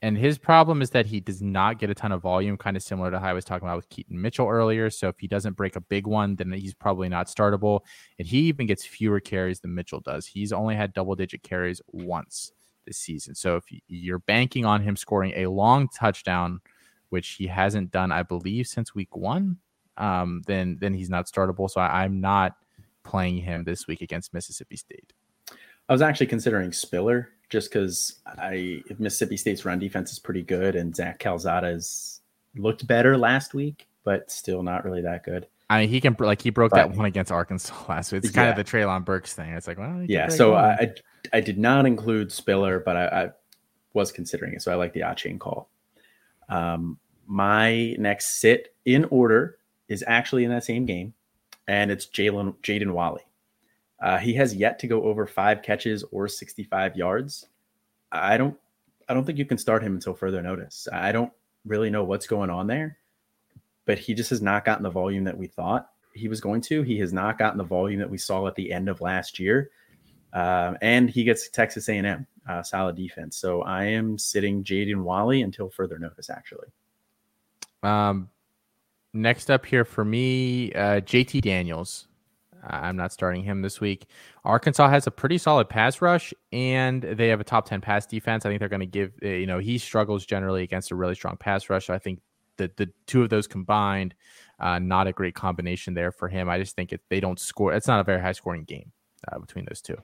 [0.00, 2.84] And his problem is that he does not get a ton of volume, kind of
[2.84, 4.90] similar to how I was talking about with Keaton Mitchell earlier.
[4.90, 7.80] So if he doesn't break a big one, then he's probably not startable.
[8.18, 10.24] And he even gets fewer carries than Mitchell does.
[10.24, 12.52] He's only had double digit carries once
[12.86, 13.34] this season.
[13.34, 16.60] So if you're banking on him scoring a long touchdown,
[17.08, 19.56] which he hasn't done, I believe, since week one,
[19.98, 21.68] um, then then he's not startable.
[21.68, 22.56] So I, I'm not
[23.04, 25.12] playing him this week against Mississippi State.
[25.88, 30.76] I was actually considering Spiller just because I Mississippi State's run defense is pretty good,
[30.76, 32.20] and Zach Calzada's
[32.56, 35.46] looked better last week, but still not really that good.
[35.70, 38.24] I mean, he can like he broke but, that one against Arkansas last week.
[38.24, 38.50] It's kind yeah.
[38.50, 39.52] of the Treylon Burks thing.
[39.52, 40.28] It's like, well, yeah.
[40.28, 40.94] So I, I,
[41.34, 43.30] I did not include Spiller, but I, I
[43.92, 45.70] was considering it, so I like the Achane call.
[46.48, 49.57] Um, my next sit in order
[49.88, 51.14] is actually in that same game,
[51.66, 53.22] and it's Jalen Jaden Walley.
[54.00, 57.46] Uh, he has yet to go over five catches or 65 yards.
[58.12, 58.56] I don't
[59.08, 60.86] I don't think you can start him until further notice.
[60.92, 61.32] I don't
[61.64, 62.98] really know what's going on there,
[63.86, 66.82] but he just has not gotten the volume that we thought he was going to.
[66.82, 69.70] He has not gotten the volume that we saw at the end of last year,
[70.32, 73.36] um, and he gets Texas A&M uh, solid defense.
[73.36, 76.30] So I am sitting Jaden Walley until further notice.
[76.30, 76.68] Actually,
[77.82, 78.28] um,
[79.12, 82.08] next up here for me, uh, JT Daniels.
[82.62, 84.06] I'm not starting him this week.
[84.44, 88.44] Arkansas has a pretty solid pass rush, and they have a top 10 pass defense.
[88.44, 91.14] I think they're going to give, eh, you know, he struggles generally against a really
[91.14, 91.86] strong pass rush.
[91.86, 92.20] So I think
[92.56, 94.14] the, the two of those combined,
[94.60, 96.48] uh, not a great combination there for him.
[96.48, 98.90] I just think if they don't score, it's not a very high scoring game
[99.30, 99.96] uh, between those two.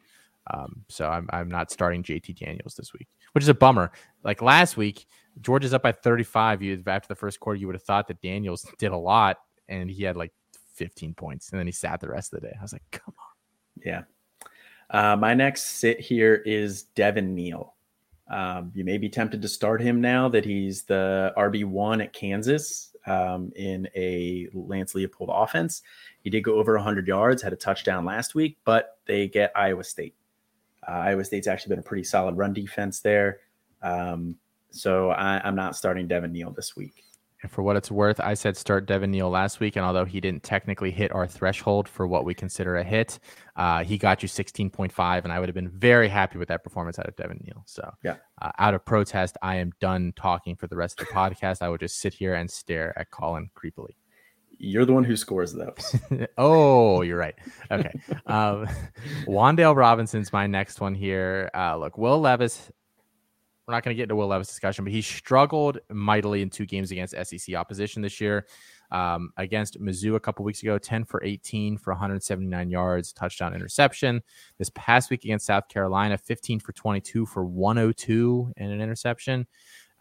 [0.52, 3.90] Um, so I'm, I'm not starting JT Daniels this week, which is a bummer.
[4.22, 5.06] Like last week,
[5.40, 6.62] Georgia's up by 35.
[6.62, 9.38] You after the first quarter, you would have thought that Daniels did a lot,
[9.68, 10.32] and he had like
[10.74, 12.54] 15 points, and then he sat the rest of the day.
[12.58, 13.82] I was like, come on.
[13.84, 14.02] Yeah.
[14.90, 17.74] Uh, my next sit here is Devin Neal.
[18.30, 22.94] Um, you may be tempted to start him now that he's the RB1 at Kansas
[23.06, 25.82] um, in a Lance Leipold offense.
[26.20, 29.84] He did go over 100 yards, had a touchdown last week, but they get Iowa
[29.84, 30.14] State.
[30.86, 33.40] Uh, Iowa State's actually been a pretty solid run defense there.
[33.82, 34.36] Um,
[34.74, 37.04] so I, am not starting Devin Neal this week.
[37.42, 40.18] And for what it's worth, I said start Devin Neal last week, and although he
[40.18, 43.18] didn't technically hit our threshold for what we consider a hit,
[43.56, 46.98] uh, he got you 16.5, and I would have been very happy with that performance
[46.98, 47.62] out of Devin Neal.
[47.66, 51.12] So, yeah, uh, out of protest, I am done talking for the rest of the
[51.12, 51.60] podcast.
[51.60, 53.94] I would just sit here and stare at Colin creepily.
[54.58, 55.96] you're the one who scores those.
[56.38, 57.34] oh, you're right.
[57.70, 57.92] Okay.
[58.26, 58.66] um,
[59.26, 61.50] Wan'Dale Robinson's my next one here.
[61.54, 62.72] Uh, look, Will Levis.
[63.66, 66.66] We're not going to get into Will Levis discussion, but he struggled mightily in two
[66.66, 68.46] games against SEC opposition this year.
[68.90, 74.22] Um, against Mizzou a couple weeks ago, 10 for 18 for 179 yards, touchdown interception.
[74.58, 79.46] This past week against South Carolina, 15 for 22 for 102 and an interception.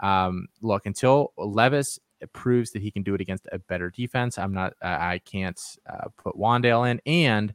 [0.01, 1.99] Um, look, until Levis
[2.33, 5.59] proves that he can do it against a better defense, I'm not, I can't
[5.89, 7.01] uh, put Wan'Dale in.
[7.05, 7.53] And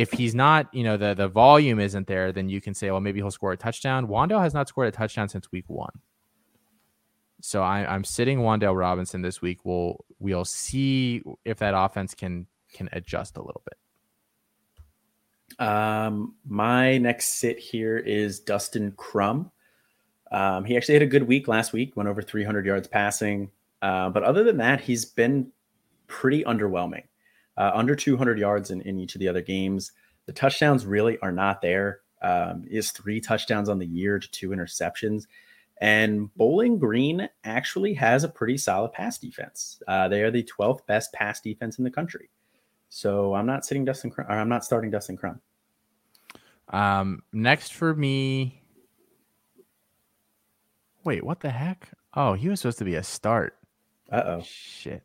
[0.00, 3.00] if he's not, you know, the the volume isn't there, then you can say, well,
[3.00, 4.06] maybe he'll score a touchdown.
[4.06, 5.92] Wan'Dale has not scored a touchdown since week one.
[7.42, 9.58] So I, am sitting Wan'Dale Robinson this week.
[9.62, 15.66] We'll we'll see if that offense can can adjust a little bit.
[15.66, 19.50] Um, my next sit here is Dustin Crum.
[20.32, 23.50] Um, he actually had a good week last week, went over 300 yards passing.
[23.82, 25.52] Uh, but other than that, he's been
[26.06, 27.02] pretty underwhelming.
[27.60, 29.92] Uh, under 200 yards in, in each of the other games.
[30.24, 32.00] The touchdowns really are not there.
[32.22, 35.24] Um, is three touchdowns on the year to two interceptions.
[35.78, 39.82] And Bowling Green actually has a pretty solid pass defense.
[39.86, 42.30] Uh, they are the 12th best pass defense in the country.
[42.88, 44.10] So I'm not sitting Dustin.
[44.10, 45.42] Crum, I'm not starting Dustin Crum.
[46.70, 48.62] Um, next for me.
[51.04, 51.90] Wait, what the heck?
[52.14, 53.58] Oh, he was supposed to be a start.
[54.10, 54.42] Uh oh.
[54.44, 55.02] Shit.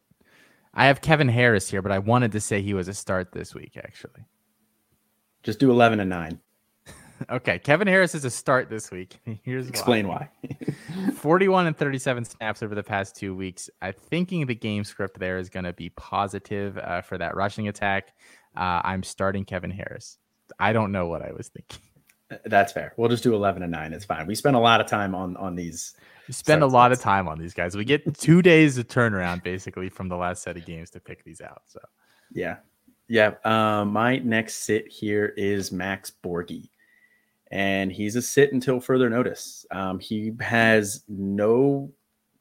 [0.75, 3.55] I have Kevin Harris here, but I wanted to say he was a start this
[3.55, 4.25] week, actually.
[5.43, 6.39] Just do 11 and 9.
[7.29, 9.17] Okay, Kevin Harris is a start this week.
[9.43, 10.29] Here's explain why.
[10.41, 11.11] why.
[11.15, 13.69] 41 and 37 snaps over the past two weeks.
[13.81, 17.69] I'm thinking the game script there is going to be positive uh, for that rushing
[17.69, 18.09] attack.
[18.53, 20.17] Uh, I'm starting Kevin Harris.
[20.59, 21.79] I don't know what I was thinking.
[22.31, 22.93] Uh, that's fair.
[22.97, 23.93] We'll just do 11 and 9.
[23.93, 24.27] It's fine.
[24.27, 25.93] We spend a lot of time on on these.
[26.27, 27.77] We spend a lot of time on these guys.
[27.77, 31.23] We get two days of turnaround basically from the last set of games to pick
[31.23, 31.61] these out.
[31.67, 31.79] So,
[32.31, 32.57] yeah.
[33.07, 33.33] Yeah.
[33.43, 36.69] Um, my next sit here is Max Borghi,
[37.51, 39.65] and he's a sit until further notice.
[39.69, 41.91] Um, he has no,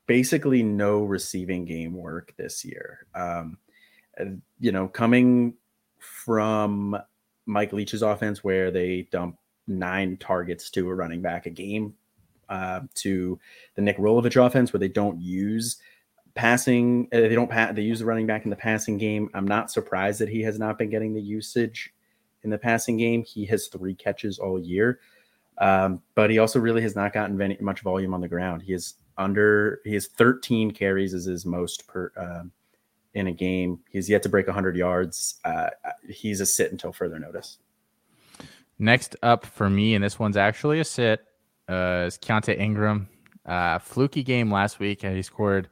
[0.06, 3.06] basically no receiving game work this year.
[3.14, 3.58] Um,
[4.58, 5.54] you know, coming
[5.98, 6.96] from
[7.46, 9.36] Mike Leach's offense, where they dump
[9.66, 11.94] nine targets to a running back a game,
[12.48, 13.38] uh, to
[13.74, 15.78] the Nick Rolovich offense, where they don't use
[16.34, 19.30] passing, uh, they don't pass, they use the running back in the passing game.
[19.34, 21.92] I'm not surprised that he has not been getting the usage
[22.42, 23.24] in the passing game.
[23.24, 25.00] He has three catches all year,
[25.58, 28.62] um, but he also really has not gotten very, much volume on the ground.
[28.62, 32.44] He is under he has 13 carries as his most per uh,
[33.14, 33.78] in a game.
[33.88, 35.38] He's yet to break 100 yards.
[35.44, 35.70] Uh,
[36.08, 37.58] he's a sit until further notice.
[38.78, 41.20] Next up for me, and this one's actually a sit,
[41.68, 43.08] uh, is Keaontay Ingram.
[43.46, 45.68] Uh, fluky game last week, and he scored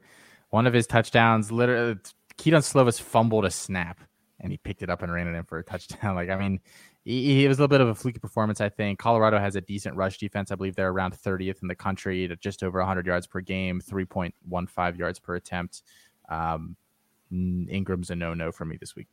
[0.49, 1.51] one of his touchdowns.
[1.51, 1.97] Literally,
[2.37, 3.99] Kedon Slovis fumbled a snap
[4.39, 6.15] and he picked it up and ran it in for a touchdown.
[6.15, 6.59] Like, I mean,
[7.05, 8.99] he, he, was a little bit of a fluky performance, I think.
[8.99, 10.51] Colorado has a decent rush defense.
[10.51, 13.81] I believe they're around 30th in the country to just over 100 yards per game,
[13.81, 15.83] 3.15 yards per attempt.
[16.29, 16.75] Um,
[17.31, 19.07] Ingram's a no no for me this week.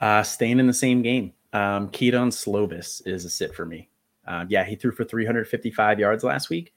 [0.00, 3.88] Uh, staying in the same game, um, Kedon Slovis is a sit for me.
[4.26, 6.74] Uh, yeah, he threw for 355 yards last week.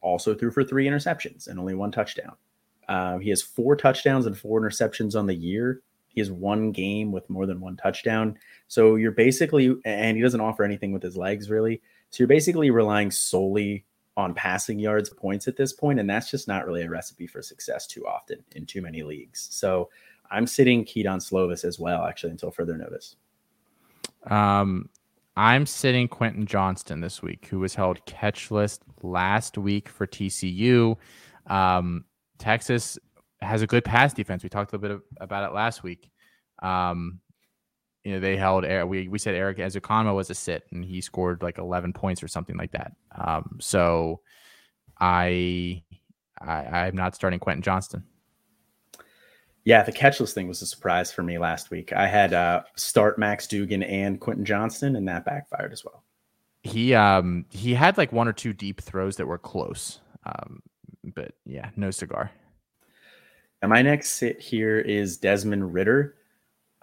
[0.00, 2.34] Also threw for three interceptions and only one touchdown.
[2.88, 5.82] Uh, he has four touchdowns and four interceptions on the year.
[6.08, 8.38] He has one game with more than one touchdown.
[8.66, 11.80] So you're basically, and he doesn't offer anything with his legs really.
[12.10, 13.84] So you're basically relying solely
[14.16, 17.40] on passing yards points at this point, and that's just not really a recipe for
[17.40, 19.46] success too often in too many leagues.
[19.52, 19.90] So
[20.30, 23.14] I'm sitting Kedon Slovis as well, actually, until further notice.
[24.26, 24.88] Um,
[25.36, 30.96] I'm sitting Quentin Johnston this week, who was held catch list last week for TCU.
[31.46, 32.04] Um,
[32.38, 32.98] Texas
[33.40, 34.42] has a good pass defense.
[34.42, 36.10] We talked a little bit about it last week.
[36.60, 37.20] Um,
[38.04, 41.42] you know, they held we we said Erik Ezukanma was a sit and he scored
[41.42, 42.92] like 11 points or something like that.
[43.16, 44.20] Um, so
[45.00, 45.82] I,
[46.40, 48.04] I I'm not starting Quentin Johnston.
[49.68, 51.92] Yeah, the catchless thing was a surprise for me last week.
[51.92, 56.04] I had uh, start Max Duggan and Quentin Johnston, and that backfired as well.
[56.62, 60.62] He um he had like one or two deep throws that were close, um,
[61.14, 62.30] but yeah, no cigar.
[63.60, 66.14] And my next sit here is Desmond Ridder.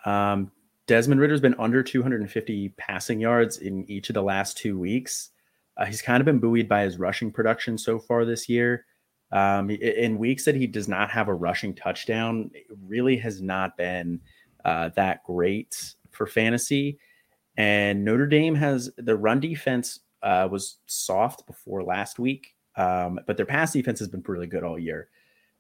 [0.06, 0.52] Um,
[0.86, 5.32] Desmond Ridder's been under 250 passing yards in each of the last two weeks.
[5.76, 8.86] Uh, he's kind of been buoyed by his rushing production so far this year.
[9.32, 12.52] Um, in weeks that he does not have a rushing touchdown,
[12.88, 14.22] really has not been
[14.64, 17.00] uh, that great for fantasy.
[17.58, 23.38] And Notre Dame has the run defense uh, was soft before last week, um, but
[23.38, 25.10] their pass defense has been really good all year.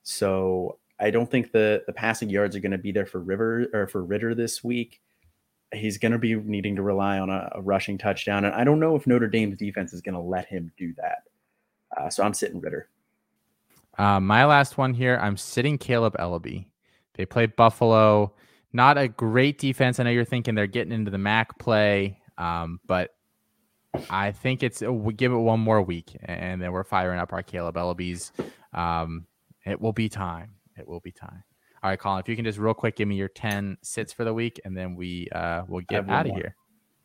[0.03, 3.67] So I don't think the the passing yards are going to be there for River
[3.73, 5.01] or for Ridder this week.
[5.73, 8.79] He's going to be needing to rely on a, a, rushing touchdown, and I don't
[8.79, 11.23] know if Notre Dame's defense is going to let him do that.
[11.97, 12.87] Uh, so I'm sitting Ridder.
[13.97, 16.65] Uh, my last one here, I'm sitting Caleb Eleby.
[17.15, 18.33] They play Buffalo.
[18.73, 19.99] Not a great defense.
[19.99, 23.15] I know you're thinking they're getting into the MAC play, um, but
[24.09, 27.31] I think it's uh, we give it one more week, and then we're firing up
[27.31, 28.31] our Caleb Elebys.
[28.73, 29.27] Um,
[29.65, 30.51] it will be time.
[30.77, 31.43] It will be time.
[31.81, 34.23] All right, Colin, if you can just real quick give me your 10 sits for
[34.23, 36.55] the week and then we uh will get out of here.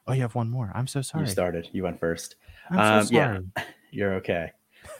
[0.06, 0.72] Oh, you have one more.
[0.74, 1.24] I'm so sorry.
[1.24, 1.68] You started.
[1.72, 2.34] You went 1st
[2.70, 3.38] um, so yeah,
[3.90, 4.52] you're okay.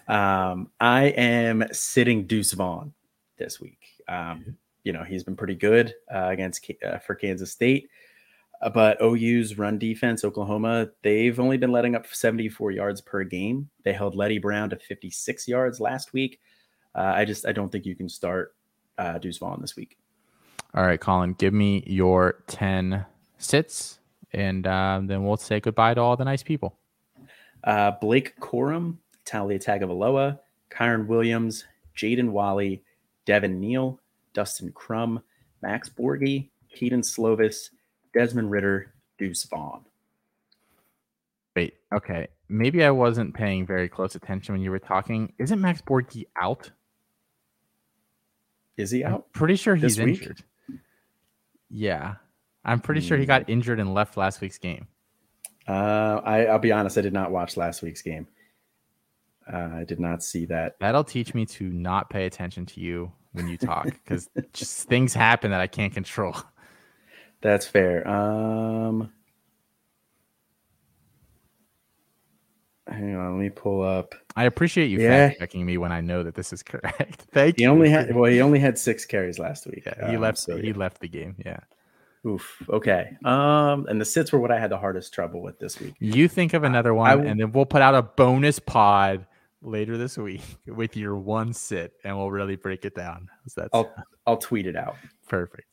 [0.09, 2.93] Um, I am sitting Deuce Vaughn
[3.39, 3.81] this week.
[4.09, 7.89] Um, you know, he's been pretty good uh, against uh, for Kansas State.
[8.63, 13.71] Uh, but OU's run defense, Oklahoma, they've only been letting up 74 yards per game.
[13.85, 16.41] They held Leddie Brown to 56 yards last week.
[16.95, 18.55] Uh, I just I don't think you can start
[18.99, 19.97] uh, Deuce Vaughn this week.
[20.75, 23.05] All right, Colin, give me your 10
[23.39, 23.99] sits,
[24.33, 26.77] and uh, then we'll say goodbye to all the nice people.
[27.65, 28.97] Uh, Blake Corum,
[29.31, 30.39] Taulia Tagovailoa,
[30.71, 31.65] Kyren Williams,
[31.97, 32.83] Jaden Walley,
[33.27, 34.01] Devin Neal,
[34.33, 35.23] Dustin Crum,
[35.63, 37.71] Max Borghi, Kedon Slovis,
[38.15, 39.85] Desmond Ridder, Deuce Vaughn.
[41.55, 42.29] Wait, okay.
[42.49, 45.33] Maybe I wasn't paying very close attention when you were talking.
[45.39, 46.71] Isn't Max Borghi out?
[48.77, 49.13] Is he out?
[49.13, 50.43] I'm pretty sure he's injured.
[51.69, 52.15] Yeah.
[52.65, 53.09] I'm pretty mm.
[53.09, 53.53] sure he got hmm.
[53.53, 54.87] injured and left last week's game.
[55.69, 58.27] Uh, I, I'll be honest, I did not watch last week's game.
[59.53, 60.77] Uh, I did not see that.
[60.81, 65.15] That'll teach me to not pay attention to you when you talk because just things
[65.15, 66.37] happen that I can't control.
[67.41, 68.07] That's fair.
[68.07, 69.13] Um,
[72.87, 74.15] hang on, let me pull up.
[74.37, 75.29] I appreciate you yeah.
[75.29, 77.23] fact checking me when I know that this is correct.
[77.33, 77.69] Thank he you.
[77.69, 79.85] He only had well, he only had six carries last week.
[79.87, 80.39] Yeah, he um, left.
[80.39, 80.77] So, he yeah.
[80.77, 81.37] left the game.
[81.45, 81.61] Yeah.
[82.27, 82.63] Oof.
[82.69, 83.17] Okay.
[83.25, 85.95] Um, and the sits were what I had the hardest trouble with this week.
[86.01, 89.27] You think of another one, and then we'll put out a bonus pod
[89.63, 93.29] later this week with your one sit, and we'll really break it down.
[93.49, 93.93] So that's I'll
[94.27, 94.97] I'll tweet it out.
[95.29, 95.67] Perfect.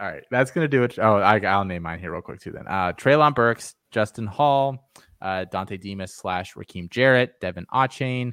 [0.00, 0.98] All right, that's gonna do it.
[0.98, 2.52] Oh, I, will name mine here real quick too.
[2.52, 4.90] Then uh, Treylon Burks, Justin Hall,
[5.20, 8.32] uh, Dontay Demus slash Rakim Jarrett, De'Von Achane,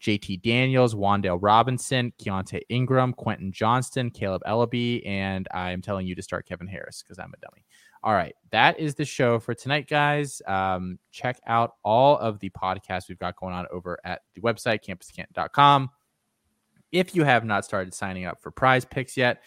[0.00, 6.22] JT Daniels, Wan'Dale Robinson, Keaontay Ingram, Quentin Johnston, Caleb Eleby, and I'm telling you to
[6.22, 7.64] start Kevin Harris because I'm a dummy.
[8.02, 10.40] All right, that is the show for tonight, guys.
[10.46, 14.84] Um, check out all of the podcasts we've got going on over at the website,
[14.84, 15.90] campus2canton.com.
[16.92, 19.42] If you have not started signing up for prize picks yet,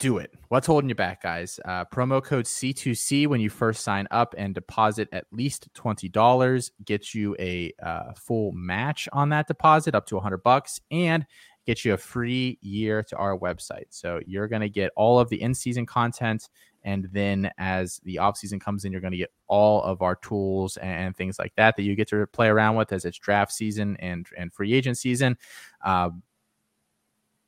[0.00, 0.32] do it.
[0.48, 1.60] What's holding you back, guys?
[1.64, 7.14] Uh, promo code C2C when you first sign up and deposit at least $20 gets
[7.14, 11.26] you a uh, full match on that deposit up to 100 bucks and
[11.66, 13.84] get you a free year to our website.
[13.90, 16.48] So you're going to get all of the in-season content
[16.82, 20.16] and then as the off season comes in, you're going to get all of our
[20.16, 23.52] tools and things like that that you get to play around with as it's draft
[23.52, 25.36] season and and free agent season.
[25.84, 26.10] Uh,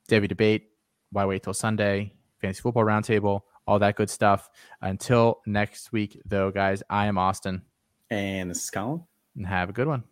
[0.09, 0.69] Devy debate.
[1.11, 2.13] Why wait till Sunday?
[2.41, 3.41] Fantasy football roundtable.
[3.67, 4.51] All that good stuff.
[4.81, 6.83] Until next week, though, guys.
[6.91, 7.63] I am Austin,
[8.11, 9.05] and this is Colin.
[9.37, 10.05] And have a good one.